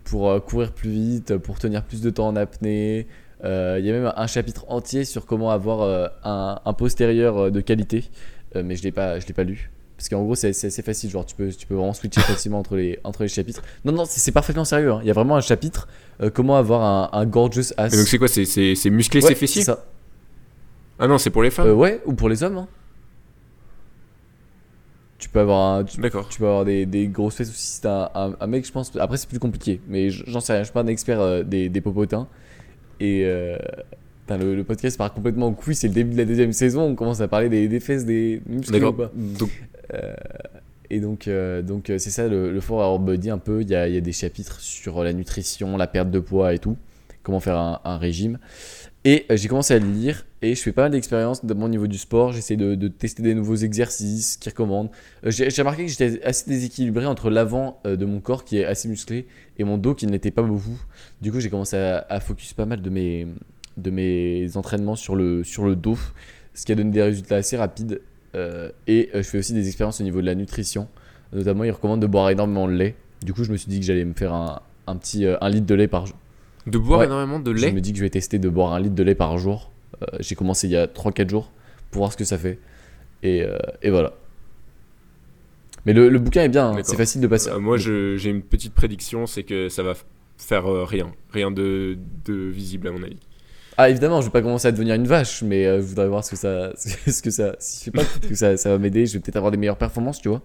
pour 0.03 0.43
courir 0.43 0.71
plus 0.71 0.89
vite, 0.89 1.37
pour 1.37 1.59
tenir 1.59 1.83
plus 1.83 2.01
de 2.01 2.09
temps 2.09 2.27
en 2.27 2.35
apnée. 2.35 3.05
Euh, 3.43 3.77
Il 3.79 3.85
y 3.85 3.89
a 3.89 3.93
même 3.93 4.11
un 4.15 4.27
chapitre 4.27 4.65
entier 4.69 5.03
sur 5.05 5.25
comment 5.25 5.51
avoir 5.51 5.81
euh, 5.81 6.07
un, 6.23 6.59
un 6.63 6.73
postérieur 6.73 7.37
euh, 7.37 7.51
de 7.51 7.59
qualité, 7.61 8.05
mais 8.55 8.75
je 8.75 8.83
l'ai 8.83 8.91
pas, 8.91 9.19
je 9.19 9.27
l'ai 9.27 9.33
pas 9.33 9.43
lu. 9.43 9.69
Parce 9.97 10.09
qu'en 10.09 10.23
gros, 10.23 10.35
c'est 10.35 10.49
assez 10.49 10.81
facile, 10.81 11.09
genre 11.09 11.25
tu 11.25 11.35
peux, 11.35 11.49
tu 11.49 11.65
peux 11.67 11.75
vraiment 11.75 11.93
switcher 11.93 12.19
facilement 12.21 12.59
entre 12.59 12.75
les, 12.75 12.99
entre 13.05 13.23
les 13.23 13.29
chapitres. 13.29 13.61
Non, 13.85 13.91
non, 13.93 14.03
c'est 14.05 14.31
parfaitement 14.33 14.65
sérieux. 14.65 14.91
hein. 14.91 14.99
Il 15.01 15.07
y 15.07 15.09
a 15.09 15.13
vraiment 15.13 15.35
un 15.37 15.41
chapitre 15.41 15.87
euh, 16.21 16.29
comment 16.29 16.57
avoir 16.57 16.81
un, 17.13 17.17
un 17.17 17.25
gorgeous 17.25 17.71
ass. 17.77 17.93
Et 17.93 17.97
donc 17.97 18.07
c'est 18.07 18.17
quoi? 18.17 18.27
C'est 18.27 18.45
c'est- 18.45 18.75
c'est 18.75 18.89
muscler 18.89 19.21
Ouais, 19.21 19.29
ses 19.29 19.35
fessiers 19.35 19.63
ça. 19.63 19.85
Ah 20.99 21.07
non, 21.07 21.17
c'est 21.17 21.29
pour 21.29 21.43
les 21.43 21.49
femmes? 21.49 21.67
Euh, 21.67 21.73
ouais, 21.73 22.01
ou 22.05 22.13
pour 22.13 22.27
les 22.29 22.43
hommes. 22.43 22.57
hein. 22.57 22.67
Tu 25.17 25.29
peux 25.29 25.39
avoir 25.39 25.75
un, 25.77 25.83
tu, 25.85 25.99
D'accord. 26.01 26.27
tu 26.27 26.39
peux 26.39 26.45
avoir 26.45 26.65
des, 26.65 26.85
des 26.85 27.07
grosses 27.07 27.35
fesses 27.35 27.49
aussi 27.49 27.65
si 27.65 27.81
t'es 27.81 27.87
un, 27.87 28.47
mec, 28.47 28.65
je 28.65 28.71
pense. 28.71 28.91
Après, 28.97 29.15
c'est 29.17 29.29
plus 29.29 29.39
compliqué, 29.39 29.79
mais 29.87 30.09
j'en 30.09 30.41
sais 30.41 30.53
rien. 30.53 30.61
Je 30.63 30.65
suis 30.65 30.73
pas 30.73 30.81
un 30.81 30.87
expert 30.87 31.21
euh, 31.21 31.43
des, 31.43 31.69
des 31.69 31.81
popotins. 31.81 32.27
Et 32.99 33.23
euh, 33.25 33.57
putain, 34.21 34.37
le, 34.37 34.55
le 34.55 34.63
podcast 34.63 34.97
part 34.97 35.13
complètement 35.13 35.47
en 35.47 35.53
couille. 35.53 35.75
C'est 35.75 35.87
le 35.87 35.93
début 35.93 36.13
de 36.13 36.17
la 36.17 36.25
deuxième 36.25 36.53
saison. 36.53 36.83
On 36.83 36.95
commence 36.95 37.21
à 37.21 37.27
parler 37.27 37.49
des, 37.49 37.67
des 37.67 37.79
fesses, 37.79 38.05
des 38.05 38.41
muscles. 38.45 38.71
D'accord. 38.71 38.93
ou 38.93 38.97
pas. 38.97 39.11
Donc 39.15 39.49
Et 40.89 40.99
donc, 40.99 41.27
euh, 41.27 41.61
donc 41.61 41.89
euh, 41.89 41.97
c'est 41.97 42.11
ça 42.11 42.27
le, 42.27 42.51
le 42.51 42.59
Fort 42.61 42.79
Hour 42.79 42.99
Body 42.99 43.29
un 43.29 43.37
peu. 43.39 43.61
Il 43.61 43.69
y 43.69 43.75
a, 43.75 43.87
y 43.87 43.97
a 43.97 44.01
des 44.01 44.11
chapitres 44.11 44.59
sur 44.59 45.03
la 45.03 45.13
nutrition, 45.13 45.77
la 45.77 45.87
perte 45.87 46.11
de 46.11 46.19
poids 46.19 46.53
et 46.53 46.59
tout. 46.59 46.77
Comment 47.23 47.39
faire 47.39 47.57
un, 47.57 47.79
un 47.83 47.97
régime. 47.97 48.37
Et 49.07 49.27
euh, 49.29 49.37
j'ai 49.37 49.47
commencé 49.47 49.71
à 49.75 49.77
lire 49.77 50.25
et 50.41 50.55
je 50.55 50.61
fais 50.61 50.71
pas 50.71 50.81
mal 50.81 50.91
d'expériences 50.91 51.45
de 51.45 51.53
mon 51.53 51.69
niveau 51.69 51.85
du 51.85 51.99
sport. 51.99 52.33
J'essaie 52.33 52.57
de, 52.57 52.87
tester 52.87 53.21
des 53.21 53.35
nouveaux 53.35 53.55
exercices 53.55 54.35
qu'ils 54.37 54.51
recommandent. 54.51 54.89
Euh, 55.23 55.29
j'ai 55.29 55.61
remarqué 55.61 55.85
que 55.85 55.91
j'étais 55.91 56.23
assez 56.23 56.49
déséquilibré 56.49 57.05
entre 57.05 57.29
l'avant 57.29 57.79
euh, 57.85 57.97
de 57.97 58.05
mon 58.05 58.19
corps 58.19 58.43
qui 58.43 58.57
est 58.57 58.65
assez 58.65 58.87
musclé 58.87 59.27
et 59.59 59.63
mon 59.63 59.77
dos 59.77 59.93
qui 59.93 60.07
ne 60.07 60.11
l'était 60.11 60.31
pas 60.31 60.41
beaucoup. 60.41 60.81
Du 61.21 61.31
coup, 61.31 61.39
j'ai 61.39 61.51
commencé 61.51 61.77
à, 61.77 62.03
à 62.09 62.19
focus 62.19 62.53
pas 62.53 62.65
mal 62.65 62.81
de 62.81 62.89
mes, 62.89 63.27
de 63.77 63.91
mes 63.91 64.57
entraînements 64.57 64.95
sur 64.95 65.15
le, 65.15 65.43
sur 65.43 65.65
le 65.65 65.75
dos, 65.75 65.99
ce 66.55 66.65
qui 66.65 66.71
a 66.71 66.75
donné 66.75 66.89
des 66.89 67.03
résultats 67.03 67.35
assez 67.35 67.57
rapides. 67.57 68.01
Et 68.87 69.09
je 69.13 69.21
fais 69.21 69.37
aussi 69.37 69.53
des 69.53 69.65
expériences 69.67 70.01
au 70.01 70.03
niveau 70.03 70.19
de 70.19 70.25
la 70.25 70.35
nutrition. 70.35 70.89
Notamment, 71.31 71.63
ils 71.63 71.71
recommandent 71.71 72.01
de 72.01 72.07
boire 72.07 72.29
énormément 72.31 72.67
de 72.67 72.73
lait. 72.73 72.95
Du 73.23 73.33
coup, 73.33 73.45
je 73.45 73.51
me 73.51 73.55
suis 73.55 73.69
dit 73.69 73.79
que 73.79 73.85
j'allais 73.85 74.03
me 74.03 74.13
faire 74.13 74.33
un, 74.33 74.61
un 74.87 74.97
petit 74.97 75.25
un 75.25 75.49
litre 75.49 75.65
de 75.65 75.75
lait 75.75 75.87
par 75.87 76.05
jour. 76.05 76.17
De 76.67 76.77
boire 76.77 76.99
Ouais. 77.01 77.05
énormément 77.05 77.39
de 77.39 77.53
Je 77.55 77.65
lait 77.65 77.71
me 77.71 77.81
dis 77.81 77.91
que 77.91 77.97
je 77.99 78.03
vais 78.03 78.09
tester 78.09 78.39
de 78.39 78.49
boire 78.49 78.73
un 78.73 78.79
litre 78.79 78.95
de 78.95 79.03
lait 79.03 79.15
par 79.15 79.37
jour. 79.37 79.71
Euh, 80.01 80.05
J'ai 80.19 80.35
commencé 80.35 80.67
il 80.67 80.71
y 80.71 80.75
a 80.77 80.87
3-4 80.87 81.29
jours 81.29 81.51
pour 81.91 81.99
voir 82.01 82.11
ce 82.11 82.17
que 82.17 82.23
ça 82.25 82.37
fait. 82.37 82.59
Et, 83.23 83.41
euh, 83.43 83.57
et 83.81 83.89
voilà. 83.89 84.13
Mais 85.85 85.93
le, 85.93 86.09
le 86.09 86.19
bouquin 86.19 86.43
est 86.43 86.49
bien, 86.49 86.71
hein. 86.71 86.79
C'est 86.83 86.97
facile 86.97 87.21
de 87.21 87.27
passer. 87.27 87.49
Euh, 87.49 87.59
Moi, 87.59 87.77
je- 87.77 88.17
j'ai 88.17 88.29
une 88.31 88.41
petite 88.41 88.73
prédiction, 88.73 89.27
c'est 89.27 89.43
que 89.43 89.69
ça 89.69 89.83
va 89.83 89.93
faire 90.37 90.65
euh, 90.69 90.83
rien. 90.83 91.11
Rien 91.31 91.51
de, 91.51 91.97
de 92.25 92.33
visible 92.33 92.87
à 92.87 92.91
mon 92.91 93.03
avis. 93.03 93.17
Ah 93.77 93.89
évidemment, 93.89 94.21
je 94.21 94.27
vais 94.27 94.31
pas 94.31 94.41
commencer 94.41 94.67
à 94.67 94.71
devenir 94.71 94.95
une 94.95 95.05
vache, 95.05 95.43
mais 95.43 95.65
euh, 95.65 95.77
je 95.81 95.85
voudrais 95.85 96.07
voir 96.07 96.23
ce 96.23 96.31
que 96.31 96.37
ça, 96.37 96.71
ce 96.77 97.21
que 97.21 97.29
ça, 97.29 97.55
si 97.59 97.85
je 97.85 97.91
pas, 97.91 98.03
que 98.27 98.33
ça, 98.35 98.57
ça 98.57 98.69
va 98.69 98.77
m'aider. 98.77 99.05
Je 99.05 99.13
vais 99.13 99.19
peut-être 99.19 99.35
avoir 99.35 99.51
des 99.51 99.57
meilleures 99.57 99.77
performances, 99.77 100.21
tu 100.21 100.29
vois. 100.29 100.41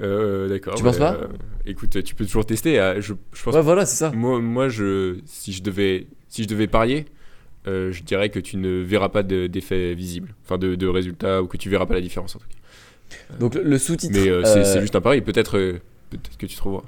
Euh, 0.00 0.48
D'accord. 0.48 0.74
Tu 0.74 0.82
penses 0.82 0.98
pas 0.98 1.14
euh, 1.14 1.26
Écoute, 1.66 2.02
tu 2.04 2.14
peux 2.14 2.24
toujours 2.24 2.46
tester. 2.46 2.78
euh, 2.78 3.00
je, 3.00 3.14
je 3.32 3.42
pense 3.42 3.54
Ouais, 3.54 3.62
voilà, 3.62 3.84
c'est 3.86 3.96
ça. 3.96 4.10
Moi, 4.12 4.40
moi 4.40 4.68
je, 4.68 5.18
si, 5.26 5.52
je 5.52 5.62
devais, 5.62 6.06
si 6.28 6.44
je 6.44 6.48
devais 6.48 6.66
parier, 6.68 7.06
euh, 7.66 7.90
je 7.92 8.02
dirais 8.04 8.30
que 8.30 8.38
tu 8.38 8.56
ne 8.56 8.80
verras 8.82 9.08
pas 9.08 9.22
de- 9.22 9.46
d'effet 9.48 9.94
visible, 9.94 10.34
enfin 10.44 10.56
de, 10.58 10.74
de 10.76 10.86
résultats, 10.86 11.42
ou 11.42 11.46
que 11.46 11.56
tu 11.56 11.68
verras 11.68 11.86
pas 11.86 11.94
la 11.94 12.00
différence 12.00 12.36
en 12.36 12.38
tout 12.38 12.46
cas. 12.46 13.36
Donc 13.40 13.54
le, 13.54 13.78
sous-titre. 13.78 14.12
Mais 14.16 14.28
euh, 14.28 14.42
c'est 14.44 14.78
euh, 14.78 14.80
juste 14.80 14.94
un 14.96 15.00
pari, 15.00 15.20
peut-être 15.20 15.58
euh, 15.58 15.80
peut-être 16.10 16.36
que 16.38 16.46
tu 16.46 16.56
trouveras. 16.56 16.84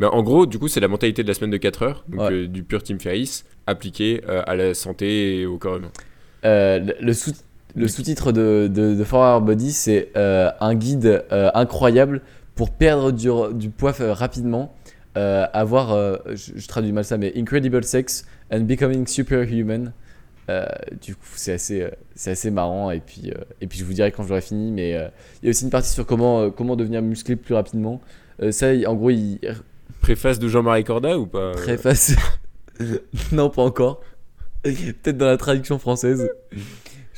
Mais 0.00 0.06
en 0.06 0.22
gros, 0.22 0.46
du 0.46 0.58
coup, 0.58 0.68
c'est 0.68 0.78
la 0.80 0.86
mentalité 0.88 1.22
de 1.24 1.28
la 1.28 1.34
semaine 1.34 1.50
de 1.50 1.56
4 1.56 1.82
heures, 1.82 2.04
donc 2.08 2.20
Ouais. 2.20 2.32
euh, 2.32 2.46
du 2.46 2.62
pur 2.62 2.82
Team 2.82 3.00
Ferris, 3.00 3.42
appliqué 3.66 4.20
euh, 4.28 4.42
à 4.46 4.54
la 4.54 4.74
santé 4.74 5.40
et 5.40 5.46
au 5.46 5.58
corps 5.58 5.76
humain. 5.78 5.90
Euh, 6.44 6.78
le- 6.78 6.94
le 7.00 7.12
sous 7.14 7.32
le 7.78 7.88
sous-titre 7.88 8.32
de, 8.32 8.70
de, 8.72 8.94
de 8.94 9.04
For 9.04 9.20
Our 9.20 9.40
Body, 9.40 9.72
c'est 9.72 10.10
euh, 10.16 10.50
un 10.60 10.74
guide 10.74 11.24
euh, 11.32 11.50
incroyable 11.54 12.22
pour 12.54 12.70
perdre 12.70 13.12
du, 13.12 13.28
du 13.54 13.70
poids 13.70 13.94
euh, 14.00 14.12
rapidement, 14.12 14.74
euh, 15.16 15.46
avoir, 15.52 15.96
je, 16.26 16.52
je 16.56 16.68
traduis 16.68 16.92
mal 16.92 17.04
ça, 17.04 17.16
mais 17.16 17.32
Incredible 17.36 17.84
Sex 17.84 18.26
and 18.52 18.60
Becoming 18.60 19.06
Superhuman. 19.06 19.92
Du 21.02 21.14
coup, 21.14 21.26
c'est 21.34 21.52
assez, 21.52 21.86
c'est 22.14 22.30
assez 22.30 22.50
marrant. 22.50 22.90
Et 22.90 23.00
puis, 23.00 23.32
et 23.60 23.66
puis, 23.66 23.78
je 23.78 23.84
vous 23.84 23.92
dirai 23.92 24.12
quand 24.12 24.22
j'aurai 24.22 24.40
fini. 24.40 24.72
Mais 24.72 24.90
il 24.92 25.44
y 25.44 25.48
a 25.48 25.50
aussi 25.50 25.64
une 25.64 25.70
partie 25.70 25.90
sur 25.90 26.06
comment, 26.06 26.50
comment 26.50 26.74
devenir 26.74 27.02
musclé 27.02 27.36
plus 27.36 27.54
rapidement. 27.54 28.00
Ça, 28.50 28.68
en 28.86 28.94
gros, 28.94 29.10
il 29.10 29.38
Préface 30.00 30.38
de 30.38 30.48
Jean-Marie 30.48 30.84
Corda 30.84 31.18
ou 31.18 31.26
pas 31.26 31.52
préface. 31.52 32.14
non, 33.32 33.50
pas 33.50 33.62
encore. 33.62 34.00
Peut-être 34.62 35.16
dans 35.16 35.26
la 35.26 35.36
traduction 35.36 35.78
française. 35.78 36.30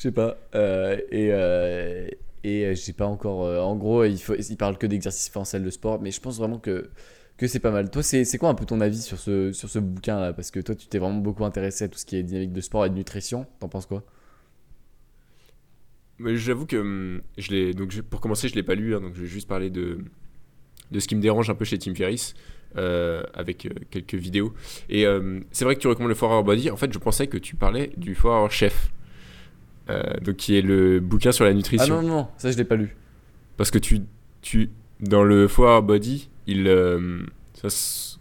Je 0.00 0.04
sais 0.04 0.12
pas. 0.12 0.38
Euh, 0.54 0.96
et 1.10 1.28
euh, 1.30 2.08
et 2.42 2.64
euh, 2.64 2.74
j'ai 2.74 2.94
pas 2.94 3.04
encore. 3.04 3.40
en 3.40 3.76
gros, 3.76 4.02
il, 4.04 4.18
parle 4.56 4.78
que 4.78 4.86
d'exercices 4.86 5.28
faits 5.28 5.36
en 5.36 5.44
salle 5.44 5.62
de 5.62 5.68
sport. 5.68 6.00
Mais 6.00 6.10
je 6.10 6.22
pense 6.22 6.38
vraiment 6.38 6.58
que, 6.58 6.88
que 7.36 7.46
c'est 7.46 7.58
pas 7.58 7.70
mal. 7.70 7.90
Toi, 7.90 8.02
c'est 8.02 8.38
quoi 8.38 8.48
un 8.48 8.54
peu 8.54 8.64
ton 8.64 8.80
avis 8.80 9.02
sur 9.02 9.18
ce, 9.18 9.52
sur 9.52 9.68
ce 9.68 9.78
bouquin-là 9.78 10.32
Parce 10.32 10.50
que 10.50 10.60
toi, 10.60 10.74
tu 10.74 10.86
t'es 10.86 10.98
vraiment 10.98 11.18
beaucoup 11.18 11.44
intéressé 11.44 11.84
à 11.84 11.88
tout 11.88 11.98
ce 11.98 12.06
qui 12.06 12.16
est 12.16 12.22
dynamique 12.22 12.54
de 12.54 12.62
sport 12.62 12.86
et 12.86 12.88
de 12.88 12.94
nutrition. 12.94 13.46
T'en 13.58 13.68
penses 13.68 13.84
quoi? 13.84 14.02
J'avoue 16.18 16.64
que 16.64 16.78
hum, 16.78 17.20
je 17.36 17.50
l'ai 17.50 17.74
donc 17.74 17.98
pour 18.02 18.22
commencer 18.22 18.48
je 18.48 18.54
l'ai 18.54 18.62
pas 18.62 18.74
lu 18.74 18.94
hein, 18.94 19.00
donc 19.00 19.14
je 19.14 19.22
vais 19.22 19.26
juste 19.26 19.48
parler 19.48 19.70
de 19.70 19.98
de 20.90 21.00
ce 21.00 21.08
qui 21.08 21.16
me 21.16 21.22
dérange 21.22 21.48
un 21.48 21.54
peu 21.54 21.64
chez 21.64 21.78
Tim 21.78 21.94
Ferriss 21.94 22.34
avec 22.74 23.66
quelques 23.90 24.16
vidéos 24.16 24.52
et 24.90 25.06
euh, 25.06 25.40
c'est 25.50 25.64
vrai 25.64 25.76
que 25.76 25.80
tu 25.80 25.88
recommandes 25.88 26.10
le 26.10 26.14
4 26.14 26.30
Hour 26.30 26.44
Body 26.44 26.70
en 26.70 26.76
fait 26.76 26.92
je 26.92 26.98
pensais 26.98 27.26
que 27.26 27.38
tu 27.38 27.56
parlais 27.56 27.90
du 27.96 28.14
4 28.14 28.26
Hour 28.26 28.50
Chef 28.50 28.92
donc 29.88 30.36
qui 30.36 30.56
est 30.56 30.62
le 30.62 31.00
bouquin 31.00 31.32
sur 31.32 31.44
la 31.44 31.50
Ah 31.50 31.54
nutrition. 31.54 31.96
non, 32.02 32.08
non, 32.08 32.14
non, 32.16 32.28
ça 32.36 32.50
je 32.50 32.56
l'ai 32.56 32.64
pas 32.64 32.76
lu. 32.76 32.96
Parce 33.56 33.70
que 33.70 33.78
tu, 33.78 34.02
tu 34.42 34.70
dans 35.00 35.24
le 35.24 35.46
4 35.48 35.80
Body, 35.82 36.28
il, 36.46 36.66
euh, 36.68 37.20
ça, 37.54 37.68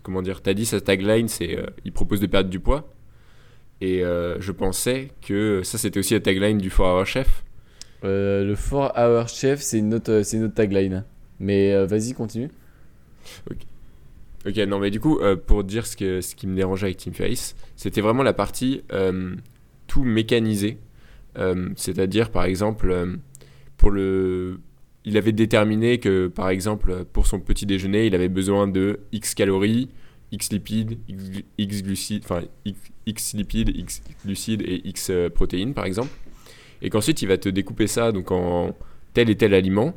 comment 0.04 0.22
dire, 0.22 0.42
t'as 0.42 0.54
dit 0.54 0.66
sa 0.66 0.82
tagline, 0.82 1.28
c'est 1.28 1.58
euh, 1.58 1.66
il 1.86 1.92
propose 1.92 2.20
de 2.20 2.28
perdre 2.28 2.50
du 2.50 2.60
poids. 2.60 2.92
Et 3.82 4.04
euh, 4.04 4.40
je 4.42 4.52
pensais 4.52 5.12
que 5.26 5.62
ça 5.64 5.78
c'était 5.78 6.00
aussi 6.00 6.14
la 6.14 6.20
tagline 6.20 6.58
du 6.58 6.70
4 6.70 6.82
Hour 6.82 7.06
Chef. 7.06 7.44
Euh, 8.04 8.44
le 8.46 8.56
4 8.56 8.94
Hour 8.98 9.28
Chef, 9.30 9.62
c'est 9.62 9.78
une, 9.80 9.94
autre- 9.94 10.22
c'est 10.24 10.38
une 10.38 10.46
autre 10.46 10.56
tagline. 10.56 11.06
Mais 11.40 11.74
euh, 11.74 11.86
vas-y, 11.86 12.14
continue. 12.14 12.50
Ok, 14.46 14.56
non, 14.68 14.80
mais 14.80 14.90
du 14.90 15.00
coup, 15.00 15.20
euh, 15.20 15.36
pour 15.36 15.64
dire 15.64 15.86
ce, 15.86 15.98
que, 15.98 16.22
ce 16.22 16.34
qui 16.36 16.48
me 16.48 16.56
dérangeait 16.56 16.88
avec 16.88 16.98
Tim 16.98 17.12
Ferriss, 17.12 17.56
c'était 17.76 18.02
vraiment 18.02 18.24
la 18.24 18.34
partie 18.34 18.84
euh, 18.94 19.36
tout 19.88 20.04
mécanisé. 20.04 20.78
Euh, 21.38 21.70
C'est-à-dire, 21.76 22.32
par 22.32 22.46
exemple, 22.46 22.90
euh, 22.92 23.16
pour 23.78 23.92
le. 23.92 24.60
Il 25.06 25.18
avait 25.18 25.32
déterminé 25.32 26.00
que, 26.00 26.28
par 26.28 26.50
exemple, 26.50 27.06
pour 27.14 27.26
son 27.26 27.40
petit 27.40 27.66
déjeuner, 27.66 28.06
il 28.08 28.16
avait 28.16 28.30
besoin 28.30 28.68
de 28.68 29.00
X 29.12 29.34
calories, 29.34 29.90
X 30.32 30.52
lipides, 30.52 31.00
X, 31.08 31.24
glu- 31.30 31.46
X 31.58 31.84
glucides, 31.84 32.24
enfin, 32.26 32.42
X, 33.06 33.34
lipides, 33.34 33.70
X 33.76 34.02
glucides 34.26 34.62
et 34.62 34.88
X 34.88 35.10
euh, 35.10 35.30
protéines, 35.30 35.74
par 35.74 35.86
exemple. 35.86 36.12
Et 36.82 36.90
qu'ensuite, 36.90 37.22
il 37.22 37.28
va 37.28 37.38
te 37.38 37.50
découper 37.50 37.88
ça 37.88 38.12
donc, 38.12 38.32
en 38.32 38.76
tel 39.14 39.30
et 39.30 39.36
tel 39.36 39.54
aliment. 39.54 39.96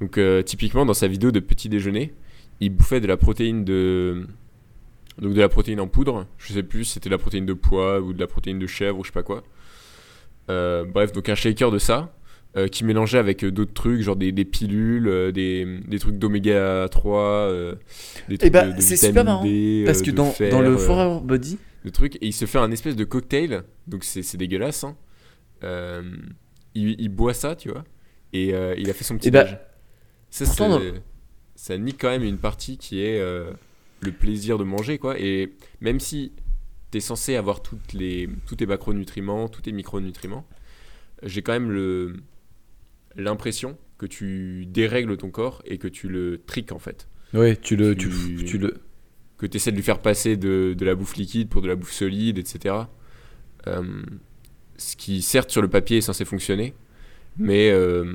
Donc, 0.00 0.18
typiquement, 0.44 0.84
dans 0.84 0.94
sa 0.94 1.06
vidéo 1.06 1.30
de 1.30 1.38
petit 1.38 1.68
déjeuner, 1.68 2.12
il 2.60 2.70
bouffait 2.70 3.00
de 3.00 3.06
la 3.06 3.16
protéine 3.16 3.64
de 3.64 4.26
donc 5.18 5.34
de 5.34 5.40
la 5.40 5.48
protéine 5.48 5.78
en 5.78 5.88
poudre 5.88 6.26
je 6.38 6.54
sais 6.54 6.62
plus 6.62 6.84
si 6.84 6.92
c'était 6.94 7.08
de 7.10 7.14
la 7.14 7.18
protéine 7.18 7.44
de 7.44 7.52
pois 7.52 8.00
ou 8.00 8.12
de 8.14 8.18
la 8.20 8.26
protéine 8.26 8.58
de 8.58 8.66
chèvre 8.66 8.98
ou 8.98 9.04
je 9.04 9.08
sais 9.08 9.12
pas 9.12 9.22
quoi 9.22 9.42
bref 10.48 11.12
donc 11.12 11.28
un 11.28 11.34
shaker 11.34 11.70
de 11.70 11.78
ça 11.78 12.12
euh, 12.56 12.68
qui 12.68 12.84
mélangeait 12.84 13.18
avec 13.18 13.44
euh, 13.44 13.50
d'autres 13.50 13.72
trucs 13.72 14.02
genre 14.02 14.16
des, 14.16 14.30
des 14.30 14.44
pilules 14.44 15.08
euh, 15.08 15.32
des, 15.32 15.64
des 15.86 15.98
trucs 15.98 16.18
d'oméga 16.18 16.86
3 16.90 17.20
euh, 17.20 17.74
des 18.28 18.36
trucs 18.36 18.52
bah, 18.52 18.66
de, 18.66 18.76
de 18.76 18.80
c'est 18.82 18.94
vitamine 18.96 19.10
super 19.10 19.24
marrant, 19.24 19.44
D, 19.44 19.82
Parce 19.86 20.00
euh, 20.00 20.04
que 20.04 20.10
de 20.10 20.16
dans, 20.16 20.30
fer, 20.30 20.50
dans 20.50 20.60
le 20.60 20.74
euh, 20.74 20.76
4 20.76 20.90
Hour 20.90 21.20
Body, 21.22 21.58
de 21.84 21.90
trucs 21.90 22.16
et 22.16 22.26
il 22.26 22.32
se 22.34 22.44
fait 22.44 22.58
un 22.58 22.70
espèce 22.70 22.94
de 22.94 23.04
cocktail 23.04 23.62
donc 23.86 24.04
c'est 24.04 24.22
c'est 24.22 24.36
dégueulasse 24.36 24.84
hein. 24.84 24.96
Euh, 25.64 26.02
il, 26.74 27.00
il 27.00 27.08
boit 27.08 27.32
ça 27.34 27.56
tu 27.56 27.70
vois 27.70 27.84
et 28.34 28.52
euh, 28.52 28.74
il 28.76 28.90
a 28.90 28.92
fait 28.92 29.04
son 29.04 29.16
petit 29.16 29.30
bah, 29.30 29.44
déj. 29.44 29.58
ça 30.28 30.44
pourtant, 30.44 30.80
ça 31.54 31.78
nique 31.78 31.96
quand 32.00 32.10
même 32.10 32.24
une 32.24 32.36
partie 32.38 32.76
qui 32.76 33.02
est 33.02 33.18
euh, 33.18 33.50
le 34.00 34.12
plaisir 34.12 34.58
de 34.58 34.64
manger 34.64 34.98
quoi 34.98 35.18
et 35.18 35.52
même 35.80 36.00
si 36.00 36.32
tu 36.92 36.98
es 36.98 37.00
censé 37.00 37.34
avoir 37.34 37.60
toutes 37.62 37.92
les 37.92 38.28
tous 38.46 38.54
tes 38.56 38.66
macronutriments 38.66 39.48
tous 39.48 39.62
tes 39.62 39.72
micronutriments 39.72 40.46
j'ai 41.24 41.42
quand 41.42 41.52
même 41.52 41.72
l'impression 43.16 43.76
que 43.98 44.06
tu 44.06 44.66
dérègles 44.66 45.16
ton 45.16 45.30
corps 45.30 45.62
et 45.64 45.78
que 45.78 45.88
tu 45.88 46.08
le 46.08 46.40
triques 46.46 46.72
en 46.72 46.78
fait 46.78 47.08
ouais, 47.34 47.56
tu 47.56 47.76
le, 47.76 47.94
tu, 47.96 48.08
Tu- 48.08 48.44
tu 48.44 48.58
le, 48.58 48.80
que 49.38 49.46
tu 49.46 49.56
essaies 49.56 49.70
de 49.72 49.76
lui 49.76 49.82
faire 49.82 50.00
passer 50.00 50.36
de, 50.36 50.74
de 50.76 50.84
la 50.84 50.94
bouffe 50.94 51.16
liquide 51.16 51.48
pour 51.48 51.62
de 51.62 51.68
la 51.68 51.74
bouffe 51.74 51.90
solide, 51.92 52.38
etc. 52.38 52.74
Euh, 53.66 54.02
ce 54.76 54.94
qui, 54.96 55.20
certes, 55.22 55.50
sur 55.50 55.62
le 55.62 55.68
papier 55.68 55.96
est 55.98 56.02
censé 56.02 56.24
fonctionner, 56.24 56.74
mais 57.38 57.70
euh, 57.70 58.14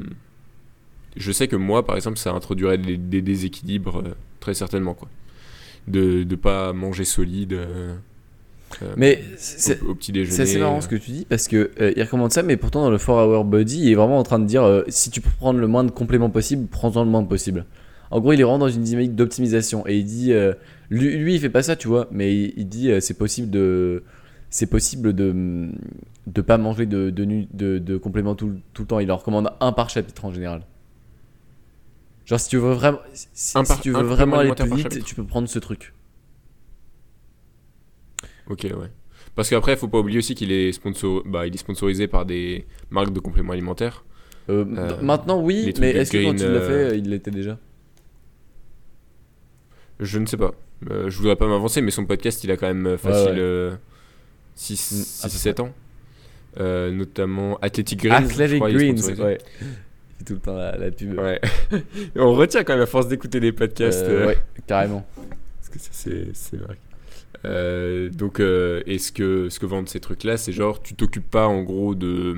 je 1.18 1.32
sais 1.32 1.48
que 1.48 1.56
moi, 1.58 1.86
par 1.86 1.96
exemple, 1.96 2.18
ça 2.18 2.32
introduirait 2.32 2.78
des, 2.78 2.98
des 2.98 3.22
déséquilibres 3.22 3.98
euh, 4.06 4.16
très 4.40 4.54
certainement. 4.54 4.94
Quoi. 4.94 5.10
De 5.88 6.24
ne 6.24 6.36
pas 6.36 6.72
manger 6.74 7.04
solide 7.06 7.54
euh, 8.82 8.94
Mais 8.98 9.24
c'est 9.38 9.82
au, 9.82 9.92
au 9.92 9.96
petit 9.96 10.12
déjeuner. 10.12 10.36
c'est 10.36 10.42
assez 10.44 10.60
marrant 10.60 10.82
ce 10.82 10.88
que 10.88 10.96
tu 10.96 11.12
dis 11.12 11.26
parce 11.26 11.48
que 11.48 11.72
euh, 11.80 11.94
il 11.96 12.04
recommande 12.04 12.32
ça, 12.32 12.44
mais 12.44 12.58
pourtant 12.58 12.82
dans 12.84 12.92
le 12.92 12.98
4 12.98 13.10
Hour 13.10 13.44
Body, 13.46 13.82
il 13.84 13.92
est 13.92 13.96
vraiment 13.96 14.18
en 14.20 14.24
train 14.24 14.40
de 14.40 14.46
dire 14.46 14.64
euh, 14.64 14.84
si 14.88 15.10
tu 15.10 15.22
peux 15.22 15.30
prendre 15.38 15.60
le 15.60 15.68
moins 15.68 15.84
de 15.84 15.92
compléments 15.92 16.30
possible, 16.30 16.68
prends-en 16.68 17.04
le 17.04 17.10
moins 17.10 17.24
possible. 17.24 17.66
En 18.12 18.20
gros, 18.22 18.34
il 18.34 18.40
est 18.40 18.44
vraiment 18.44 18.60
dans 18.60 18.70
une 18.70 18.84
dynamique 18.84 19.16
d'optimisation 19.16 19.86
et 19.88 19.98
il 19.98 20.06
dit 20.06 20.34
lui, 20.90 21.18
lui, 21.18 21.36
il 21.36 21.40
fait 21.42 21.50
pas 21.50 21.64
ça, 21.64 21.76
tu 21.76 21.88
vois, 21.90 22.08
mais 22.12 22.34
il, 22.36 22.54
il 22.58 22.70
dit 22.70 22.90
c'est 23.02 23.18
possible 23.18 23.50
de 23.50 24.04
c'est 24.50 24.68
possible 24.68 25.14
de 25.14 25.70
de 26.28 26.42
pas 26.42 26.58
manger 26.58 26.86
de, 26.86 27.10
de, 27.10 27.26
de, 27.54 27.78
de 27.80 27.98
compléments 27.98 28.36
tout, 28.36 28.48
le- 28.48 28.60
tout 28.74 28.82
le 28.84 28.88
temps. 28.88 29.00
Il 29.00 29.12
en 29.12 29.18
recommande 29.18 29.50
un 29.60 29.72
par 29.74 29.90
chapitre 29.90 30.24
en 30.26 30.32
général. 30.32 30.62
Genre 32.26 32.40
si 32.40 32.50
tu 32.50 32.58
veux 32.58 32.72
vraiment 32.74 33.00
si, 33.14 33.56
tu 33.82 33.92
veux 33.92 33.98
vraiment 34.16 34.38
aller 34.40 34.50
plus 34.66 34.70
vite, 34.78 35.04
tu 35.06 35.16
peux 35.16 35.24
prendre 35.26 35.48
ce 35.48 35.60
truc. 35.60 35.94
Ok, 38.50 38.64
ouais. 38.64 38.88
Parce 39.36 39.50
qu'après, 39.50 39.74
il 39.74 39.78
faut 39.78 39.88
pas 39.88 40.00
oublier 40.00 40.20
aussi 40.20 40.36
qu'il 40.36 40.52
est, 40.52 40.72
sponsor... 40.72 41.24
bah, 41.26 41.46
il 41.46 41.54
est 41.54 41.58
sponsorisé 41.58 42.08
par 42.08 42.26
des 42.26 42.66
marques 42.90 43.14
de 43.14 43.20
compléments 43.20 43.54
alimentaires. 43.54 44.04
Euh, 44.50 44.66
Euh, 44.78 45.02
maintenant 45.02 45.42
oui, 45.42 45.74
mais 45.80 45.92
est-ce 45.92 46.12
que 46.12 46.18
quand 46.18 46.34
Green, 46.34 46.40
il 46.40 46.54
l'a 46.54 46.60
euh, 46.60 46.90
fait, 46.90 46.98
il 46.98 47.10
l'était 47.10 47.32
déjà? 47.32 47.60
Je 50.00 50.20
ne 50.20 50.26
sais 50.26 50.38
pas. 50.38 50.54
Je 50.90 51.18
voudrais 51.18 51.36
pas 51.36 51.48
m'avancer, 51.48 51.82
mais 51.82 51.92
son 51.92 52.06
podcast, 52.06 52.44
il 52.44 52.52
a 52.52 52.58
quand 52.58 52.74
même 52.74 52.98
facile 52.98 53.40
ouais. 53.40 53.72
6, 54.56 55.22
Mm, 55.22 55.26
à 55.26 55.30
peu 55.30 55.36
7 55.38 55.60
ans. 55.60 55.74
Euh, 56.60 56.92
notamment 56.92 57.58
Athletic 57.62 58.04
Greens. 58.04 58.26
Athletic 58.26 58.58
crois, 58.58 58.72
Greens, 58.72 58.96
ouais. 59.20 59.38
Il 59.62 60.18
fait 60.18 60.24
tout 60.26 60.34
le 60.34 60.40
temps 60.40 60.56
la, 60.56 60.76
la 60.76 60.92
pub. 60.92 61.18
Ouais. 61.20 61.40
On 62.16 62.34
retient 62.34 62.64
quand 62.64 62.74
même 62.74 62.84
à 62.84 62.88
force 62.88 63.08
d'écouter 63.08 63.40
les 63.40 63.52
podcasts. 63.52 64.04
Euh, 64.04 64.24
euh, 64.24 64.28
ouais, 64.28 64.38
carrément. 64.66 65.06
Parce 65.16 65.70
que 65.70 65.80
ça, 65.80 65.90
c'est, 65.92 66.28
c'est 66.34 66.58
vrai. 66.58 66.78
Euh, 67.48 68.10
donc, 68.10 68.40
euh, 68.40 68.82
et 68.86 68.98
ce 68.98 69.12
que, 69.12 69.50
ce 69.50 69.60
que 69.60 69.66
vendent 69.66 69.88
ces 69.90 70.00
trucs-là, 70.00 70.38
c'est 70.38 70.52
genre, 70.52 70.82
tu 70.82 70.94
t'occupes 70.96 71.30
pas 71.30 71.48
en 71.48 71.64
gros 71.64 71.96
de, 71.96 72.36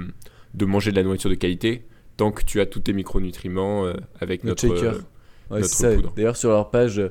de 0.53 0.65
manger 0.65 0.91
de 0.91 0.95
la 0.97 1.03
nourriture 1.03 1.29
de 1.29 1.35
qualité 1.35 1.83
tant 2.17 2.31
que 2.31 2.43
tu 2.43 2.59
as 2.61 2.65
tous 2.65 2.81
tes 2.81 2.93
micronutriments 2.93 3.85
euh, 3.85 3.93
avec 4.19 4.43
notre. 4.43 4.65
euh, 4.67 4.93
Ouais, 5.51 5.61
notre 5.61 5.73
ça. 5.73 5.91
poudre. 5.95 6.13
D'ailleurs, 6.15 6.37
sur 6.37 6.49
leur 6.49 6.69
page, 6.69 7.01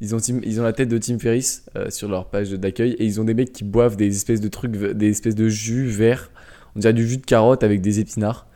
ils 0.00 0.14
ont, 0.14 0.18
ils 0.18 0.60
ont 0.60 0.62
la 0.62 0.72
tête 0.72 0.88
de 0.88 0.98
Tim 0.98 1.18
Ferriss 1.18 1.64
sur 1.88 2.08
leur 2.08 2.28
page 2.30 2.50
d'accueil 2.52 2.92
et 2.92 3.04
ils 3.04 3.20
ont 3.20 3.24
des 3.24 3.34
mecs 3.34 3.52
qui 3.52 3.64
boivent 3.64 3.96
des 3.96 4.14
espèces 4.14 4.40
de 4.40 4.46
trucs, 4.46 4.70
des 4.70 5.08
espèces 5.10 5.34
de 5.34 5.48
jus 5.48 5.86
verts. 5.86 6.30
On 6.76 6.78
dirait 6.78 6.92
du 6.92 7.08
jus 7.08 7.16
de 7.16 7.26
carotte 7.26 7.64
avec 7.64 7.80
des 7.80 7.98
épinards. 7.98 8.46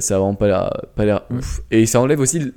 Ça 0.00 0.14
a 0.16 0.18
vraiment 0.18 0.34
pas 0.36 0.46
l'air, 0.46 0.70
pas 0.96 1.04
l'air 1.04 1.26
Ouais. 1.30 1.36
ouf. 1.36 1.60
Et 1.70 1.84
ça 1.84 2.00
enlève 2.00 2.18
aussi 2.20 2.38
le, 2.38 2.54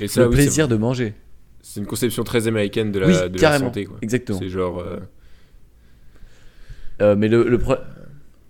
et 0.00 0.08
ça, 0.08 0.22
le 0.22 0.26
oui, 0.26 0.32
c'est- 0.38 0.42
plaisir 0.42 0.66
de 0.66 0.74
manger. 0.74 1.14
C'est 1.62 1.78
une 1.78 1.86
conception 1.86 2.24
très 2.24 2.48
américaine 2.48 2.90
de 2.90 2.98
la, 2.98 3.06
Oui, 3.06 3.30
de 3.30 3.40
la 3.40 3.58
santé. 3.60 3.84
Quoi. 3.84 3.98
Exactement. 4.02 4.40
C'est 4.40 4.48
genre, 4.48 4.80
euh, 4.80 4.96
Euh, 7.00 7.16
mais 7.16 7.28
le, 7.28 7.48
le, 7.48 7.58
pro- 7.58 7.76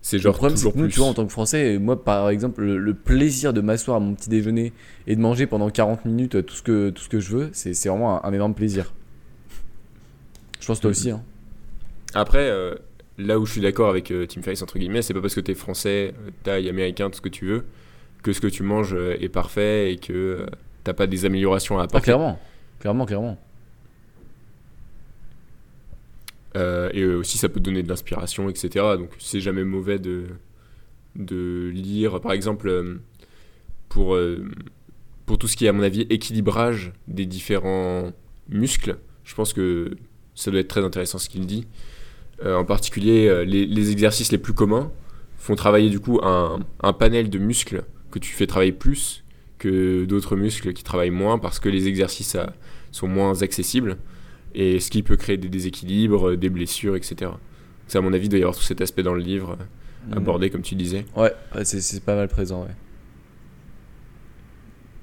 c'est 0.03 0.17
le 0.17 0.23
genre 0.23 0.35
problème, 0.35 0.57
c'est 0.57 0.63
toujours 0.63 0.73
que 0.75 0.79
nous, 0.79 0.85
plus. 0.85 0.93
tu 0.95 0.99
vois, 1.01 1.09
en 1.09 1.15
tant 1.15 1.25
que 1.27 1.33
Français, 1.33 1.79
moi, 1.79 2.03
par 2.05 2.31
exemple, 2.31 2.63
le, 2.63 2.79
le 2.79 2.95
plaisir 2.95 3.53
de 3.53 3.61
m'asseoir 3.61 3.97
à 3.99 4.01
mon 4.01 4.15
petit 4.15 4.29
déjeuner 4.31 4.73
et 5.07 5.15
de 5.17 5.21
manger 5.21 5.47
pendant 5.47 5.71
40 5.71 6.05
minutes 6.05 6.35
euh, 6.37 6.43
tout 6.43 6.55
ce 6.55 6.63
que, 6.63 6.91
tout 6.91 7.03
ce 7.03 7.09
que 7.09 7.21
je 7.21 7.37
veux, 7.37 7.51
c'est, 7.53 7.73
vraiment 7.89 8.25
un, 8.25 8.29
un 8.29 8.33
énorme 8.33 8.55
plaisir. 8.55 8.93
Je 10.61 10.67
pense 10.67 10.81
toi 10.81 10.91
aussi. 10.91 11.11
Hein. 11.11 11.23
Après, 12.15 12.49
euh, 12.51 12.75
là 13.19 13.39
où 13.39 13.47
je 13.47 13.53
suis 13.53 13.61
d'accord 13.61 13.89
avec 13.91 14.11
euh, 14.11 14.27
Tim 14.27 14.43
Ferriss, 14.43 14.63
entre 14.63 14.79
guillemets, 14.79 15.03
c'est 15.03 15.15
pas 15.15 15.21
parce 15.21 15.35
que 15.35 15.41
t'es 15.41 15.55
français, 15.55 16.13
taille, 16.43 16.69
américain, 16.69 17.09
tout 17.11 17.17
ce 17.17 17.21
que 17.21 17.29
tu 17.29 17.47
veux, 17.47 17.65
que 18.23 18.33
ce 18.33 18.41
que 18.41 18.47
tu 18.49 18.63
manges 18.63 18.95
est 18.95 19.29
parfait 19.29 19.93
et 19.93 19.97
que 19.97 20.47
t'as 20.85 20.93
pas 20.93 21.07
des 21.07 21.25
améliorations 21.25 21.79
à 21.79 21.83
Ah, 21.83 21.85
apporter. 21.85 22.05
clairement. 22.05 22.39
Clairement, 22.81 23.07
clairement. 23.07 23.39
Euh, 26.57 26.91
et 26.93 27.03
euh, 27.03 27.19
aussi, 27.19 27.39
ça 27.39 27.49
peut 27.49 27.61
donner 27.61 27.83
de 27.83 27.89
l'inspiration, 27.89 28.49
etc. 28.49 28.85
Donc, 28.99 29.11
c'est 29.19 29.41
jamais 29.41 29.65
mauvais 29.65 29.99
de, 29.99 30.27
de 31.17 31.71
lire, 31.73 32.21
par 32.21 32.33
exemple, 32.33 32.69
euh, 32.69 33.01
pour, 33.89 34.19
pour 35.27 35.39
tout 35.39 35.49
ce 35.49 35.57
qui 35.57 35.67
est, 35.67 35.69
à 35.69 35.73
mon 35.73 35.83
avis, 35.83 36.03
équilibrage 36.11 36.93
des 37.09 37.27
différents 37.27 38.13
muscles. 38.49 38.99
Je 39.25 39.35
pense 39.35 39.53
que 39.53 39.97
ça 40.35 40.51
doit 40.51 40.61
être 40.61 40.69
très 40.69 40.85
intéressant 40.85 41.19
ce 41.19 41.29
qu'il 41.29 41.47
dit. 41.47 41.67
En 42.45 42.65
particulier, 42.65 43.45
les, 43.45 43.91
exercices 43.91 44.33
les 44.33 44.39
plus 44.39 44.55
communs 44.55 44.91
font 45.37 45.57
travailler 45.57 45.91
du 45.91 46.01
coup 46.01 46.21
un, 46.23 46.61
un 46.83 46.93
panel 46.95 47.29
de 47.29 47.39
muscles 47.39 47.85
que 48.11 48.19
tu 48.19 48.33
fais 48.33 48.47
travailler 48.47 48.73
plus 48.73 49.25
que 49.59 50.07
d'autres 50.07 50.37
muscles 50.37 50.73
qui 50.73 50.83
travaillent 50.83 51.11
moins 51.11 51.39
parce 51.39 51.61
que 51.61 51.69
les 51.69 51.87
exercices 51.87 52.39
sont 52.93 53.09
moins 53.09 53.43
accessibles 53.43 53.99
et 54.55 54.81
ce 54.81 54.91
qui 54.91 55.03
peut 55.03 55.17
créer 55.17 55.37
des 55.37 55.49
déséquilibres, 55.49 56.37
des 56.37 56.49
blessures, 56.49 56.97
etc. 56.97 57.31
C'est 57.87 57.99
à 57.99 58.01
mon 58.01 58.13
avis, 58.13 58.27
il 58.27 58.29
doit 58.29 58.39
y 58.39 58.43
avoir 58.43 58.57
tout 58.57 58.63
cet 58.63 58.81
aspect 58.81 59.03
dans 59.03 59.15
le 59.15 59.21
livre 59.21 59.57
euh, 60.13 60.17
abordé, 60.17 60.51
comme 60.51 60.63
tu 60.63 60.75
disais. 60.75 61.05
Ouais, 61.17 61.33
c'est, 61.65 62.05
pas 62.05 62.15
mal 62.15 62.29
présent, 62.29 62.63
ouais. 62.63 62.75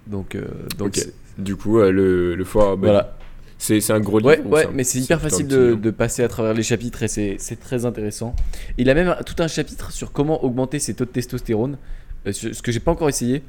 Donc, 0.07 0.35
euh, 0.35 0.45
donc 0.77 0.97
Du 1.37 1.55
coup, 1.55 1.79
euh, 1.79 1.91
le, 1.91 2.35
le 2.35 2.43
foire, 2.45 2.77
bah, 2.77 2.87
voilà. 2.87 3.17
c'est 3.57 3.91
un 3.91 3.99
gros 3.99 4.19
livre. 4.19 4.29
Ouais, 4.29 4.41
ou 4.43 4.49
ouais, 4.49 4.65
un- 4.67 4.71
mais 4.71 4.83
c'est 4.83 4.99
hyper 4.99 5.19
facile 5.21 5.47
de, 5.47 5.91
passer 5.91 6.23
à 6.23 6.27
travers 6.27 6.53
les 6.53 6.63
chapitres 6.63 7.03
et 7.03 7.07
c'est, 7.07 7.59
très 7.59 7.85
intéressant. 7.85 8.35
Il 8.77 8.89
a 8.89 8.93
même 8.93 9.15
tout 9.25 9.35
un 9.39 9.47
chapitre 9.47 9.91
sur 9.91 10.11
comment 10.11 10.43
augmenter 10.43 10.79
ses 10.79 10.93
taux 10.93 11.05
de 11.05 11.09
testostérone, 11.09 11.77
euh, 12.25 12.31
ce 12.31 12.61
que 12.61 12.71
j'ai 12.71 12.79
pas 12.79 12.91
encore 12.91 13.09
essayé, 13.09 13.43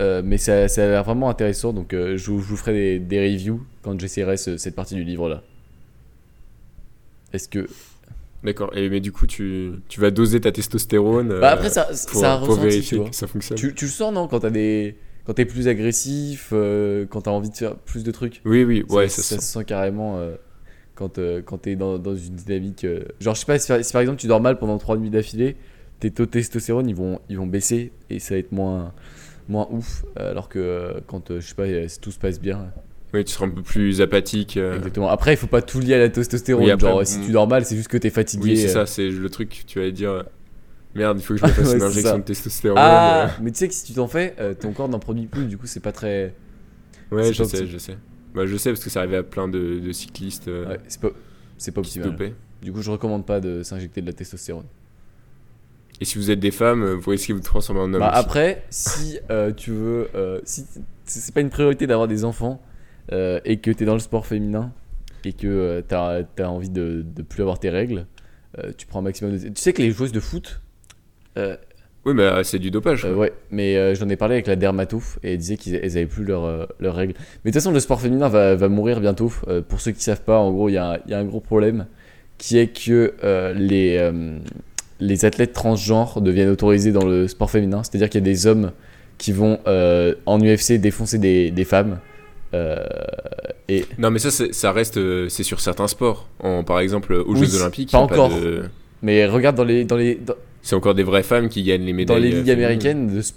euh, 0.00 0.22
mais 0.24 0.38
ça, 0.38 0.68
ça 0.68 0.84
a 0.84 0.86
l'air 0.88 1.04
vraiment 1.04 1.28
intéressant. 1.30 1.72
Donc, 1.72 1.92
euh, 1.94 2.16
je, 2.16 2.30
vous, 2.30 2.40
je 2.40 2.46
vous 2.48 2.56
ferai 2.56 2.72
des, 2.72 2.98
des 2.98 3.20
reviews 3.32 3.62
quand 3.82 3.98
j'essaierai 3.98 4.36
ce- 4.36 4.56
cette 4.56 4.74
partie 4.74 4.94
du 4.94 5.04
livre 5.04 5.28
là. 5.28 5.42
Est-ce 7.32 7.48
que. 7.48 7.66
D'accord. 8.44 8.70
Et 8.76 8.88
mais 8.88 9.00
du 9.00 9.10
coup, 9.12 9.26
tu, 9.26 9.72
tu 9.88 10.00
vas 10.00 10.10
doser 10.10 10.40
ta 10.40 10.52
testostérone. 10.52 11.28
Bah 11.28 11.34
euh, 11.50 11.54
après, 11.54 11.70
ça, 11.70 11.84
pour, 11.84 12.20
ça 12.20 12.34
a 12.34 12.38
pour 12.38 12.48
ressenti, 12.48 12.60
tu 12.62 12.68
vérifier 12.68 12.98
vois. 12.98 13.10
que 13.10 13.16
ça 13.16 13.26
fonctionne. 13.26 13.58
Tu, 13.58 13.74
tu 13.74 13.86
le 13.86 13.90
sens, 13.90 14.14
non 14.14 14.28
Quand 14.28 14.40
t'as 14.40 14.50
des. 14.50 14.96
Quand 15.26 15.34
t'es 15.34 15.44
plus 15.44 15.68
agressif, 15.68 16.50
euh, 16.52 17.04
quand 17.10 17.22
t'as 17.22 17.32
envie 17.32 17.50
de 17.50 17.56
faire 17.56 17.76
plus 17.76 18.02
de 18.02 18.10
trucs? 18.10 18.40
Oui, 18.46 18.64
oui, 18.64 18.82
ouais, 18.88 19.08
ça, 19.08 19.16
ça, 19.22 19.34
ça 19.36 19.40
se 19.42 19.46
se 19.46 19.52
sent. 19.58 19.64
carrément 19.66 20.16
euh, 20.18 20.36
quand, 20.94 21.18
euh, 21.18 21.42
quand 21.44 21.58
t'es 21.58 21.76
dans, 21.76 21.98
dans 21.98 22.14
une 22.16 22.34
dynamique. 22.34 22.84
euh, 22.84 23.04
genre, 23.20 23.34
je 23.34 23.40
sais 23.40 23.46
pas, 23.46 23.58
si, 23.58 23.68
par- 23.68 23.84
si 23.84 23.92
par 23.92 24.00
exemple 24.00 24.18
tu 24.18 24.26
dors 24.26 24.40
mal 24.40 24.58
pendant 24.58 24.78
3 24.78 24.96
nuits 24.96 25.10
d'affilée, 25.10 25.56
tes 26.00 26.10
taux 26.10 26.24
de 26.24 26.30
testostérone 26.30 26.88
ils 26.88 26.94
vont, 26.94 27.20
ils 27.28 27.36
vont 27.36 27.46
baisser 27.46 27.92
et 28.08 28.20
ça 28.20 28.34
va 28.34 28.38
être 28.38 28.52
moins, 28.52 28.94
moins 29.48 29.66
ouf. 29.70 30.04
euh, 30.18 30.30
Alors 30.30 30.48
que 30.48 30.58
euh, 30.58 31.00
quand, 31.06 31.30
euh, 31.30 31.40
je 31.40 31.46
sais 31.48 31.54
pas, 31.54 31.66
si 31.88 32.00
tout 32.00 32.10
se 32.10 32.18
passe 32.18 32.40
bien. 32.40 32.70
Oui, 33.14 33.24
tu 33.24 33.32
seras 33.32 33.46
un 33.46 33.50
peu 33.50 33.62
plus 33.62 34.00
apathique. 34.02 34.56
euh. 34.56 34.76
Exactement. 34.76 35.08
Après, 35.08 35.32
il 35.32 35.36
faut 35.36 35.46
pas 35.46 35.62
tout 35.62 35.80
lier 35.80 35.94
à 35.94 35.98
la 35.98 36.08
testostérone. 36.10 36.64
Oui, 36.64 36.78
genre, 36.78 37.06
si 37.06 37.20
tu 37.20 37.32
dors 37.32 37.48
mal, 37.48 37.64
c'est 37.64 37.76
juste 37.76 37.88
que 37.88 37.96
t'es 37.96 38.10
fatigué. 38.10 38.50
Oui, 38.50 38.56
c'est 38.56 38.68
ça, 38.68 38.84
c'est 38.86 39.08
le 39.08 39.30
truc. 39.30 39.64
Tu 39.66 39.80
vas 39.80 39.90
dire, 39.90 40.24
merde, 40.94 41.18
il 41.18 41.24
faut 41.24 41.34
que 41.34 41.40
je 41.40 41.44
me 41.46 41.50
fasse 41.52 41.68
Ouais, 41.68 41.76
une 41.76 41.82
injection 41.82 42.18
de 42.18 42.22
testostérone. 42.24 42.78
Ah, 42.78 43.30
mais 43.40 43.50
tu 43.50 43.58
sais 43.58 43.68
que 43.68 43.74
si 43.74 43.84
tu 43.84 43.94
t'en 43.94 44.08
fais, 44.08 44.34
euh, 44.38 44.52
ton 44.54 44.72
corps 44.72 44.88
n'en 44.88 44.98
produit 44.98 45.26
plus, 45.26 45.46
du 45.46 45.56
coup, 45.56 45.66
c'est 45.66 45.80
pas 45.80 45.92
très. 45.92 46.34
Ouais, 47.10 47.32
je 47.32 47.42
sais, 47.44 47.66
je 47.66 47.78
sais. 47.78 47.96
Bah, 48.34 48.44
je 48.46 48.56
sais 48.58 48.70
parce 48.70 48.84
que 48.84 48.90
ça 48.90 49.00
arrivait 49.00 49.16
à 49.16 49.22
plein 49.22 49.48
de, 49.48 49.80
de 49.80 49.92
cyclistes 49.92 50.48
euh, 50.48 50.66
Ouais, 50.68 50.78
c'est 50.86 51.00
pas, 51.00 51.08
pas 51.08 51.80
optimal. 51.80 52.32
Du 52.60 52.72
coup, 52.72 52.82
je 52.82 52.90
recommande 52.90 53.24
pas 53.24 53.40
de 53.40 53.62
s'injecter 53.62 54.02
de 54.02 54.06
la 54.06 54.12
testostérone. 54.12 54.66
Et 56.00 56.04
si 56.04 56.18
vous 56.18 56.30
êtes 56.30 56.38
des 56.40 56.50
femmes, 56.52 56.82
euh, 56.84 56.94
vous 56.94 57.10
risquez 57.10 57.32
de 57.32 57.38
vous 57.38 57.44
transformer 57.44 57.80
en 57.80 57.92
homme. 57.92 58.00
Bah 58.00 58.10
après, 58.12 58.62
si 58.70 59.18
euh, 59.30 59.52
tu 59.52 59.72
veux, 59.72 60.08
euh, 60.14 60.40
si 60.44 60.64
c'est 61.04 61.34
pas 61.34 61.40
une 61.40 61.50
priorité 61.50 61.86
d'avoir 61.86 62.06
des 62.06 62.24
enfants 62.24 62.60
euh, 63.12 63.40
et 63.44 63.58
que 63.58 63.70
t'es 63.70 63.84
dans 63.84 63.94
le 63.94 63.98
sport 64.00 64.26
féminin 64.26 64.72
et 65.24 65.32
que 65.32 65.82
t'as 65.88 66.20
as 66.38 66.50
envie 66.50 66.70
de, 66.70 67.04
de 67.04 67.22
plus 67.22 67.42
avoir 67.42 67.58
tes 67.58 67.70
règles, 67.70 68.06
tu 68.76 68.86
prends 68.86 69.00
un 69.00 69.02
maximum 69.02 69.36
de. 69.36 69.48
Tu 69.48 69.52
sais 69.56 69.72
que 69.72 69.82
les 69.82 69.90
joueuses 69.90 70.12
de 70.12 70.20
foot, 70.20 70.60
Oui, 71.36 72.14
mais 72.14 72.44
c'est 72.44 72.58
du 72.58 72.70
dopage. 72.70 73.04
ouais, 73.04 73.32
mais 73.50 73.94
j'en 73.94 74.08
ai 74.08 74.16
parlé 74.16 74.34
avec 74.36 74.46
la 74.46 74.56
dermato 74.56 75.02
et 75.22 75.32
elle 75.32 75.38
disait 75.38 75.56
qu'ils 75.56 75.74
elles 75.74 75.96
avaient 75.96 76.06
plus 76.06 76.24
leurs 76.24 76.68
leurs 76.78 76.94
règles. 76.94 77.14
Mais 77.44 77.50
de 77.50 77.54
toute 77.56 77.62
façon, 77.62 77.72
le 77.72 77.80
sport 77.80 78.00
féminin 78.00 78.28
va, 78.28 78.54
va 78.54 78.68
mourir 78.68 79.00
bientôt. 79.00 79.32
Pour 79.68 79.80
ceux 79.80 79.90
qui 79.92 80.02
savent 80.02 80.22
pas, 80.22 80.38
en 80.38 80.52
gros, 80.52 80.68
il 80.68 80.72
y, 80.74 80.78
a 80.78 81.00
y 81.08 81.14
a 81.14 81.18
un 81.18 81.24
gros 81.24 81.40
problème 81.40 81.86
qui 82.38 82.58
est 82.58 82.68
que 82.68 83.14
les, 83.56 84.10
les 85.00 85.24
athlètes 85.24 85.52
transgenres 85.52 86.20
deviennent 86.20 86.50
autorisés 86.50 86.92
dans 86.92 87.04
le 87.04 87.28
sport 87.28 87.50
féminin. 87.50 87.82
C'est-à-dire 87.82 88.08
qu'il 88.10 88.20
y 88.20 88.24
a 88.24 88.30
des 88.30 88.46
hommes 88.46 88.72
qui 89.18 89.32
vont 89.32 89.58
euh, 89.66 90.14
en 90.26 90.38
UFC 90.40 90.72
défoncer 90.74 91.18
des, 91.18 91.50
des 91.50 91.64
femmes. 91.64 91.98
Euh, 92.54 92.84
et 93.68 93.84
Non, 93.98 94.10
mais 94.10 94.18
ça, 94.18 94.30
c'est- 94.30 94.52
ça 94.54 94.72
reste. 94.72 94.96
euh, 94.96 95.28
c'est 95.28 95.42
sur 95.42 95.60
certains 95.60 95.88
sports. 95.88 96.28
En, 96.40 96.64
par 96.64 96.80
exemple, 96.80 97.12
aux 97.14 97.34
Oui, 97.34 97.46
Jeux 97.46 97.60
Olympiques. 97.60 97.92
pas 97.92 97.98
encore. 97.98 98.30
de- 98.30 98.64
mais 99.02 99.26
regarde 99.26 99.56
dans 99.56 99.64
les 99.64 99.84
dans 99.84 99.96
les 99.96 100.14
dans, 100.16 100.34
C'est 100.62 100.74
encore 100.74 100.94
des 100.94 101.02
vraies 101.04 101.22
femmes 101.22 101.48
qui 101.48 101.62
gagnent 101.62 101.84
les 101.84 101.92
médailles. 101.92 102.16
dans 102.16 102.22
les 102.22 102.30
ligues 102.32 102.50
américaines 102.50 103.14
de 103.14 103.20
sp- 103.20 103.34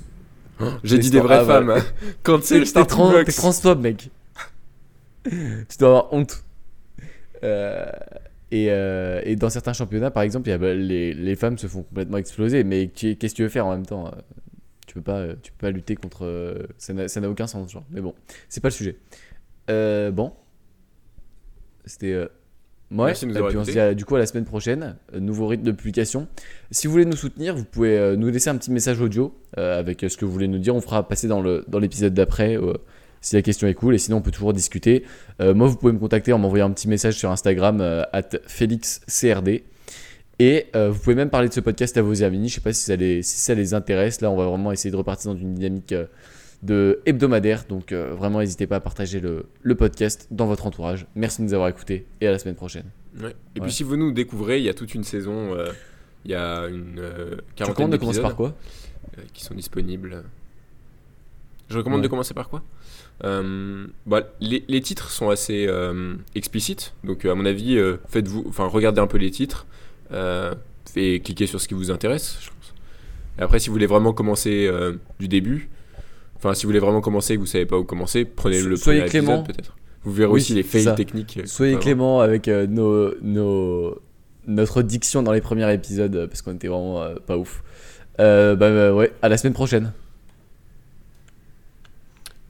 J'ai 0.83 0.97
dit 0.97 1.09
des 1.09 1.19
vraies 1.19 1.39
ah, 1.41 1.45
femmes. 1.45 1.65
voilà. 1.65 1.81
Quand 2.23 2.43
c'est 2.43 2.59
le 2.59 2.65
T'es 2.65 2.85
transphobe, 3.33 3.81
mec. 3.81 4.09
tu 5.29 5.77
dois 5.79 5.89
avoir 5.89 6.13
honte. 6.13 6.43
Euh, 7.43 7.85
et, 8.51 8.67
euh, 8.69 9.21
et 9.23 9.35
dans 9.35 9.49
certains 9.49 9.73
championnats, 9.73 10.11
par 10.11 10.23
exemple, 10.23 10.47
il 10.49 10.51
y 10.51 10.53
a, 10.53 10.57
bah, 10.57 10.73
les, 10.73 11.13
les 11.13 11.35
femmes 11.35 11.57
se 11.57 11.67
font 11.67 11.83
complètement 11.83 12.17
exploser. 12.17 12.63
Mais 12.63 12.87
qu'est-ce 12.87 13.15
que 13.15 13.35
tu 13.35 13.43
veux 13.43 13.49
faire 13.49 13.65
en 13.65 13.71
même 13.71 13.85
temps 13.85 14.07
euh, 14.07 14.11
Tu 14.87 14.93
peux 14.95 15.01
pas, 15.01 15.17
euh, 15.19 15.35
tu 15.41 15.51
peux 15.53 15.67
pas 15.67 15.71
lutter 15.71 15.95
contre. 15.95 16.67
ça 16.77 16.93
n'a 16.93 17.29
aucun 17.29 17.47
sens, 17.47 17.71
genre. 17.71 17.85
Mais 17.91 18.01
bon, 18.01 18.13
c'est 18.49 18.61
pas 18.61 18.67
le 18.69 18.73
sujet. 18.73 18.97
Euh, 19.69 20.11
bon, 20.11 20.33
c'était. 21.85 22.13
euh, 22.13 22.27
Ouais, 22.91 23.05
Merci 23.05 23.23
et 23.25 23.29
puis 23.29 23.55
on 23.55 23.63
se 23.63 23.71
dit 23.71 23.79
à- 23.79 23.93
du 23.93 24.03
coup 24.03 24.17
à 24.17 24.19
la 24.19 24.25
semaine 24.25 24.43
prochaine, 24.43 24.97
nouveau 25.17 25.47
rythme 25.47 25.63
de 25.63 25.71
publication. 25.71 26.27
Si 26.71 26.87
vous 26.87 26.91
voulez 26.91 27.05
nous 27.05 27.15
soutenir, 27.15 27.55
vous 27.55 27.63
pouvez 27.63 28.17
nous 28.17 28.27
laisser 28.27 28.49
un 28.49 28.57
petit 28.57 28.69
message 28.69 28.99
audio 28.99 29.33
avec 29.55 30.01
ce 30.01 30.17
que 30.17 30.25
vous 30.25 30.31
voulez 30.33 30.49
nous 30.49 30.57
dire. 30.59 30.75
On 30.75 30.81
fera 30.81 31.07
passer 31.07 31.29
dans 31.29 31.39
le 31.41 31.63
dans 31.69 31.79
l'épisode 31.79 32.13
d'après 32.13 32.57
si 33.21 33.35
la 33.35 33.41
question 33.41 33.67
est 33.67 33.73
cool. 33.75 33.95
Et 33.95 33.97
sinon, 33.99 34.17
on 34.17 34.21
peut 34.21 34.31
toujours 34.31 34.51
discuter. 34.53 35.05
Euh, 35.39 35.53
moi, 35.53 35.67
vous 35.67 35.77
pouvez 35.77 35.93
me 35.93 35.99
contacter 35.99 36.33
en 36.33 36.39
m'envoyant 36.39 36.65
un 36.67 36.71
petit 36.71 36.87
message 36.87 37.13
sur 37.15 37.29
Instagram 37.31 37.79
euh, 37.79 38.03
at 38.13 38.29
FélixCRD. 38.47 39.63
Et 40.39 40.65
euh, 40.75 40.89
vous 40.89 40.99
pouvez 40.99 41.15
même 41.15 41.29
parler 41.29 41.47
de 41.49 41.53
ce 41.53 41.59
podcast 41.59 41.95
à 41.97 42.01
vos 42.01 42.23
amis. 42.23 42.49
Je 42.49 42.55
sais 42.55 42.61
pas 42.61 42.73
si 42.73 42.83
ça 42.83 42.95
les 42.95 43.21
si 43.21 43.37
ça 43.37 43.53
les 43.53 43.73
intéresse. 43.75 44.21
Là, 44.21 44.31
on 44.31 44.35
va 44.35 44.45
vraiment 44.47 44.71
essayer 44.71 44.89
de 44.91 44.95
repartir 44.95 45.33
dans 45.33 45.39
une 45.39 45.53
dynamique 45.53 45.93
de 46.63 46.99
hebdomadaire. 47.05 47.65
Donc, 47.69 47.93
vraiment, 47.93 48.39
n'hésitez 48.39 48.65
pas 48.65 48.77
à 48.77 48.79
partager 48.79 49.19
le, 49.19 49.45
le 49.61 49.75
podcast 49.75 50.27
dans 50.31 50.47
votre 50.47 50.65
entourage. 50.65 51.05
Merci 51.15 51.41
de 51.41 51.45
nous 51.47 51.53
avoir 51.53 51.69
écoutés 51.69 52.05
et 52.21 52.27
à 52.27 52.31
la 52.31 52.39
semaine 52.39 52.55
prochaine. 52.55 52.85
Ouais. 53.21 53.35
Et 53.55 53.59
puis 53.61 53.71
si 53.71 53.83
vous 53.83 53.97
nous 53.97 54.11
découvrez, 54.11 54.57
il 54.57 54.63
y 54.63 54.69
a 54.69 54.73
toute 54.73 54.95
une 54.95 55.03
saison, 55.03 55.55
il 56.25 56.31
y 56.31 56.33
a 56.35 56.65
une 56.67 57.01
quarantaine 57.55 57.67
recommandes 57.67 57.91
de 57.91 57.97
commencer 57.97 58.19
d'épisodes 58.19 58.23
par 58.23 58.35
quoi? 58.35 58.55
qui 59.33 59.43
sont 59.43 59.53
disponibles. 59.53 60.23
Je 61.69 61.77
recommande 61.77 61.99
Ouais. 61.99 62.03
de 62.03 62.09
commencer 62.09 62.33
par 62.33 62.49
quoi? 62.49 62.63
Euh, 63.23 63.85
bah, 64.07 64.23
les, 64.39 64.63
les 64.67 64.81
titres 64.81 65.11
sont 65.11 65.29
assez 65.29 65.67
euh, 65.67 66.15
explicites, 66.33 66.93
donc 67.03 67.23
euh, 67.25 67.31
à 67.31 67.35
mon 67.35 67.45
avis, 67.45 67.77
euh, 67.77 67.97
faites-vous, 68.07 68.45
enfin 68.49 68.65
regardez 68.65 68.99
un 68.99 69.05
peu 69.07 69.17
les 69.17 69.29
titres 69.29 69.67
et 70.95 71.19
cliquez 71.21 71.45
sur 71.47 71.61
ce 71.61 71.67
qui 71.67 71.73
vous 71.73 71.91
intéresse. 71.91 72.37
Je 72.41 72.47
pense. 72.49 72.73
Et 73.39 73.41
après, 73.43 73.59
si 73.59 73.67
vous 73.69 73.73
voulez 73.73 73.85
vraiment 73.85 74.11
commencer 74.11 74.69
du 75.19 75.27
début, 75.29 75.69
enfin 76.35 76.53
si 76.53 76.63
vous 76.65 76.69
voulez 76.69 76.79
vraiment 76.79 76.99
commencer 77.01 77.33
et 77.33 77.35
que 77.37 77.41
vous 77.41 77.45
savez 77.47 77.65
pas 77.65 77.77
où 77.77 77.83
commencer, 77.85 78.25
prenez 78.25 78.61
le 78.61 78.75
Soyez 78.75 78.99
premier 79.01 79.09
clément. 79.09 79.39
épisode 79.41 79.55
peut-être. 79.55 79.75
Vous 80.03 80.11
verrez 80.11 80.31
Oui, 80.31 80.41
aussi 80.41 80.53
les 80.53 80.63
fails 80.63 80.83
ça. 80.83 80.93
techniques. 80.93 81.39
Soyez 81.45 81.77
clément 81.77 82.19
avec 82.21 82.47
nos, 82.47 83.13
nos, 83.21 84.01
notre 84.47 84.81
diction 84.81 85.23
dans 85.23 85.31
les 85.31 85.41
premiers 85.41 85.71
épisodes 85.73 86.25
parce 86.27 86.41
qu'on 86.41 86.55
était 86.55 86.67
vraiment 86.67 87.05
pas 87.25 87.37
ouf. 87.37 87.63
Bah, 88.17 88.55
bah, 88.55 88.93
ouais, 88.93 89.13
à 89.21 89.29
la 89.29 89.37
semaine 89.37 89.53
prochaine. 89.53 89.93